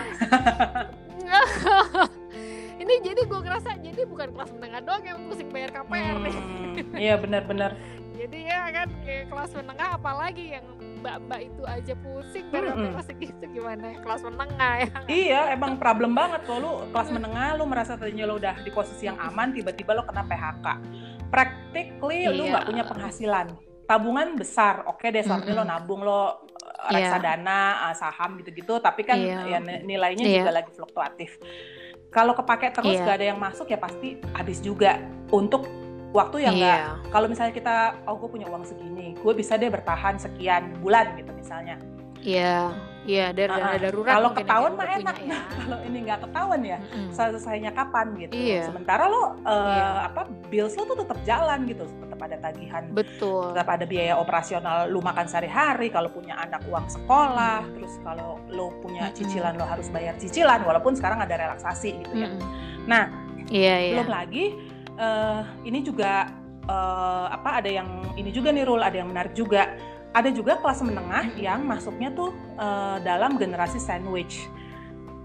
ini 2.87 2.93
jadi 3.03 3.21
gue 3.27 3.39
ngerasa 3.43 3.69
jadi 3.83 4.01
bukan 4.07 4.31
kelas 4.31 4.51
menengah 4.55 4.79
doang 4.79 5.03
yang 5.03 5.17
pusing 5.27 5.49
bayar 5.51 5.75
KPR 5.75 6.15
nih. 6.23 6.35
Hmm, 6.35 6.75
iya 6.95 7.15
benar-benar 7.19 7.75
jadi 8.19 8.37
ya 8.47 8.59
kan 8.73 8.87
kayak 9.03 9.25
kelas 9.29 9.51
menengah 9.53 9.89
apalagi 9.99 10.45
yang 10.57 10.65
mbak-mbak 10.97 11.39
itu 11.53 11.63
aja 11.67 11.93
pusing 11.99 12.45
bayar 12.49 12.73
hmm. 12.73 12.95
KPR 12.95 13.03
segitu 13.05 13.43
gimana? 13.53 13.93
Kelas 14.01 14.21
menengah 14.25 14.73
ya. 14.81 14.89
Iya 15.05 15.41
emang 15.53 15.77
problem 15.77 16.15
banget 16.17 16.41
kalau 16.47 16.59
lu 16.63 16.71
kelas 16.89 17.09
menengah 17.11 17.47
lu 17.59 17.63
merasa 17.69 17.99
tadinya 17.99 18.25
lu 18.25 18.39
udah 18.39 18.55
di 18.63 18.71
posisi 18.71 19.05
yang 19.05 19.19
aman 19.19 19.53
tiba-tiba 19.53 19.91
lu 19.93 20.03
kena 20.07 20.23
PHK 20.25 20.65
practically 21.31 22.27
iya. 22.27 22.35
lu 22.35 22.43
nggak 22.49 22.65
punya 22.67 22.83
penghasilan 22.87 23.47
tabungan 23.87 24.35
besar 24.35 24.83
oke 24.87 25.07
deh 25.07 25.23
selama 25.23 25.43
mm 25.43 25.47
-hmm. 25.47 25.57
lo 25.57 25.63
nabung 25.63 26.01
lo 26.03 26.21
eh, 26.21 26.27
iya. 26.91 27.07
reksadana 27.07 27.61
yeah. 27.87 27.95
saham 27.95 28.35
gitu-gitu 28.43 28.83
tapi 28.83 29.07
kan 29.07 29.15
yeah. 29.15 29.47
ya 29.47 29.59
nilainya 29.63 30.25
yeah. 30.27 30.35
juga 30.43 30.51
lagi 30.51 30.71
fluktuatif 30.75 31.39
kalau 32.11 32.35
kepake 32.35 32.71
terus 32.75 32.99
yeah. 32.99 33.05
gak 33.07 33.17
ada 33.19 33.27
yang 33.35 33.39
masuk 33.39 33.67
ya 33.71 33.79
pasti 33.79 34.19
habis 34.35 34.59
juga 34.59 34.99
untuk 35.31 35.67
waktu 36.15 36.47
yang 36.47 36.55
enggak 36.55 36.79
Iya. 36.79 36.91
kalau 37.11 37.27
misalnya 37.27 37.53
kita 37.55 37.75
oh 38.07 38.15
gue 38.15 38.29
punya 38.31 38.47
uang 38.47 38.63
segini 38.63 39.15
gue 39.19 39.33
bisa 39.35 39.59
deh 39.59 39.67
bertahan 39.67 40.15
sekian 40.15 40.79
bulan 40.79 41.15
gitu 41.19 41.31
misalnya 41.35 41.79
Iya, 42.17 42.73
iya 43.07 43.31
dari 43.31 43.47
Ah, 43.49 43.57
dana 43.73 43.79
darurat 43.79 44.11
kalau 44.11 44.29
mungkin 44.29 44.43
ketahuan 44.43 44.71
mah 44.75 44.87
enak 44.91 45.15
punya 45.15 45.31
nah 45.31 45.41
kalau 45.57 45.77
ini 45.81 45.97
nggak 46.03 46.19
ketahuan 46.21 46.61
ya 46.61 46.77
Mm-mm. 46.77 47.09
selesainya 47.09 47.71
kapan 47.71 48.07
gitu 48.19 48.33
Iya. 48.35 48.61
sementara 48.67 49.03
lo 49.07 49.17
uh, 49.17 49.27
Iya. 49.47 49.85
apa 50.05 50.21
bills 50.47 50.75
lo 50.75 50.83
tuh 50.85 50.97
tetap 50.99 51.17
jalan 51.23 51.59
gitu 51.65 51.83
tetap 51.87 52.19
ada 52.19 52.37
tagihan 52.37 52.83
Betul. 52.91 53.55
tetap 53.55 53.67
ada 53.71 53.85
biaya 53.85 54.13
operasional 54.13 54.77
lu 54.85 54.99
makan 54.99 55.25
sehari-hari 55.25 55.87
kalau 55.87 56.11
punya 56.11 56.35
anak 56.35 56.61
uang 56.67 56.85
sekolah 56.85 57.63
Hmm. 57.63 57.73
terus 57.73 57.93
kalau 58.03 58.37
lo 58.47 58.75
punya 58.79 59.07
cicilan 59.09 59.55
lo 59.55 59.63
harus 59.63 59.87
bayar 59.87 60.13
cicilan 60.17 60.61
walaupun 60.61 60.93
sekarang 60.93 61.17
ada 61.17 61.33
relaksasi 61.33 62.03
gitu 62.03 62.13
ya. 62.13 62.29
Nah, 62.85 63.07
Iya, 63.47 63.75
iya. 63.81 63.93
belum 63.95 64.09
lagi 64.09 64.45
eh, 64.93 65.39
ini 65.63 65.79
juga 65.79 66.27
eh, 66.65 67.25
apa 67.29 67.63
ada 67.63 67.69
yang 67.71 67.87
ini 68.13 68.27
juga 68.29 68.51
nih 68.51 68.67
rule 68.67 68.83
ada 68.83 68.97
yang 68.97 69.07
menarik 69.07 69.31
juga 69.31 69.71
ada 70.17 70.29
juga 70.33 70.57
kelas 70.57 70.81
menengah 70.81 71.29
yang 71.37 71.61
masuknya 71.61 72.09
tuh 72.09 72.33
eh, 72.57 72.97
dalam 73.01 73.37
generasi 73.37 73.77
sandwich 73.77 74.49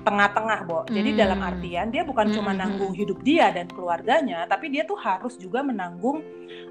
tengah-tengah, 0.02 0.58
Bo. 0.66 0.82
Jadi 0.84 1.14
Hmm. 1.14 1.18
dalam 1.18 1.40
artian 1.40 1.86
dia 1.88 2.02
bukan 2.02 2.26
cuma 2.28 2.50
Hmm, 2.50 2.58
hmm, 2.58 2.60
nanggung 2.60 2.92
hidup 2.92 3.22
dia 3.22 3.54
dan 3.54 3.70
keluarganya, 3.70 4.44
tapi 4.50 4.66
dia 4.66 4.82
tuh 4.82 4.98
harus 4.98 5.38
juga 5.38 5.62
menanggung 5.62 6.20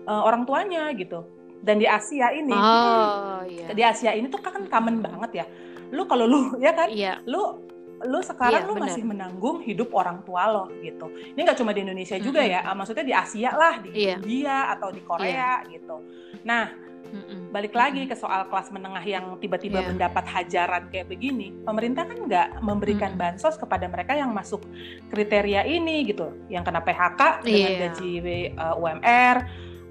eh, 0.04 0.22
orang 0.22 0.44
tuanya 0.44 0.92
gitu. 0.94 1.24
Dan 1.62 1.78
di 1.78 1.86
Asia 1.86 2.34
ini, 2.34 2.58
Oh, 2.58 3.46
iya. 3.46 3.70
di 3.70 3.84
Asia 3.86 4.12
ini 4.12 4.28
tuh 4.28 4.42
kan 4.42 4.66
common 4.66 4.98
banget 5.00 5.32
ya. 5.32 5.46
Lu 5.94 6.04
kalau 6.06 6.26
lu 6.26 6.40
ya 6.66 6.74
kan, 6.74 6.90
Iya, 6.90 7.22
lu 7.24 7.64
lu 8.02 8.18
sekarang 8.20 8.66
Iya, 8.66 8.68
lu 8.68 8.74
benar. 8.76 8.86
masih 8.90 9.04
menanggung 9.06 9.58
hidup 9.62 9.94
orang 9.94 10.26
tua 10.26 10.50
lo 10.50 10.74
gitu. 10.82 11.06
Ini 11.32 11.40
nggak 11.40 11.54
cuma 11.56 11.70
di 11.70 11.86
Indonesia 11.86 12.18
juga 12.18 12.42
Mm-mm. 12.42 12.54
ya, 12.58 12.60
ah, 12.66 12.74
maksudnya 12.74 13.06
di 13.06 13.14
Asia 13.14 13.54
lah, 13.54 13.78
di 13.78 13.90
Iya. 13.94 14.18
India 14.18 14.74
atau 14.74 14.90
di 14.90 15.06
Korea 15.06 15.62
gitu. 15.70 16.02
Nah, 16.42 16.66
Mm-mm. 17.12 17.52
balik 17.52 17.76
lagi 17.76 18.08
ke 18.08 18.16
soal 18.16 18.48
kelas 18.48 18.72
menengah 18.72 19.04
yang 19.04 19.36
tiba-tiba 19.42 19.84
Iya. 19.84 19.90
mendapat 19.92 20.24
hajaran 20.24 20.88
kayak 20.88 21.12
begini, 21.12 21.52
pemerintah 21.68 22.08
kan 22.08 22.18
nggak 22.24 22.48
memberikan 22.64 23.12
Mm-mm. 23.18 23.22
bansos 23.36 23.60
kepada 23.60 23.90
mereka 23.92 24.16
yang 24.16 24.32
masuk 24.32 24.64
kriteria 25.12 25.68
ini 25.68 26.08
gitu, 26.08 26.32
yang 26.48 26.64
kena 26.64 26.80
PHK 26.80 27.44
dengan 27.44 27.72
Iya. 27.72 27.80
gaji 27.92 28.12
uh, 28.56 28.80
UMR, 28.80 29.36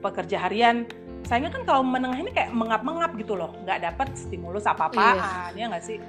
pekerja 0.00 0.36
harian. 0.48 0.88
Sayangnya 1.28 1.52
kan 1.52 1.62
kaum 1.68 1.92
menengah 1.92 2.16
ini 2.16 2.32
kayak 2.32 2.56
mengap-mengap 2.56 3.12
gitu 3.20 3.36
loh, 3.36 3.52
nggak 3.68 3.92
dapat 3.92 4.08
stimulus 4.16 4.64
apa-apaan, 4.64 5.52
ya 5.52 5.68
nggak 5.68 5.84
sih? 5.84 6.00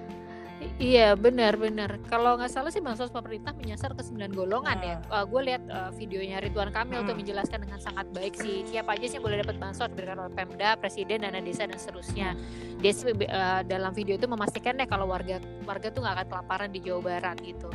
Iya 0.81 1.13
benar-benar. 1.17 2.01
Kalau 2.09 2.37
nggak 2.37 2.51
salah 2.51 2.69
sih 2.73 2.81
bansos 2.81 3.09
pemerintah 3.09 3.53
menyasar 3.53 3.93
ke 3.93 4.01
9 4.05 4.33
golongan 4.33 4.77
ya. 4.81 4.95
gue 5.25 5.41
lihat 5.41 5.63
uh, 5.69 5.91
videonya 5.93 6.41
Ridwan 6.41 6.73
Kamil 6.73 7.01
tuh 7.05 7.13
Hmm. 7.13 7.19
menjelaskan 7.21 7.59
dengan 7.65 7.79
sangat 7.81 8.07
baik 8.13 8.33
sih 8.37 8.65
siapa 8.65 8.95
aja 8.95 9.05
sih 9.05 9.19
yang 9.19 9.25
boleh 9.25 9.41
dapat 9.43 9.57
bansos 9.61 9.89
diberikan 9.93 10.21
oleh 10.21 10.33
Pemda, 10.33 10.77
Presiden, 10.77 11.21
dana 11.25 11.41
desa 11.41 11.65
dan 11.69 11.77
seterusnya. 11.77 12.33
Dia 12.81 12.91
sih 12.93 13.13
uh, 13.13 13.61
dalam 13.65 13.91
video 13.93 14.17
itu 14.17 14.25
memastikan 14.25 14.77
deh 14.77 14.87
kalau 14.89 15.09
warga 15.09 15.37
warga 15.65 15.93
tuh 15.93 16.01
nggak 16.01 16.15
akan 16.17 16.27
kelaparan 16.29 16.69
di 16.73 16.79
Jawa 16.81 17.01
Barat 17.01 17.37
gitu. 17.41 17.69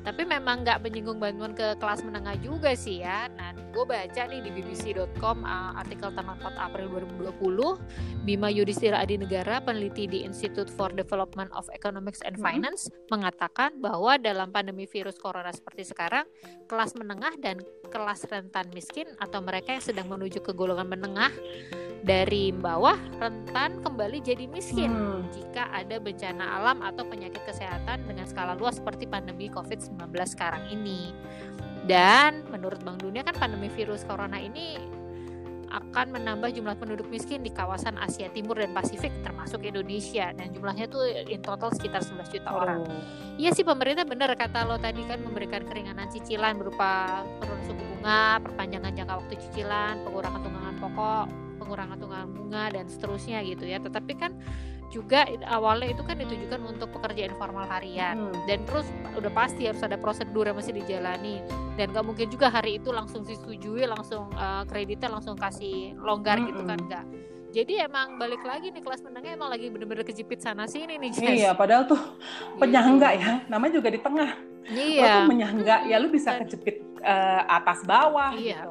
Tapi 0.00 0.22
memang 0.24 0.64
nggak 0.64 0.80
menyinggung 0.80 1.20
bantuan 1.20 1.52
ke 1.52 1.76
kelas 1.76 2.00
menengah 2.02 2.36
juga 2.40 2.72
sih 2.72 3.04
ya. 3.04 3.28
Nah, 3.36 3.52
gue 3.52 3.84
baca 3.84 4.22
nih 4.26 4.40
di 4.42 4.50
bbc.com 4.50 5.44
uh, 5.44 5.76
artikel 5.76 6.10
tanggal 6.16 6.36
4 6.40 6.56
April 6.56 6.86
2020 7.20 8.24
Bima 8.24 8.48
Yudhistira 8.48 9.00
Adi 9.00 9.16
Negara, 9.20 9.60
peneliti 9.60 10.08
di 10.08 10.24
Institute 10.24 10.68
for 10.72 10.92
Development 10.92 11.48
of 11.52 11.68
Economics 11.72 12.24
and 12.24 12.36
Mhm. 12.36 12.44
Finance, 12.44 12.88
mengatakan 13.12 13.76
bahwa 13.78 14.16
dalam 14.16 14.48
pandemi 14.50 14.88
virus 14.88 15.20
corona 15.20 15.52
seperti 15.52 15.88
sekarang, 15.88 16.24
kelas 16.66 16.96
menengah 16.96 17.36
dan 17.40 17.60
kelas 17.88 18.24
rentan 18.28 18.68
miskin 18.72 19.08
atau 19.20 19.40
mereka 19.44 19.76
yang 19.76 19.84
sedang 19.84 20.08
menuju 20.08 20.40
ke 20.40 20.52
golongan 20.56 20.88
menengah 20.88 21.32
dari 22.00 22.48
bawah 22.52 22.96
rentan 23.20 23.84
kembali 23.84 24.24
jadi 24.24 24.48
miskin 24.48 24.88
Hmm. 24.88 25.28
jika 25.32 25.68
ada 25.68 26.00
bencana 26.00 26.60
alam 26.60 26.80
atau 26.80 27.04
penyakit 27.04 27.44
kesehatan 27.44 28.08
dengan 28.08 28.24
skala 28.24 28.56
luas 28.56 28.80
seperti 28.80 29.04
pandemi 29.04 29.52
COVID-19 29.52 30.08
sekarang 30.24 30.64
ini. 30.72 31.12
Dan 31.84 32.44
menurut 32.48 32.80
Bank 32.84 33.04
Dunia 33.04 33.24
kan 33.24 33.36
pandemi 33.36 33.68
virus 33.72 34.04
corona 34.04 34.36
ini 34.36 34.76
akan 35.70 36.18
menambah 36.18 36.50
jumlah 36.50 36.74
penduduk 36.82 37.06
miskin 37.06 37.46
di 37.46 37.50
kawasan 37.54 37.94
Asia 37.94 38.26
Timur 38.34 38.58
dan 38.58 38.74
Pasifik 38.74 39.14
termasuk 39.22 39.62
Indonesia 39.62 40.34
dan 40.34 40.50
jumlahnya 40.50 40.90
tuh 40.90 41.06
in 41.30 41.38
total 41.46 41.70
sekitar 41.70 42.02
11 42.02 42.26
juta 42.26 42.50
orang. 42.50 42.82
Oh. 42.82 43.02
Iya 43.38 43.54
sih 43.54 43.62
pemerintah 43.62 44.02
benar 44.02 44.34
kata 44.34 44.66
lo 44.66 44.76
tadi 44.82 45.06
kan 45.06 45.22
memberikan 45.22 45.62
keringanan 45.62 46.10
cicilan 46.10 46.58
berupa 46.58 47.22
penurunan 47.38 47.64
suku 47.70 47.82
bunga, 47.96 48.42
perpanjangan 48.42 48.90
jangka 48.98 49.14
waktu 49.14 49.34
cicilan, 49.38 49.94
pengurangan 50.02 50.40
tunggangan 50.42 50.74
pokok, 50.82 51.26
pengurangan 51.70 52.02
tunggangan 52.02 52.30
bunga 52.34 52.64
dan 52.74 52.84
seterusnya 52.84 53.38
gitu 53.46 53.62
ya. 53.62 53.78
Tetapi 53.78 54.12
kan 54.18 54.34
juga 54.90 55.22
awalnya 55.46 55.94
itu 55.94 56.02
kan 56.02 56.18
ditujukan 56.18 56.66
untuk 56.66 56.90
pekerja 56.90 57.30
informal 57.30 57.62
harian 57.62 58.26
Hmm. 58.26 58.34
dan 58.44 58.66
terus 58.66 58.82
udah 59.14 59.30
pasti 59.30 59.70
harus 59.70 59.78
ada 59.80 59.94
prosedur 59.94 60.42
yang 60.42 60.58
mesti 60.58 60.74
dijalani 60.74 61.38
dan 61.78 61.94
gak 61.94 62.02
mungkin 62.02 62.26
juga 62.26 62.50
hari 62.50 62.74
itu 62.74 62.90
langsung 62.90 63.22
disetujui 63.22 63.86
langsung 63.86 64.26
eh, 64.34 64.66
kreditnya 64.66 65.06
langsung 65.08 65.38
kasih 65.38 65.94
longgar 65.96 66.42
gitu 66.42 66.66
kan 66.66 66.74
Mm-mm. 66.74 66.86
enggak 66.90 67.06
jadi 67.50 67.86
emang 67.86 68.18
balik 68.18 68.42
lagi 68.42 68.74
nih 68.74 68.82
kelas 68.82 68.98
menengah 69.00 69.30
emang 69.30 69.46
lagi 69.48 69.70
bener-bener 69.70 70.02
kejepit 70.02 70.38
sana 70.38 70.66
sini 70.66 70.98
nih 70.98 71.10
Jess. 71.10 71.34
Iya, 71.36 71.50
padahal 71.50 71.82
tuh 71.84 71.98
penyangga 72.58 73.10
ya, 73.12 73.42
namanya 73.46 73.74
juga 73.74 73.90
di 73.90 73.98
tengah. 73.98 74.38
Lo 74.70 74.78
iya 74.78 75.10
tuh 75.18 75.34
menyangga, 75.34 75.76
ya 75.82 75.98
lu 75.98 76.06
bisa 76.08 76.30
Dan- 76.30 76.46
kejepit 76.46 76.78
eh, 77.00 77.42
atas 77.44 77.82
bawah 77.82 78.30
Iya. 78.32 78.70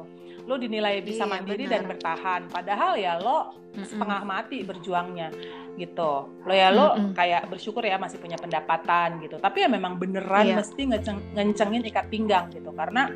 Lo 0.50 0.58
dinilai 0.58 0.98
bisa 0.98 1.22
Iya, 1.22 1.30
mandiri 1.30 1.64
benar. 1.64 1.72
dan 1.78 1.82
bertahan. 1.86 2.40
Padahal 2.50 2.98
ya 2.98 3.14
lo 3.22 3.54
Mm-mm. 3.70 3.86
setengah 3.86 4.20
mati 4.26 4.66
berjuangnya 4.66 5.30
gitu. 5.78 6.26
Lo 6.42 6.50
ya 6.50 6.74
lo 6.74 6.98
Mm-mm. 6.98 7.14
kayak 7.14 7.46
bersyukur 7.46 7.86
ya 7.86 7.94
masih 7.96 8.18
punya 8.18 8.34
pendapatan 8.34 9.22
gitu. 9.22 9.38
Tapi 9.38 9.62
ya 9.62 9.68
memang 9.70 9.94
beneran 9.94 10.50
Iya. 10.50 10.56
mesti 10.58 10.82
ngeceng- 10.90 11.38
ngencengin 11.38 11.86
ikat 11.86 12.10
pinggang 12.10 12.50
gitu 12.50 12.74
karena 12.74 13.06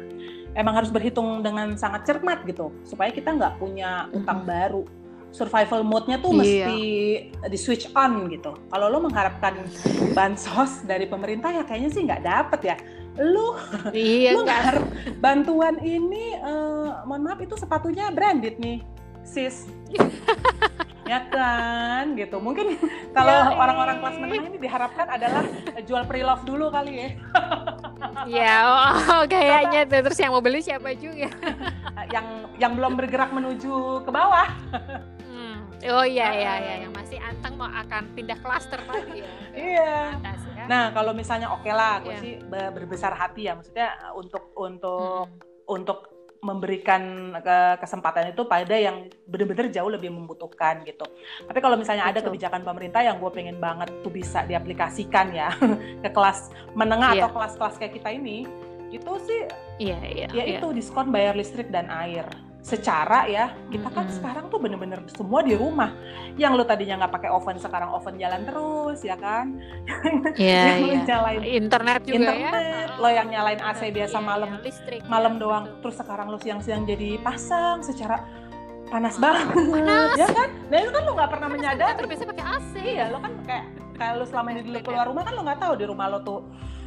emang 0.54 0.78
harus 0.78 0.94
berhitung 0.94 1.42
dengan 1.42 1.74
sangat 1.74 2.06
cermat 2.06 2.46
gitu 2.46 2.70
supaya 2.86 3.10
kita 3.10 3.34
nggak 3.34 3.58
punya 3.58 4.06
utang 4.14 4.46
baru. 4.46 4.86
Survival 5.34 5.82
mode-nya 5.82 6.22
tuh 6.22 6.30
Iya. 6.30 6.38
mesti 6.38 6.78
di 7.50 7.58
switch 7.58 7.90
on 7.98 8.30
gitu. 8.30 8.54
Kalau 8.70 8.86
lo 8.86 9.02
mengharapkan 9.02 9.58
bansos 10.14 10.86
dari 10.86 11.10
pemerintah 11.10 11.50
ya 11.50 11.66
kayaknya 11.66 11.90
sih 11.90 12.06
nggak 12.06 12.22
dapet 12.22 12.60
ya. 12.62 12.76
Lu 13.14 13.54
iya 13.94 14.34
lu 14.34 14.42
ngarep 14.42 14.84
bantuan 15.22 15.78
ini 15.82 16.34
eh, 16.34 16.90
mohon 17.06 17.22
maaf 17.22 17.38
itu 17.38 17.54
sepatunya 17.54 18.10
branded 18.10 18.58
nih 18.58 18.82
sis. 19.24 19.66
Ya 21.04 21.20
kan 21.28 22.16
gitu. 22.16 22.40
Mungkin 22.40 22.80
kalau 23.12 23.28
Ya, 23.28 23.52
orang-orang 23.52 24.00
kelas 24.00 24.16
menengah 24.16 24.44
ini 24.48 24.58
diharapkan 24.58 25.06
adalah 25.12 25.44
jual 25.84 26.02
pre-love 26.08 26.44
dulu 26.48 26.72
kali 26.72 26.92
ya. 26.96 27.08
Ya 28.24 28.56
oh, 28.64 29.22
kayaknya 29.28 29.84
tuh. 29.84 30.00
Terus 30.08 30.18
yang 30.24 30.32
mau 30.32 30.40
beli 30.40 30.64
siapa 30.64 30.96
juga? 30.96 31.28
Yang 32.14 32.26
yang 32.56 32.72
belum 32.72 32.96
bergerak 32.96 33.36
menuju 33.36 34.04
ke 34.06 34.10
bawah. 34.12 34.48
Hmm. 35.28 35.66
oh 35.92 36.06
iya 36.08 36.30
iya 36.32 36.52
iya. 36.56 36.74
Yang 36.88 36.92
masih 36.96 37.18
anteng 37.20 37.54
mau 37.58 37.68
akan 37.68 38.02
pindah 38.16 38.38
klaster 38.40 38.80
lagi 38.88 39.24
ya. 39.24 39.32
Iya. 39.52 39.96
Ya 40.64 40.66
nah 40.66 40.84
kalau 40.90 41.12
misalnya 41.12 41.48
oke 41.48 41.68
lah 41.68 42.00
gue 42.00 42.10
Iya. 42.10 42.20
sih 42.20 42.32
be- 42.40 42.72
berbesar 42.72 43.12
hati 43.12 43.46
ya 43.46 43.54
maksudnya 43.54 43.88
untuk 44.12 44.50
untuk 44.56 45.28
Mm-mm. 45.28 45.68
untuk 45.68 45.98
memberikan 46.44 47.00
ke- 47.34 47.80
kesempatan 47.80 48.28
itu 48.28 48.44
pada 48.44 48.76
yang 48.76 49.08
benar-benar 49.24 49.72
jauh 49.72 49.88
lebih 49.88 50.12
membutuhkan 50.12 50.84
gitu. 50.84 51.08
Tapi 51.40 51.56
kalau 51.56 51.72
misalnya 51.72 52.04
ada 52.04 52.20
Betul. 52.20 52.36
kebijakan 52.36 52.60
pemerintah 52.60 53.00
yang 53.00 53.16
gue 53.16 53.32
pengen 53.32 53.56
banget 53.56 53.88
tuh 54.04 54.12
bisa 54.12 54.44
diaplikasikan 54.44 55.32
ya 55.32 55.48
ke 56.04 56.10
kelas 56.12 56.52
menengah 56.76 57.16
Iya. 57.16 57.24
atau 57.24 57.30
kelas-kelas 57.32 57.80
kayak 57.80 57.96
kita 57.96 58.12
ini, 58.12 58.44
itu 58.92 59.12
sih 59.24 59.40
iya 59.80 59.96
iya 60.04 60.26
ya 60.30 60.44
iya. 60.44 60.60
itu 60.60 60.68
diskon 60.70 61.08
bayar 61.08 61.32
listrik 61.32 61.72
dan 61.72 61.88
air. 61.88 62.28
Secara 62.64 63.28
ya 63.28 63.52
kita 63.68 63.92
kan 63.92 64.08
Mm-mm. 64.08 64.16
sekarang 64.16 64.44
tuh 64.48 64.56
bener-bener 64.56 65.04
semua 65.12 65.44
di 65.44 65.52
rumah. 65.52 65.92
Yang 66.40 66.52
lu 66.56 66.64
tadinya 66.64 67.04
nggak 67.04 67.12
pakai 67.12 67.30
oven 67.30 67.60
sekarang 67.60 67.92
oven 67.92 68.16
jalan 68.16 68.40
terus 68.48 69.04
ya 69.04 69.20
kan? 69.20 69.60
iya 70.40 70.64
yang 70.64 70.78
lu 70.80 70.88
iya 70.88 71.02
nyalain 71.04 71.42
internet 71.44 72.00
juga 72.08 72.32
internet, 72.32 72.40
ya 72.40 72.84
lo 72.96 73.08
yang 73.10 73.28
nyalain 73.28 73.60
AC 73.60 73.80
biasa 73.90 74.16
Iya, 74.16 74.24
malam 74.24 74.48
listrik 74.62 75.02
malam 75.06 75.32
ya, 75.36 75.40
doang 75.42 75.64
betul. 75.66 75.78
terus 75.82 75.96
sekarang 76.00 76.26
lu 76.30 76.38
siang-siang 76.38 76.82
jadi 76.86 77.18
pasang 77.20 77.82
secara 77.82 78.22
panas 78.88 79.18
banget 79.18 79.50
panas. 79.50 80.14
ya 80.14 80.26
kan 80.30 80.48
nah 80.70 80.78
itu 80.78 80.90
kan 80.90 81.02
lu 81.02 81.12
nggak 81.12 81.30
pernah 81.30 81.48
Kan 81.50 81.54
menyadari 81.58 81.94
terbiasa 81.98 82.22
pakai 82.24 82.44
AC 82.46 82.72
iya 82.80 83.04
lo 83.10 83.18
kan 83.18 83.32
kayak 83.44 83.64
lu 84.14 84.24
selama 84.24 84.48
ini 84.54 84.60
dulu 84.62 84.78
Beda. 84.78 84.86
keluar 84.86 85.04
rumah 85.10 85.22
kan 85.26 85.32
lu 85.34 85.42
nggak 85.42 85.60
tahu 85.60 85.72
di 85.74 85.84
rumah 85.84 86.06
lo 86.08 86.18
tuh 86.22 86.40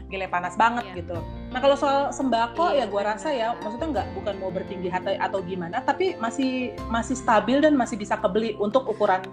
gile 0.08 0.26
panas 0.26 0.56
banget 0.56 0.84
Iya. 0.86 0.96
gitu 0.98 1.18
nah 1.48 1.60
kalau 1.60 1.76
soal 1.76 2.10
sembako 2.10 2.72
Iya, 2.72 2.80
ya 2.80 2.86
gua 2.88 3.04
rasa 3.06 3.30
ya 3.30 3.48
maksudnya 3.56 3.88
nggak 3.94 4.08
bukan 4.14 4.36
mau 4.38 4.50
bertinggi 4.50 4.88
atau 4.90 5.12
atau 5.12 5.40
gimana 5.42 5.80
tapi 5.80 6.16
masih 6.16 6.52
masih 6.88 7.14
stabil 7.14 7.60
dan 7.60 7.74
masih 7.74 7.96
bisa 7.96 8.16
kebeli 8.16 8.56
untuk 8.56 8.84
ukuran 8.86 9.24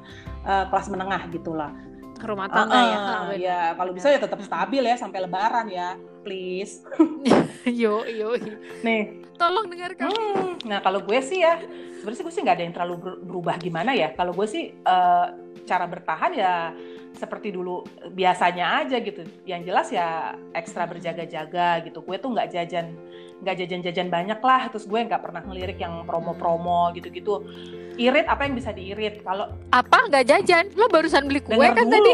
eh, 0.42 0.64
kelas 0.66 0.87
menengah 0.88 1.22
gitulah 1.28 1.70
rumah 2.16 2.48
tangga 2.48 2.72
ya 2.74 2.80
Ah, 2.80 2.88
Ah, 2.88 3.20
benar, 3.28 3.37
ya 3.37 3.58
kalau 3.74 3.92
bisa 3.92 4.08
ya 4.08 4.16
tetap 4.16 4.40
stabil 4.40 4.80
ya 4.80 4.96
sampai 4.96 5.18
lebaran 5.20 5.66
ya 5.68 5.92
please. 6.24 6.80
yo 7.68 8.00
yo. 8.06 8.32
Nih, 8.80 9.20
Tolong 9.34 9.66
dengarkan. 9.66 10.08
hmm, 10.08 10.64
nah 10.64 10.80
kalau 10.80 11.02
gue 11.02 11.20
sih 11.20 11.37
ya, 11.38 11.60
sebenarnya 11.94 12.22
gue 12.22 12.32
sih 12.32 12.40
nggak 12.40 12.56
ada 12.56 12.64
yang 12.64 12.72
terlalu 12.72 12.94
ber- 12.96 13.20
berubah 13.20 13.56
gimana 13.58 13.92
ya. 13.92 14.08
Kalau 14.10 14.32
gue 14.32 14.46
sih 14.46 14.72
eh, 14.72 15.26
cara 15.62 15.84
bertahan 15.84 16.32
ya 16.32 16.72
seperti 17.14 17.48
dulu 17.50 17.83
biasanya 18.11 18.83
aja 18.83 18.98
gitu. 18.98 19.22
Yang 19.42 19.61
jelas 19.64 19.88
ya 19.88 20.09
ekstra 20.53 20.85
berjaga-jaga 20.85 21.83
gitu. 21.83 22.03
Gue 22.03 22.18
tuh 22.18 22.31
nggak 22.31 22.50
jajan 22.50 22.94
nggak 23.40 23.55
jajan-jajan 23.57 24.09
banyak 24.09 24.38
lah. 24.38 24.68
Terus 24.68 24.85
gue 24.85 25.00
nggak 25.00 25.20
pernah 25.20 25.40
ngelirik 25.40 25.79
yang 25.79 26.03
promo-promo 26.03 26.90
gitu-gitu. 26.92 27.46
Irit 27.94 28.27
apa 28.27 28.44
yang 28.44 28.55
bisa 28.55 28.70
diirit? 28.70 29.22
Kalau 29.22 29.55
Apa 29.70 30.11
nggak 30.11 30.27
jajan? 30.27 30.66
Lo 30.74 30.87
barusan 30.87 31.24
beli 31.24 31.38
kue 31.40 31.55
kan 31.55 31.74
dulu, 31.81 31.92
tadi? 31.94 32.12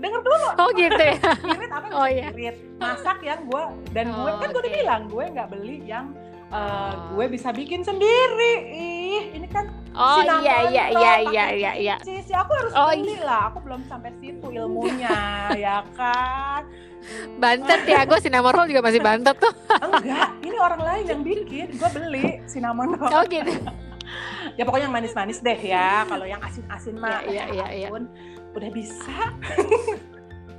denger 0.00 0.20
dulu. 0.20 0.48
Oh 0.58 0.68
gitu 0.72 0.98
ya. 0.98 1.16
Irit 1.46 1.70
apa 1.70 1.84
yang 1.86 1.94
Oh, 1.94 2.04
bisa 2.04 2.12
iya. 2.12 2.28
diirit? 2.30 2.56
Masak 2.76 3.18
yang 3.20 3.40
gue 3.44 3.62
dan 3.92 4.06
gue 4.08 4.26
Oh, 4.26 4.36
kan 4.36 4.48
gue 4.50 4.60
udah 4.60 4.72
bilang 4.74 5.02
gue 5.06 5.24
nggak 5.30 5.48
beli 5.48 5.76
yang 5.84 6.06
uh, 6.50 6.56
Oh. 6.56 6.90
gue 7.14 7.26
bisa 7.30 7.50
bikin 7.50 7.80
sendiri. 7.80 8.52
Ih, 8.68 9.24
ini 9.34 9.46
kan 9.46 9.70
Oh 9.90 10.22
Cinnamon 10.22 10.46
iya 10.46 10.56
iya 10.62 10.84
iya 10.86 11.12
pakai 11.18 11.26
iya 11.26 11.44
iya 11.50 11.72
iya. 11.74 11.96
cheese. 11.98 12.30
Ya, 12.30 12.42
aku 12.42 12.52
harus 12.54 12.70
Oh, 12.72 12.90
beli 12.90 13.18
lah. 13.18 13.50
Aku 13.50 13.58
belum 13.60 13.82
sampai 13.86 14.14
situ 14.16 14.46
ilmunya, 14.46 15.18
ya 15.66 15.82
kan? 15.94 16.62
Bantet 17.36 17.88
ya, 17.88 18.04
gue 18.04 18.18
cinnamon 18.18 18.52
roll 18.52 18.68
juga 18.68 18.82
masih 18.82 19.00
bantet 19.00 19.34
tuh. 19.34 19.50
Enggak, 19.86 20.30
ini 20.40 20.56
orang 20.56 20.78
lain 20.78 21.04
yang 21.08 21.22
bikin. 21.22 21.74
Gue 21.74 21.90
beli 21.90 22.38
cinnamon 22.46 22.94
roll. 22.94 23.10
Oh 23.10 23.24
gitu. 23.24 23.50
Ya 24.58 24.66
pokoknya 24.66 24.90
yang 24.90 24.96
manis-manis 24.96 25.38
deh 25.38 25.54
ya. 25.54 26.02
Kalau 26.02 26.26
yang 26.26 26.42
asin-asin 26.42 26.98
mah, 26.98 27.22
Iya, 27.22 27.46
iya, 27.46 27.46
ya 27.54 27.66
iya. 27.70 27.86
ampun, 27.86 28.10
udah 28.52 28.70
bisa. 28.74 29.14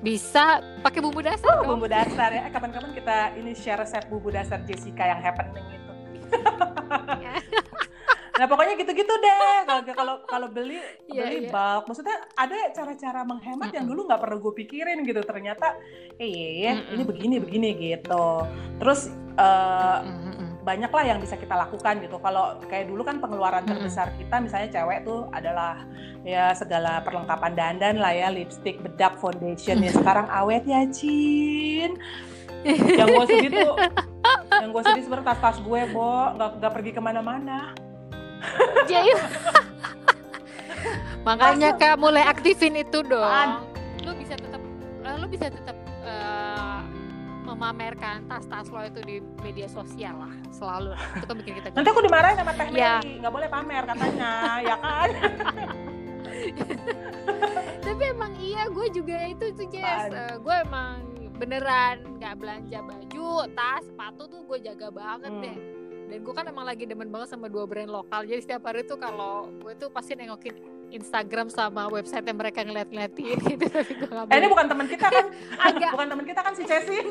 Bisa 0.01 0.45
pakai 0.79 0.97
bumbu 0.97 1.19
dasar 1.21 1.61
dong. 1.61 1.75
bumbu 1.75 1.85
dasar 1.85 2.31
ya. 2.31 2.47
Eh, 2.47 2.51
Kapan-kapan 2.51 2.95
kita 2.95 3.17
ini 3.35 3.51
share 3.51 3.77
resep 3.77 4.07
bumbu 4.07 4.31
dasar 4.31 4.63
Jessica 4.63 5.03
yang 5.03 5.19
happening 5.19 5.61
itu. 5.67 5.80
nah 8.39 8.45
pokoknya 8.49 8.73
gitu-gitu 8.79 9.13
deh. 9.21 9.69
Kalau 9.69 9.81
kalau 9.93 10.15
kalau 10.25 10.47
beli 10.49 10.81
Iya, 11.11 11.27
beli 11.27 11.37
iya. 11.45 11.51
bulk, 11.51 11.83
maksudnya 11.91 12.17
ada 12.33 12.57
cara-cara 12.73 13.21
menghemat 13.21 13.69
yang 13.69 13.85
dulu 13.85 14.09
nggak 14.09 14.17
pernah 14.17 14.37
gue 14.39 14.53
pikirin 14.65 15.05
gitu. 15.05 15.21
Ternyata, 15.21 15.77
eh 16.17 16.25
iya, 16.25 16.49
iya, 16.49 16.71
Mm-mm. 16.79 16.93
ini 16.95 17.03
begini 17.05 17.35
begini 17.37 17.69
gitu. 17.77 18.47
Terus 18.81 19.13
eh, 19.37 19.99
Mm-mm. 20.07 20.65
banyak 20.65 20.91
lah 20.93 21.03
yang 21.05 21.19
bisa 21.21 21.37
kita 21.37 21.53
lakukan 21.53 22.01
gitu. 22.01 22.17
Kalau 22.17 22.57
kayak 22.65 22.89
dulu 22.89 23.05
kan 23.05 23.21
pengeluaran 23.21 23.67
terbesar 23.67 24.09
kita 24.17 24.41
misalnya 24.41 24.73
cewek 24.73 25.05
tuh 25.05 25.29
adalah 25.35 25.85
ya 26.25 26.55
segala 26.57 27.03
perlengkapan 27.05 27.53
dandan 27.53 28.01
lah 28.01 28.15
ya, 28.15 28.33
lipstick, 28.33 28.81
bedak, 28.81 29.21
foundation. 29.21 29.85
Ya 29.85 29.93
sekarang 30.01 30.25
awet 30.33 30.65
ya, 30.65 30.81
Cin. 30.89 31.93
yang 32.99 33.09
gue 33.09 33.25
sedih 33.25 33.49
tuh, 33.57 33.73
yang 34.59 34.69
gue 34.75 34.81
sedih 34.83 35.03
sebenarnya 35.07 35.27
tas-tas 35.31 35.57
gue, 35.63 35.81
Bo, 35.95 36.35
nggak 36.35 36.49
nggak 36.59 36.71
pergi 36.75 36.91
ke 36.91 37.01
mana-mana. 37.01 37.71
Jadi 38.89 39.11
makanya 41.21 41.77
kak 41.77 41.95
mulai 42.01 42.25
aktifin 42.25 42.75
itu 42.75 43.05
dong. 43.05 43.21
Apaan? 43.21 43.63
Lu 44.01 44.11
bisa 44.17 44.33
tetap, 44.33 44.61
eh, 45.05 45.15
lu 45.21 45.27
bisa 45.29 45.45
tetap 45.53 45.77
eh, 46.01 46.79
memamerkan 47.45 48.25
tas-tas 48.25 48.67
lo 48.73 48.81
itu 48.81 48.99
di 49.05 49.15
media 49.45 49.69
sosial 49.69 50.17
lah, 50.17 50.33
selalu. 50.49 50.97
Itu 51.21 51.25
kan 51.29 51.35
bikin 51.37 51.53
kita. 51.61 51.67
Nanti 51.77 51.89
aku 51.93 52.01
dimarahin 52.01 52.35
sama 52.41 52.51
Teh 52.57 52.67
Ya. 52.73 52.97
Nggak 52.99 53.31
boleh 53.31 53.47
pamer 53.47 53.83
katanya, 53.85 54.31
ya 54.69 54.75
kan? 54.81 55.09
Tapi 57.81 58.03
emang 58.09 58.33
iya, 58.41 58.65
gue 58.65 58.87
juga 58.89 59.17
itu 59.29 59.45
tuh 59.53 59.67
Jess. 59.69 60.09
Apaan? 60.09 60.17
Eh, 60.17 60.35
gue 60.41 60.55
emang 60.65 60.95
beneran 61.41 61.97
nggak 62.21 62.33
belanja 62.37 62.79
baju, 62.85 63.29
tas, 63.57 63.81
sepatu 63.81 64.29
tuh 64.29 64.45
gue 64.45 64.57
jaga 64.61 64.93
banget 64.93 65.33
Hmm. 65.33 65.41
deh. 65.41 65.57
Dan 66.11 66.17
gue 66.21 66.33
kan 66.35 66.45
emang 66.45 66.67
lagi 66.69 66.85
demen 66.85 67.09
banget 67.09 67.33
sama 67.33 67.49
dua 67.49 67.65
brand 67.65 67.89
lokal. 67.89 68.27
Jadi 68.29 68.45
setiap 68.45 68.67
hari 68.69 68.85
tuh 68.85 69.01
kalau 69.01 69.49
gue 69.49 69.73
tuh 69.73 69.89
pasti 69.89 70.13
nengokin 70.13 70.53
Instagram 70.91 71.47
sama 71.47 71.87
website 71.87 72.23
yang 72.23 72.35
mereka 72.35 72.61
ngeliat-ngeliatin 72.61 73.37
gitu. 73.51 73.65
Tapi 73.65 73.91
gue 73.93 74.07
nggak 74.07 74.27
Eh, 74.27 74.37
ini 74.37 74.47
bukan 74.47 74.65
teman 74.67 74.85
kita 74.85 75.07
kan? 75.07 75.25
Agak. 75.67 75.91
bukan 75.91 76.07
teman 76.07 76.25
kita 76.25 76.41
kan 76.41 76.53
si 76.53 76.63
Cesi? 76.63 76.97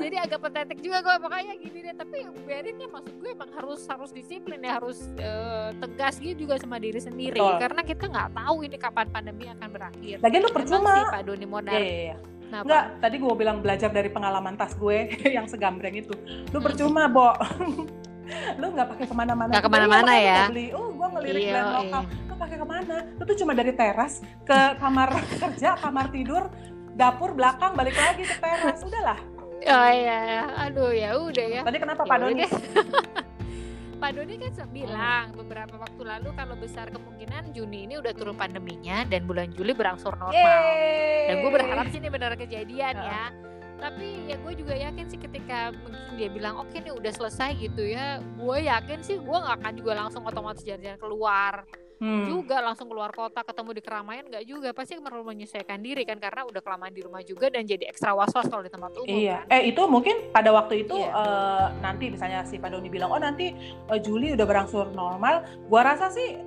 Jadi 0.00 0.16
agak 0.18 0.40
patetik 0.40 0.80
juga 0.80 1.00
gue 1.00 1.14
makanya 1.20 1.52
gini 1.56 1.78
deh. 1.80 1.94
Tapi 1.94 2.16
biarin 2.42 2.76
ya 2.76 2.88
maksud 2.88 3.14
gue 3.14 3.30
emang 3.30 3.50
harus 3.52 3.80
harus 3.86 4.10
disiplin 4.10 4.58
ya 4.58 4.76
harus 4.76 4.98
eh, 5.16 5.70
tegas 5.78 6.18
gitu 6.18 6.34
juga 6.40 6.56
sama 6.56 6.76
diri 6.76 6.98
sendiri. 6.98 7.36
Betul. 7.36 7.56
Karena 7.58 7.82
kita 7.82 8.04
nggak 8.06 8.30
tahu 8.34 8.56
ini 8.62 8.76
kapan 8.76 9.06
pandemi 9.08 9.44
akan 9.48 9.68
berakhir. 9.70 10.16
Lagian 10.20 10.42
lu 10.42 10.50
percuma. 10.50 10.92
sih 10.96 11.06
Pak 11.08 11.22
Doni 11.24 11.46
Modar. 11.46 11.72
Iya, 11.72 11.80
iya, 11.80 12.00
iya. 12.04 12.16
Kenapa? 12.40 12.64
Enggak, 12.66 12.84
tadi 12.98 13.16
gue 13.16 13.34
bilang 13.36 13.56
belajar 13.60 13.90
dari 13.90 14.10
pengalaman 14.10 14.54
tas 14.54 14.74
gue 14.74 14.96
yang 15.30 15.46
segambreng 15.46 15.94
itu. 15.96 16.14
Lu 16.50 16.58
Hmm. 16.58 16.64
percuma, 16.64 17.06
Bo. 17.06 17.30
Lu 18.56 18.66
nggak 18.70 18.88
pakai 18.88 19.06
ke 19.06 19.14
mana-mana. 19.14 19.50
Nggak 19.50 19.64
ke 19.64 19.72
mana-mana 19.72 20.12
Iya, 20.12 20.26
ya. 20.26 20.42
beli. 20.48 20.66
Oh, 20.70 20.88
gue 20.90 21.08
ngelirik 21.10 21.42
Iya, 21.42 21.52
brand 21.52 21.70
lokal. 21.76 22.02
Lu 22.06 22.34
pakai 22.36 22.56
ke 22.56 22.66
mana? 22.66 22.96
Lu 23.14 23.22
tuh 23.24 23.36
cuma 23.36 23.52
dari 23.52 23.72
teras 23.72 24.12
ke 24.42 24.58
kamar 24.76 25.08
kerja, 25.42 25.70
kamar 25.76 26.06
tidur, 26.08 26.42
dapur 26.92 27.30
belakang, 27.32 27.72
balik 27.72 27.94
lagi 27.94 28.22
ke 28.22 28.36
teras. 28.36 28.80
Udahlah. 28.80 29.18
Oh 29.60 29.90
iya, 29.92 30.20
aduh 30.58 30.88
ya 30.88 31.12
udah 31.14 31.46
ya. 31.46 31.60
Tadi 31.60 31.78
kenapa 31.78 32.02
Ya 32.02 32.08
Pak 32.08 32.16
Doni? 32.18 32.44
Pak 34.00 34.16
Doni 34.16 34.40
kan 34.40 34.64
bilang 34.66 35.36
beberapa 35.36 35.76
waktu 35.76 36.00
lalu 36.00 36.32
kalau 36.32 36.56
besar 36.56 36.88
kemungkinan 36.88 37.52
Juni 37.52 37.84
ini 37.84 38.00
udah 38.00 38.16
turun 38.16 38.32
pandeminya 38.32 39.04
dan 39.04 39.28
bulan 39.28 39.52
Juli 39.52 39.76
berangsur 39.76 40.16
normal. 40.16 40.32
Yeay. 40.32 41.28
Dan 41.28 41.34
gue 41.44 41.50
berharap 41.52 41.84
sih 41.92 42.00
ini 42.00 42.08
benar 42.08 42.32
kejadian 42.32 42.94
Ya. 42.96 43.04
ya. 43.04 43.24
Tapi 43.80 44.28
ya 44.28 44.36
gue 44.36 44.52
juga 44.54 44.74
yakin 44.76 45.08
sih 45.08 45.16
ketika 45.16 45.72
mungkin 45.72 46.14
dia 46.14 46.28
bilang 46.28 46.60
oke 46.60 46.76
nih 46.76 46.92
udah 46.92 47.10
selesai 47.10 47.56
gitu 47.56 47.82
ya, 47.82 48.20
gue 48.20 48.56
yakin 48.60 49.00
sih 49.00 49.16
gue 49.16 49.36
nggak 49.40 49.56
akan 49.58 49.72
juga 49.74 49.92
langsung 49.96 50.22
otomatis 50.22 50.60
jalan-jalan 50.62 51.00
keluar 51.00 51.54
Hmm. 52.00 52.24
juga 52.24 52.64
langsung 52.64 52.88
keluar 52.88 53.12
kota 53.12 53.44
ketemu 53.44 53.76
di 53.76 53.82
keramaian 53.84 54.24
nggak 54.24 54.48
juga 54.48 54.72
pasti 54.72 54.96
perlu 54.96 55.20
menyesuaikan 55.20 55.84
diri 55.84 56.08
kan 56.08 56.16
karena 56.16 56.48
udah 56.48 56.64
kelamaan 56.64 56.96
di 56.96 57.04
rumah 57.04 57.20
juga 57.20 57.52
dan 57.52 57.68
jadi 57.68 57.92
ekstra 57.92 58.16
was-was 58.16 58.48
kalau 58.48 58.64
di 58.64 58.72
tempat 58.72 58.96
umum 58.96 59.20
Iya, 59.20 59.44
kan. 59.44 59.52
eh 59.52 59.68
itu 59.68 59.84
mungkin 59.84 60.32
pada 60.32 60.48
waktu 60.48 60.88
itu 60.88 60.96
Iya. 60.96 61.12
eh, 61.12 61.66
nanti 61.84 62.08
misalnya 62.08 62.40
si 62.48 62.56
Pak 62.56 62.72
Doni 62.72 62.88
bilang, 62.88 63.12
oh 63.12 63.20
nanti 63.20 63.52
eh, 63.84 64.00
Juli 64.00 64.32
udah 64.32 64.46
berangsur 64.48 64.88
normal. 64.96 65.44
Gua 65.68 65.84
rasa 65.84 66.08
sih 66.08 66.40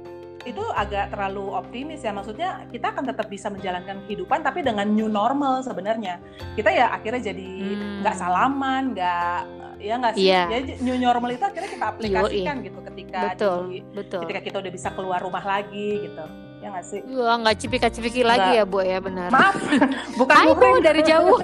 itu 0.43 0.63
agak 0.69 1.09
terlalu 1.09 1.45
optimis 1.49 1.99
ya. 1.99 2.11
Maksudnya 2.11 2.67
kita 2.67 2.91
akan 2.91 3.03
tetap 3.05 3.27
bisa 3.27 3.47
menjalankan 3.47 4.03
kehidupan 4.03 4.39
tapi 4.39 4.59
dengan 4.59 4.85
new 4.85 5.07
normal 5.07 5.61
sebenarnya. 5.61 6.19
Kita 6.53 6.69
ya 6.69 6.91
akhirnya 6.91 7.21
jadi 7.25 7.47
Hmm. 7.73 8.01
nggak 8.01 8.15
salaman, 8.15 8.83
nggak 8.91 9.39
ya 9.79 9.93
nggak 9.97 10.13
sih. 10.13 10.23
Iya. 10.25 10.41
Ya, 10.47 10.57
new 10.79 10.97
normal 10.97 11.29
itu 11.31 11.43
akhirnya 11.43 11.69
kita 11.69 11.85
aplikasikan 11.89 12.55
gitu 12.61 12.79
ketika 12.83 13.19
betul 13.29 13.57
di- 13.67 13.83
betul 13.89 14.19
ketika 14.23 14.41
kita 14.41 14.57
udah 14.59 14.71
bisa 14.71 14.89
keluar 14.91 15.19
rumah 15.19 15.43
lagi 15.43 15.89
gitu. 16.01 16.25
Ya 16.63 16.71
nggak 16.71 16.87
sih? 16.87 17.03
Wah, 17.11 17.35
nggak 17.37 17.59
cipika-cipiki 17.59 18.23
lagi 18.23 18.55
ya, 18.55 18.63
Bu 18.63 18.79
ya, 18.79 19.03
benar. 19.03 19.27
Maaf, 19.27 19.59
bukan 20.19 20.35
Ayo 20.47 20.79
dari 20.79 21.03
jauh. 21.03 21.35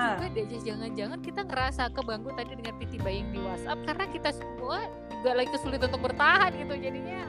juga 0.00 0.26
deh, 0.30 0.44
jangan-jangan 0.60 1.18
kita 1.20 1.40
ngerasa 1.44 1.82
kebanggu 1.90 2.30
tadi 2.32 2.52
dengan 2.56 2.74
Piti 2.76 2.98
Baying 2.98 3.28
di 3.30 3.38
WhatsApp 3.38 3.78
karena 3.84 4.04
kita 4.08 4.30
semua 4.32 4.78
juga 5.12 5.30
lagi 5.36 5.48
kesulitan 5.52 5.86
untuk 5.92 6.02
bertahan 6.08 6.50
gitu 6.56 6.74
jadinya 6.76 7.20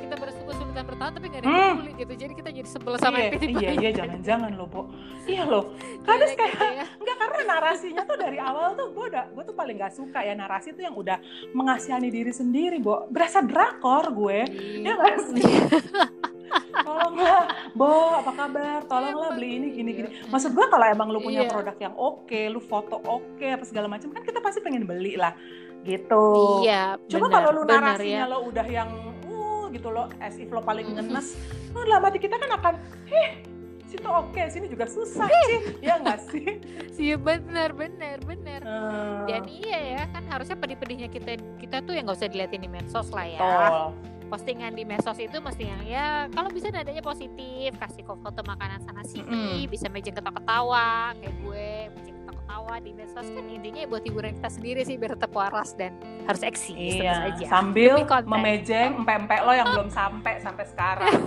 kita 0.00 0.14
berkesulitan 0.18 0.84
bertahan 0.90 1.12
tapi 1.14 1.26
nggak 1.30 1.40
ada 1.42 1.46
yang 1.46 1.54
Hmm. 1.54 1.70
peduli 1.78 1.92
gitu 1.94 2.12
jadi 2.18 2.32
kita 2.34 2.50
jadi 2.50 2.68
sebel 2.68 2.94
sama 2.98 3.16
iya, 3.18 3.30
Piti 3.30 3.52
iya, 3.54 3.70
iya, 3.78 3.90
jangan-jangan 3.94 4.50
loh, 4.58 4.66
Bu. 4.66 4.82
Iya 5.22 5.42
loh. 5.46 5.70
Kadang 6.06 6.34
Kayak 6.34 6.38
kayak 6.38 6.50
gitu 6.50 6.66
ya. 6.66 6.86
Enggak 6.98 7.16
karena 7.22 7.40
narasinya 7.46 8.02
tuh 8.02 8.16
dari 8.18 8.38
awal 8.42 8.74
tuh 8.74 8.88
gue 8.90 9.04
udah 9.06 9.24
gue 9.30 9.42
tuh 9.46 9.54
paling 9.54 9.76
gak 9.78 9.94
suka 9.94 10.18
ya 10.26 10.34
narasi 10.34 10.74
tuh 10.74 10.82
yang 10.82 10.98
udah 10.98 11.18
mengasihani 11.54 12.10
diri 12.10 12.34
sendiri, 12.34 12.82
Bo. 12.82 13.06
Berasa 13.06 13.38
drakor 13.38 14.10
gue. 14.10 14.38
Ya 14.82 14.98
nggak 14.98 15.16
sih? 15.30 15.42
Tolonglah, 16.70 17.40
Bo, 17.74 17.90
apa 18.18 18.32
kabar? 18.34 18.78
Tolonglah 18.86 19.30
beli 19.34 19.48
ini 19.58 19.68
gini 19.72 19.90
gini. 19.94 20.08
Maksud 20.28 20.52
gue 20.52 20.66
kalau 20.66 20.86
emang 20.86 21.08
lu 21.10 21.20
punya 21.20 21.46
Iya. 21.46 21.50
produk 21.50 21.76
yang 21.78 21.94
oke, 21.94 22.40
lu 22.48 22.60
foto 22.60 22.98
oke 22.98 23.46
apa 23.46 23.64
segala 23.64 23.86
macam 23.86 24.10
kan 24.10 24.22
kita 24.22 24.38
pasti 24.38 24.58
pengen 24.60 24.84
beli 24.84 25.14
lah. 25.14 25.34
Gitu. 25.80 26.26
iya 26.60 27.00
benar, 27.08 27.30
kalau 27.32 27.50
lu 27.56 27.62
benar 27.64 27.96
narasinya 27.96 28.20
ya 28.20 28.24
lo 28.28 28.44
udah 28.44 28.66
yang 28.68 28.90
uh 29.24 29.64
gitu 29.72 29.88
lo 29.88 30.12
as 30.20 30.36
if 30.36 30.52
lo 30.52 30.60
paling 30.60 30.92
ngenes, 30.92 31.40
oh 31.72 31.80
dalam 31.88 32.04
hati 32.04 32.20
kita 32.20 32.36
kan 32.36 32.52
akan, 32.52 32.74
eh 33.08 33.40
situ 33.88 34.04
oke, 34.04 34.38
sini 34.52 34.68
juga 34.68 34.84
susah, 34.84 35.24
Cin. 35.24 35.80
Ya 35.80 35.96
nggak 35.96 36.20
sih? 36.28 36.60
iya 37.08 37.16
benar 37.16 37.72
benar 37.72 38.20
benar 38.22 38.60
Eh, 38.60 39.20
dan 39.24 39.42
iya 39.48 39.78
ya 39.96 40.02
kan 40.12 40.22
harusnya 40.28 40.54
pedih-pedihnya 40.54 41.08
kita 41.08 41.40
kita 41.56 41.76
tuh 41.80 41.96
yang 41.96 42.04
nggak 42.04 42.20
usah 42.20 42.28
diliatin 42.28 42.60
di 42.60 42.68
medsos 42.68 43.08
lah 43.10 43.24
ya 43.24 43.40
Betul. 43.40 43.88
Postingan 44.30 44.72
di 44.72 44.86
medsos 44.86 45.18
itu 45.18 45.36
mesti 45.36 45.64
yang 45.66 45.82
ya 45.82 46.06
kalau 46.30 46.46
bisa 46.48 46.70
nadanya 46.70 47.02
positif 47.02 47.74
kasih 47.74 48.02
kok 48.02 48.22
foto 48.22 48.40
makanan 48.40 48.78
sana 48.80 49.02
sini 49.02 49.26
Mm-mm. 49.26 49.66
bisa 49.66 49.90
mejeng 49.90 50.14
ketawa-ketawa 50.14 51.18
kayak 51.18 51.34
gue 51.36 51.68
mejeng 51.92 52.14
ketawa-ketawa 52.16 52.38
ketawa 52.40 52.74
di 52.78 52.90
medsos 52.90 53.28
kan 53.28 53.44
intinya 53.46 53.82
buat 53.86 54.02
hiburan 54.02 54.32
kita 54.34 54.50
sendiri 54.50 54.80
sih 54.82 54.94
biar 54.94 55.14
tetap 55.14 55.30
waras 55.30 55.70
dan 55.74 55.94
harus 56.24 56.42
eksis 56.42 56.98
Iya, 56.98 57.30
aja. 57.30 57.46
sambil 57.46 58.02
memejeng 58.24 59.02
empek-empek 59.02 59.40
lo 59.40 59.52
yang 59.52 59.68
belum 59.68 59.86
sampai 59.88 60.38
sampai 60.38 60.64
sekarang. 60.66 61.14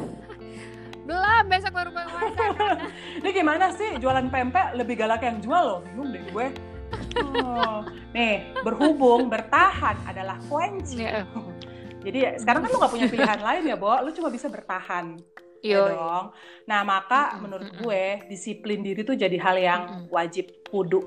Belum 1.03 1.43
besok 1.47 1.75
baru 1.75 1.91
mau 1.91 2.07
masak. 2.07 2.55
Ini 3.19 3.29
gimana 3.29 3.75
sih 3.75 3.99
jualan 3.99 4.23
pempek 4.27 4.71
lebih 4.73 4.95
galak 4.95 5.19
yang 5.19 5.43
jual 5.43 5.59
loh? 5.59 5.79
Bingung 5.83 6.11
deh 6.11 6.23
gue. 6.25 6.47
Oh. 7.13 7.81
Nih, 8.13 8.53
berhubung 8.61 9.25
bertahan 9.25 9.97
adalah 10.05 10.37
kunci. 10.45 11.01
Iya. 11.01 11.25
Jadi 12.03 12.17
ya, 12.19 12.31
sekarang 12.35 12.61
kan 12.63 12.69
lu 12.69 12.77
gak 12.77 12.93
punya 12.93 13.07
pilihan 13.07 13.41
lain 13.47 13.63
ya, 13.63 13.75
Bo. 13.79 13.95
Lu 14.03 14.11
cuma 14.11 14.27
bisa 14.27 14.51
bertahan. 14.51 15.15
Ya 15.63 15.79
Yo. 15.79 15.95
dong. 15.95 16.25
Nah, 16.67 16.83
maka 16.83 17.39
menurut 17.39 17.71
gue 17.79 18.03
disiplin 18.27 18.83
diri 18.83 19.07
tuh 19.07 19.15
jadi 19.15 19.39
hal 19.39 19.55
yang 19.55 19.81
wajib 20.11 20.51
kudu. 20.67 20.99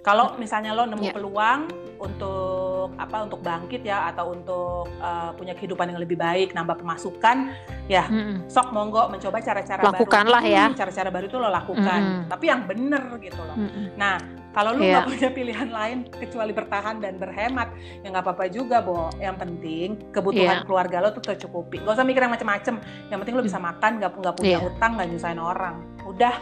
Kalau 0.00 0.36
misalnya 0.36 0.72
lo 0.72 0.84
nemu 0.84 1.04
Iya. 1.04 1.12
peluang 1.16 1.60
untuk 1.96 2.92
apa 3.00 3.24
untuk 3.24 3.40
bangkit 3.40 3.80
ya 3.80 4.12
atau 4.12 4.36
untuk 4.36 4.84
uh, 5.00 5.32
punya 5.32 5.56
kehidupan 5.56 5.88
yang 5.88 5.96
lebih 5.96 6.20
baik, 6.20 6.52
nambah 6.52 6.76
pemasukan, 6.76 7.56
ya 7.88 8.04
Mm-mm. 8.12 8.44
sok 8.44 8.68
monggo 8.76 9.08
mencoba 9.08 9.40
cara-cara 9.40 9.80
baru. 9.80 9.96
Lakukanlah 9.96 10.44
ya. 10.44 10.64
Cara-cara 10.76 11.08
baru 11.08 11.24
itu 11.24 11.36
lo 11.40 11.48
lakukan, 11.48 12.00
Mm-mm. 12.04 12.28
tapi 12.28 12.44
yang 12.52 12.68
bener 12.68 13.04
gitu 13.16 13.40
loh. 13.40 13.56
Mm-mm. 13.56 13.96
Nah, 13.96 14.20
kalau 14.54 14.70
lu 14.72 14.86
Iya. 14.86 15.02
nggak 15.02 15.06
punya 15.10 15.28
pilihan 15.34 15.68
lain 15.68 15.98
kecuali 16.08 16.52
bertahan 16.54 17.02
dan 17.02 17.18
berhemat, 17.18 17.74
ya 18.00 18.08
nggak 18.08 18.24
apa-apa 18.24 18.46
juga, 18.46 18.78
Bo. 18.80 19.10
Yang 19.18 19.36
penting 19.42 19.88
kebutuhan 20.14 20.62
Iya. 20.62 20.64
keluarga 20.64 20.96
lo 21.02 21.08
tuh 21.10 21.24
tercukupi. 21.26 21.82
Gak 21.82 21.98
usah 21.98 22.06
mikir 22.06 22.22
yang 22.22 22.32
macem-macem. 22.32 22.78
Yang 23.10 23.18
penting 23.20 23.34
lo 23.34 23.42
bisa 23.42 23.58
makan, 23.58 23.98
nggak 23.98 24.10
nggak 24.14 24.34
punya 24.38 24.56
Iya. 24.56 24.58
utang, 24.62 24.90
nggak 24.94 25.08
nyusahin 25.10 25.40
orang. 25.42 25.74
Udah, 26.06 26.34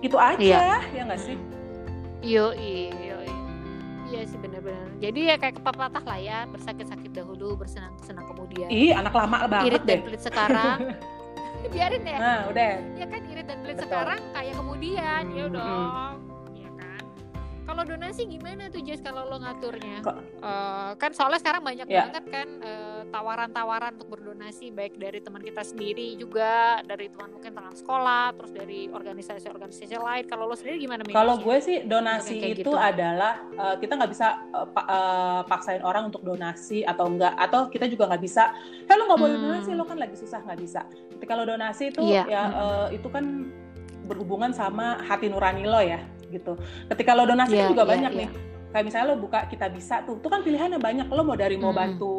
gitu 0.00 0.16
aja, 0.16 0.40
Iya. 0.40 0.76
ya 0.90 1.02
nggak 1.04 1.20
sih? 1.20 1.36
Yo, 2.24 2.56
yo, 2.56 2.88
Iya 4.10 4.26
sih 4.26 4.42
benar-benar. 4.42 4.90
Jadi 4.98 5.20
ya 5.22 5.38
kayak 5.38 5.62
pepatah 5.62 6.02
lah 6.02 6.18
ya, 6.18 6.38
bersakit-sakit 6.50 7.14
dahulu, 7.14 7.54
bersenang-senang 7.54 8.26
kemudian. 8.26 8.66
Ih, 8.66 8.90
anak 8.90 9.14
lama 9.14 9.46
banget 9.46 9.70
Irit 9.70 9.82
dan 9.86 9.94
deh. 9.94 10.00
pelit 10.02 10.22
sekarang. 10.26 10.78
Biarin 11.70 12.02
deh. 12.02 12.18
Nah, 12.18 12.40
udah. 12.50 12.70
Ya 12.98 13.06
kan 13.06 13.20
irit 13.30 13.46
dan 13.46 13.58
pelit 13.62 13.76
Betul. 13.78 13.86
sekarang 13.86 14.20
kayak 14.34 14.54
kemudian, 14.58 15.22
ya 15.30 15.44
Hmm, 15.46 15.54
dong. 15.54 15.62
Iya 15.62 15.86
kan. 15.86 16.29
Kalau 17.70 17.86
donasi 17.86 18.26
gimana 18.26 18.66
tuh 18.66 18.82
Jess 18.82 18.98
kalau 18.98 19.30
lo 19.30 19.38
ngaturnya? 19.38 20.02
Kok- 20.02 20.18
Eh, 20.42 20.90
kan 20.98 21.10
soalnya 21.14 21.38
sekarang 21.38 21.62
banyak 21.62 21.86
Ya. 21.86 22.10
banget 22.10 22.24
kan 22.26 22.48
eh, 22.66 23.00
tawaran-tawaran 23.14 23.94
untuk 23.94 24.18
berdonasi 24.18 24.74
baik 24.74 24.98
dari 24.98 25.22
teman 25.22 25.38
kita 25.38 25.62
sendiri 25.62 26.18
juga, 26.18 26.82
dari 26.82 27.06
teman 27.06 27.30
mungkin 27.30 27.54
teman 27.54 27.70
sekolah, 27.70 28.34
terus 28.34 28.50
dari 28.50 28.90
organisasi-organisasi 28.90 29.94
lain. 29.94 30.24
Kalau 30.26 30.50
lo 30.50 30.58
sendiri 30.58 30.82
gimana? 30.82 31.06
Kalau 31.06 31.38
gue 31.38 31.56
sih 31.62 31.86
donasi 31.86 32.58
itu 32.58 32.66
gitu. 32.66 32.74
adalah 32.74 33.38
uh, 33.54 33.78
kita 33.78 33.94
nggak 33.94 34.10
bisa 34.10 34.26
uh, 34.50 34.66
pa- 34.66 34.88
uh, 34.88 35.40
paksain 35.46 35.86
orang 35.86 36.10
untuk 36.10 36.26
donasi 36.26 36.82
atau 36.82 37.06
enggak 37.06 37.38
atau 37.38 37.70
kita 37.70 37.86
juga 37.86 38.10
nggak 38.10 38.22
bisa, 38.24 38.50
eh 38.82 38.96
lo 38.98 39.06
nggak 39.06 39.20
boleh 39.20 39.36
Hmm. 39.38 39.46
donasi 39.46 39.70
lo 39.78 39.86
kan 39.86 39.94
lagi 39.94 40.18
susah 40.18 40.42
nggak 40.42 40.58
bisa. 40.58 40.82
Tapi 40.90 41.22
kalau 41.22 41.46
donasi 41.46 41.94
itu 41.94 42.02
Iya. 42.02 42.26
ya 42.26 42.42
uh, 42.50 42.86
itu 42.90 43.06
kan 43.06 43.46
berhubungan 44.10 44.50
sama 44.50 44.98
hati 45.06 45.30
nurani 45.30 45.62
lo 45.70 45.78
ya 45.78 46.02
gitu. 46.30 46.54
Ketika 46.88 47.12
lo 47.12 47.26
donasi 47.26 47.52
kan 47.52 47.66
Iya, 47.66 47.70
juga 47.70 47.84
iya, 47.84 47.90
banyak 47.92 48.12
iya. 48.14 48.20
nih. 48.24 48.30
Kayak 48.70 48.84
misalnya 48.86 49.06
lo 49.10 49.16
buka 49.18 49.50
kita 49.50 49.66
bisa 49.66 50.06
tuh, 50.06 50.22
tuh 50.22 50.30
kan 50.30 50.46
pilihannya 50.46 50.78
banyak. 50.78 51.10
Lo 51.10 51.26
mau 51.26 51.34
dari 51.34 51.58
mau 51.58 51.74
Mm-mm. 51.74 51.82
bantu 51.82 52.14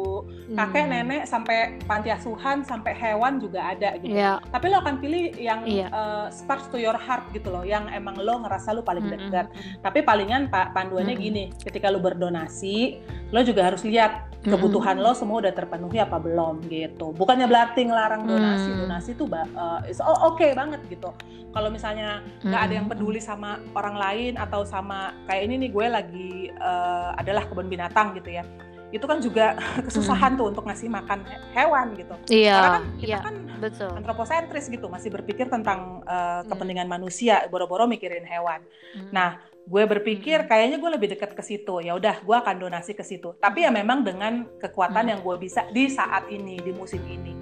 kakek, 0.52 0.84
Hmm. 0.84 0.92
nenek, 0.92 1.22
sampai 1.24 1.56
panti 1.82 2.12
asuhan, 2.12 2.60
sampai 2.60 2.92
hewan 2.92 3.40
juga 3.40 3.72
ada 3.72 3.96
gitu 3.96 4.12
Iya. 4.12 4.36
tapi 4.52 4.68
lo 4.68 4.78
akan 4.78 5.00
pilih 5.00 5.32
yang 5.34 5.64
Iya. 5.64 5.88
uh, 5.88 6.26
sparks 6.28 6.68
to 6.68 6.76
your 6.76 6.94
heart 6.94 7.24
gitu 7.32 7.48
loh 7.48 7.64
yang 7.64 7.88
emang 7.88 8.20
lo 8.20 8.36
ngerasa 8.38 8.70
lo 8.70 8.84
paling 8.84 9.08
Mm-mm. 9.08 9.32
dekat 9.32 9.46
tapi 9.80 10.04
palingan 10.04 10.46
pak 10.46 10.76
panduannya 10.76 11.16
Mm-mm. 11.16 11.24
gini 11.24 11.44
ketika 11.56 11.88
lo 11.88 11.98
berdonasi 11.98 13.00
lo 13.32 13.40
juga 13.40 13.64
harus 13.64 13.80
lihat 13.82 14.28
kebutuhan 14.42 14.98
lo 14.98 15.14
semua 15.14 15.38
udah 15.38 15.54
terpenuhi 15.54 16.02
apa 16.02 16.18
belum 16.18 16.66
gitu. 16.66 17.14
Bukannya 17.14 17.46
berarti 17.46 17.86
ngelarang 17.86 18.26
donasi 18.26 18.70
Hmm. 18.70 18.80
donasi 18.82 19.10
tuh 19.14 19.30
uh, 19.30 19.80
is 19.86 20.02
oh, 20.02 20.34
oke 20.34 20.42
banget 20.52 20.82
gitu. 20.90 21.14
Kalau 21.52 21.68
misalnya 21.68 22.24
nggak 22.42 22.62
ada 22.64 22.74
yang 22.74 22.86
peduli 22.88 23.20
sama 23.20 23.62
orang 23.72 23.94
lain 23.94 24.32
atau 24.34 24.64
sama 24.64 25.14
kayak 25.28 25.46
ini 25.46 25.54
nih 25.62 25.70
gue 25.70 25.86
lagi 25.86 26.30
uh, 26.58 27.14
adalah 27.14 27.46
kebun 27.46 27.70
binatang 27.70 28.18
gitu 28.18 28.34
ya. 28.34 28.42
Itu 28.90 29.06
kan 29.06 29.22
juga 29.22 29.54
kesusahan 29.86 30.34
tuh 30.34 30.50
untuk 30.50 30.66
ngasih 30.66 30.90
makan 30.90 31.22
he- 31.22 31.42
hewan 31.54 31.94
gitu. 31.94 32.12
Karena 32.18 32.34
Iya, 32.34 32.56
kan 32.58 32.82
kita 32.98 33.06
iya, 33.08 33.18
kan 33.22 33.34
betul. 33.62 33.90
antroposentris 33.94 34.66
gitu. 34.66 34.90
Masih 34.90 35.08
berpikir 35.08 35.46
tentang 35.46 36.02
uh, 36.02 36.42
Hmm. 36.42 36.50
kepentingan 36.50 36.88
manusia. 36.90 37.46
Boro-boro 37.46 37.86
mikirin 37.86 38.26
hewan. 38.26 38.58
Mm-mm. 38.92 39.08
nah 39.08 39.40
gue 39.62 39.84
berpikir 39.86 40.38
Mm-mm. 40.38 40.48
kayaknya 40.48 40.76
gue 40.76 40.90
lebih 40.90 41.08
dekat 41.10 41.32
ke 41.32 41.40
situ. 41.40 41.78
Ya 41.78 41.94
udah 41.94 42.18
gue 42.18 42.36
akan 42.36 42.56
donasi 42.58 42.92
ke 42.92 43.02
situ. 43.02 43.32
Tapi 43.36 43.62
ya 43.62 43.70
memang 43.70 44.02
dengan 44.02 44.44
kekuatan 44.58 45.04
Mm. 45.04 45.10
yang 45.10 45.20
gue 45.20 45.36
bisa 45.38 45.62
di 45.68 45.86
saat 45.86 46.26
ini 46.28 46.58
di 46.58 46.70
musim 46.70 47.00
ini. 47.02 47.32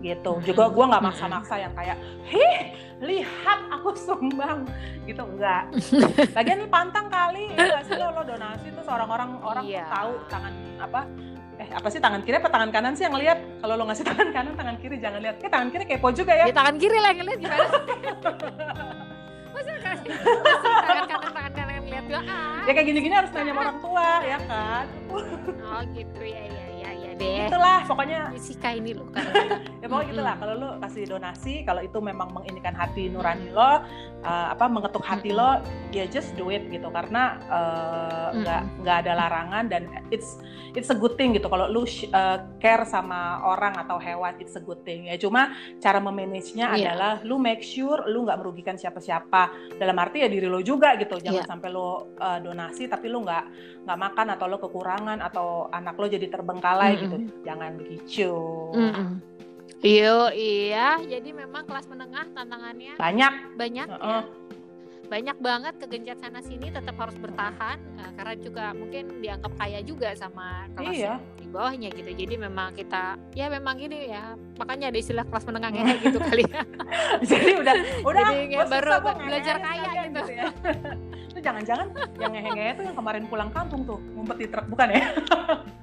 Gitu. 0.00 0.32
Juga 0.42 0.66
gue 0.66 0.84
nggak 0.84 0.98
maksa-maksa 1.00 1.54
yang 1.56 1.72
kayak 1.72 1.94
hih 2.26 2.56
lihat 3.00 3.70
aku 3.70 3.94
sumbang. 3.94 4.66
Gitu 5.02 5.18
enggak 5.18 5.70
lagian 6.36 6.66
pantang 6.66 7.06
kali 7.06 7.54
ya 7.54 7.80
sih? 7.82 7.94
Lo, 7.94 8.10
lo 8.10 8.22
donasi 8.22 8.68
terus 8.68 8.86
orang-orang 8.86 9.38
orang 9.40 9.62
tuh 9.62 9.72
Iya. 9.72 9.86
tahu 9.88 10.12
tangan 10.26 10.52
apa 10.78 11.00
eh 11.54 11.68
apa 11.68 11.86
sih 11.86 12.00
tangan 12.00 12.20
kiri 12.20 12.36
apa 12.36 12.48
tangan 12.48 12.70
kanan 12.70 12.94
sih 12.94 13.04
yang 13.04 13.14
lihat 13.14 13.38
kalau 13.60 13.76
lo 13.76 13.84
ngasih 13.86 14.02
tangan 14.10 14.28
kanan 14.30 14.54
tangan 14.54 14.76
kiri 14.76 14.98
jangan 14.98 15.20
lihat. 15.20 15.36
Eh 15.38 15.48
tangan 15.48 15.68
kiri 15.70 15.84
kepo 15.86 16.10
juga 16.10 16.34
ya. 16.34 16.44
Di 16.46 16.54
tangan 16.54 16.76
kiri 16.76 16.98
lah 16.98 17.08
yang 17.10 17.18
ngeliat 17.22 17.38
gimana? 17.38 17.66
Masa 19.54 19.70
kasih 19.76 20.10
tangan 20.82 21.04
kanan 21.04 21.30
tangan 21.30 21.52
kanan 21.52 21.61
lihat 21.92 22.04
ya 22.08 22.72
kayak 22.72 22.86
gini-gini 22.88 23.14
harus 23.14 23.30
nanya 23.36 23.52
sama 23.52 23.60
orang 23.68 23.78
tua 23.84 24.08
ya 24.24 24.38
kan? 24.48 24.84
Oh 25.12 25.80
gitu. 25.92 26.20
Ya 26.24 26.42
ya 26.48 26.64
ya 26.71 26.71
deh. 27.14 27.46
itulah 27.46 27.84
pokoknya 27.84 28.20
Jessica 28.32 28.70
ini 28.70 28.92
loh 28.92 29.08
kan. 29.10 29.24
ya 29.82 29.86
pokoknya 29.86 30.08
gitulah 30.10 30.34
kalau 30.36 30.54
lo 30.54 30.68
kasih 30.78 31.04
donasi 31.06 31.54
kalau 31.62 31.80
itu 31.80 31.98
memang 31.98 32.28
menginikan 32.30 32.72
hati 32.72 33.06
nurani 33.06 33.48
lo 33.48 33.62
uh, 33.62 33.78
apa 34.24 34.64
mengetuk 34.66 35.02
hati 35.02 35.30
lo 35.30 35.60
ya 35.90 36.06
just 36.06 36.32
do 36.34 36.48
it 36.48 36.64
gitu 36.68 36.88
karena 36.88 37.36
uh, 37.46 38.28
nggak 38.32 38.62
nggak 38.80 38.96
ada 39.02 39.12
larangan 39.16 39.64
dan 39.66 39.82
it's 40.08 40.38
it's 40.72 40.88
a 40.88 40.96
good 40.96 41.14
thing 41.14 41.32
gitu 41.32 41.46
kalau 41.46 41.66
lu 41.66 41.84
sh- 41.84 42.08
uh, 42.08 42.40
care 42.56 42.84
sama 42.84 43.42
orang 43.42 43.76
atau 43.76 43.96
hewan 43.96 44.32
it's 44.38 44.54
a 44.54 44.62
good 44.62 44.80
thing 44.82 45.06
ya 45.06 45.16
cuma 45.16 45.52
cara 45.78 45.98
memanagenya 45.98 46.64
Iya. 46.72 46.94
adalah 46.94 47.12
lu 47.22 47.36
make 47.36 47.60
sure 47.60 48.06
lu 48.06 48.24
nggak 48.24 48.38
merugikan 48.38 48.74
siapa-siapa 48.74 49.50
dalam 49.76 49.96
arti 49.96 50.22
ya 50.22 50.28
diri 50.28 50.46
lo 50.46 50.60
juga 50.60 50.94
gitu 50.94 51.18
jangan 51.18 51.42
Iya. 51.42 51.48
sampai 51.48 51.68
lo 51.68 51.82
uh, 52.16 52.38
donasi 52.38 52.86
tapi 52.86 53.06
lu 53.06 53.20
nggak 53.20 53.44
nggak 53.82 53.98
makan 53.98 54.26
atau 54.30 54.46
lo 54.46 54.56
kekurangan 54.56 55.18
atau 55.20 55.66
anak 55.68 55.98
lo 55.98 56.06
jadi 56.06 56.30
terbengkalai. 56.30 57.01
Gitu 57.02 57.16
jangan 57.42 57.70
begitu. 57.76 58.32
Iyo, 59.82 60.30
iya. 60.30 60.94
Jadi 61.02 61.34
memang 61.34 61.66
kelas 61.66 61.90
menengah 61.90 62.30
tantangannya 62.30 62.94
banyak 62.94 63.32
banyak 63.58 63.88
Heeh. 63.90 64.22
ya. 64.22 64.40
Banyak 65.02 65.36
banget 65.44 65.74
kegencet 65.76 66.24
sana 66.24 66.40
sini 66.40 66.72
tetap 66.72 66.96
harus 66.96 67.12
bertahan 67.18 67.76
eh, 67.98 68.10
karena 68.16 68.34
juga 68.38 68.64
mungkin 68.72 69.20
dianggap 69.20 69.52
kaya 69.58 69.82
juga 69.82 70.14
sama 70.14 70.70
kelas 70.72 70.94
Iya. 70.94 71.14
di 71.36 71.46
bawahnya 71.50 71.88
gitu. 71.92 72.10
Jadi 72.14 72.34
memang 72.38 72.72
kita 72.72 73.18
ya 73.34 73.50
memang 73.50 73.76
gini 73.76 74.08
ya. 74.08 74.38
Makanya 74.56 74.88
ada 74.88 74.98
istilah 74.98 75.26
kelas 75.26 75.44
menengah 75.44 75.68
kayak 75.68 75.98
gitu 76.00 76.18
kali 76.22 76.44
ya. 76.46 76.62
jadi 77.28 77.50
udah 77.60 77.74
udah 78.06 78.24
Jadi 78.24 78.54
gua 78.54 78.64
baru 78.70 78.90
belajar 79.20 79.56
kaya 79.60 79.82
sekalian 79.82 80.08
gitu. 80.14 80.32
ya. 80.32 80.46
itu 81.32 81.40
jangan-jangan 81.40 81.86
yang 82.20 82.32
ngehe-ngehe 82.32 82.72
tuh 82.76 82.84
yang 82.86 82.96
kemarin 82.96 83.24
pulang 83.24 83.50
kampung 83.50 83.82
tuh 83.82 83.96
ngumpet 84.12 84.36
di 84.36 84.46
truk 84.52 84.68
bukan 84.68 84.88
ya 84.92 85.02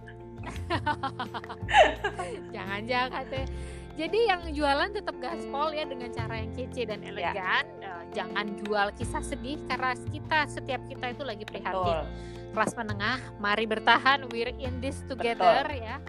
Jangan-jangan 2.55 3.23
deh. 3.27 3.45
Jadi 3.93 4.19
yang 4.25 4.41
jualan 4.47 4.89
tetap 4.89 5.15
gaspol 5.19 5.75
ya 5.75 5.83
dengan 5.83 6.07
cara 6.09 6.39
yang 6.39 6.55
kece 6.55 6.87
dan 6.87 6.99
Ya. 6.99 7.09
elegan. 7.09 7.63
Eh, 7.79 8.03
jangan 8.11 8.45
jual 8.57 8.87
kisah 8.95 9.19
sedih 9.19 9.59
karena 9.67 9.91
kita 10.07 10.39
setiap 10.47 10.81
kita 10.87 11.05
itu 11.11 11.23
lagi 11.23 11.43
prihatin. 11.43 11.75
betul 11.75 12.01
Kelas 12.49 12.73
menengah, 12.73 13.19
mari 13.37 13.65
bertahan. 13.65 14.25
We're 14.25 14.55
in 14.55 14.79
this 14.79 15.03
together 15.05 15.67
ya. 15.69 15.99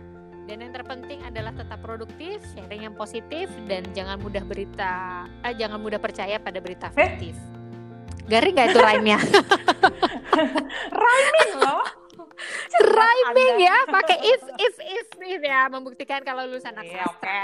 Dan 0.47 0.63
yang 0.63 0.73
terpenting 0.73 1.21
adalah 1.21 1.53
tetap 1.53 1.79
produktif, 1.79 2.41
sharing 2.49 2.83
yang 2.83 2.95
positif 2.95 3.47
dan 3.67 3.85
jangan 3.91 4.17
mudah 4.19 4.43
berita, 4.43 4.95
eh, 5.43 5.53
jangan 5.53 5.79
mudah 5.79 5.99
percaya 5.99 6.39
pada 6.39 6.59
berita 6.59 6.89
Eh? 6.89 6.97
fiktif. 6.97 7.37
Garing 8.25 8.55
nggak 8.55 8.69
itu 8.69 8.81
rhyme-nya? 8.81 9.19
rhyming 11.03 11.53
loh 11.57 11.83
Rhyming 12.73 13.53
Anda. 13.53 13.63
ya, 13.63 13.77
pakai 13.87 14.17
if 14.19 14.41
if 14.57 14.75
if 14.81 15.07
if 15.19 15.41
ya 15.41 15.67
membuktikan 15.67 16.21
kalau 16.21 16.45
lulusan 16.45 16.73
anak 16.73 16.87
Iya, 16.87 17.05
oke 17.07 17.43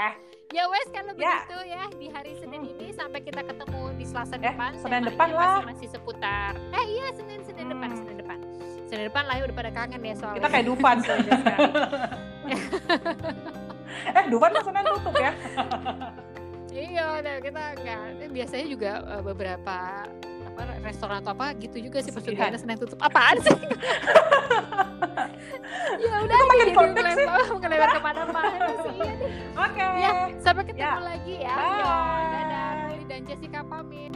Ya 0.48 0.62
wes 0.66 0.86
kalau 0.88 1.10
Ya. 1.12 1.42
begitu 1.42 1.58
ya 1.66 1.82
di 1.92 2.06
hari 2.08 2.32
Senin 2.34 2.62
ini 2.64 2.88
sampai 2.90 3.18
kita 3.20 3.42
ketemu 3.42 3.82
di 3.92 4.04
Selasa 4.04 4.34
Eh, 4.36 4.46
depan. 4.46 4.70
Senin 4.76 5.02
depan 5.04 5.28
lah. 5.30 5.58
Masih, 5.58 5.66
masih 5.74 5.88
seputar. 5.90 6.54
Eh 6.70 6.84
iya 6.88 7.06
Senin 7.12 7.40
Senin 7.42 7.66
depan 7.68 7.88
Hmm. 7.88 7.98
Senin 7.98 8.16
depan. 8.16 8.38
Senin 8.86 9.04
depan 9.04 9.22
lah 9.22 9.34
ya 9.34 9.42
udah 9.44 9.56
pada 9.56 9.70
kangen 9.70 10.00
ya 10.00 10.14
soalnya. 10.14 10.38
kita 10.38 10.48
kayak 10.48 10.64
Dufan 10.64 10.96
eh 14.08 14.24
Dufan 14.28 14.50
kan 14.52 14.62
Senin 14.62 14.84
tutup 14.86 15.14
ya 15.16 15.32
iya, 16.86 17.06
kita 17.40 17.62
enggak. 17.74 17.98
Eh, 18.18 18.30
biasanya 18.30 18.66
juga 18.68 18.92
eh, 19.02 19.22
beberapa 19.22 19.76
apa 20.56 20.80
restoran 20.80 21.20
atau 21.20 21.30
apa 21.30 21.52
gitu 21.54 21.76
juga 21.78 22.00
sih 22.00 22.08
Pesugihan. 22.08 22.48
pesugihan 22.48 22.56
Senin 22.58 22.78
tutup 22.78 22.96
apaan 22.98 23.36
sih 23.38 23.52
ya 25.98 26.12
udah 26.18 26.38
makin 26.42 26.58
jadi 26.58 26.72
konteks 26.72 27.10
sih. 27.10 27.24
ngelebar 27.24 27.44
ngelebar 27.58 27.88
ke 27.90 28.00
mana-mana 28.00 28.66
sih. 28.84 28.96
Oke. 29.54 29.84
ya 29.96 30.10
sampai 30.38 30.64
ketemu 30.64 30.80
Ya. 30.82 30.92
lagi 30.98 31.34
ya 31.38 31.54
Bye. 31.54 31.76
Yo, 31.76 31.92
dadah 32.26 32.72
dan 33.06 33.20
Jessica 33.22 33.60
pamit 33.62 34.12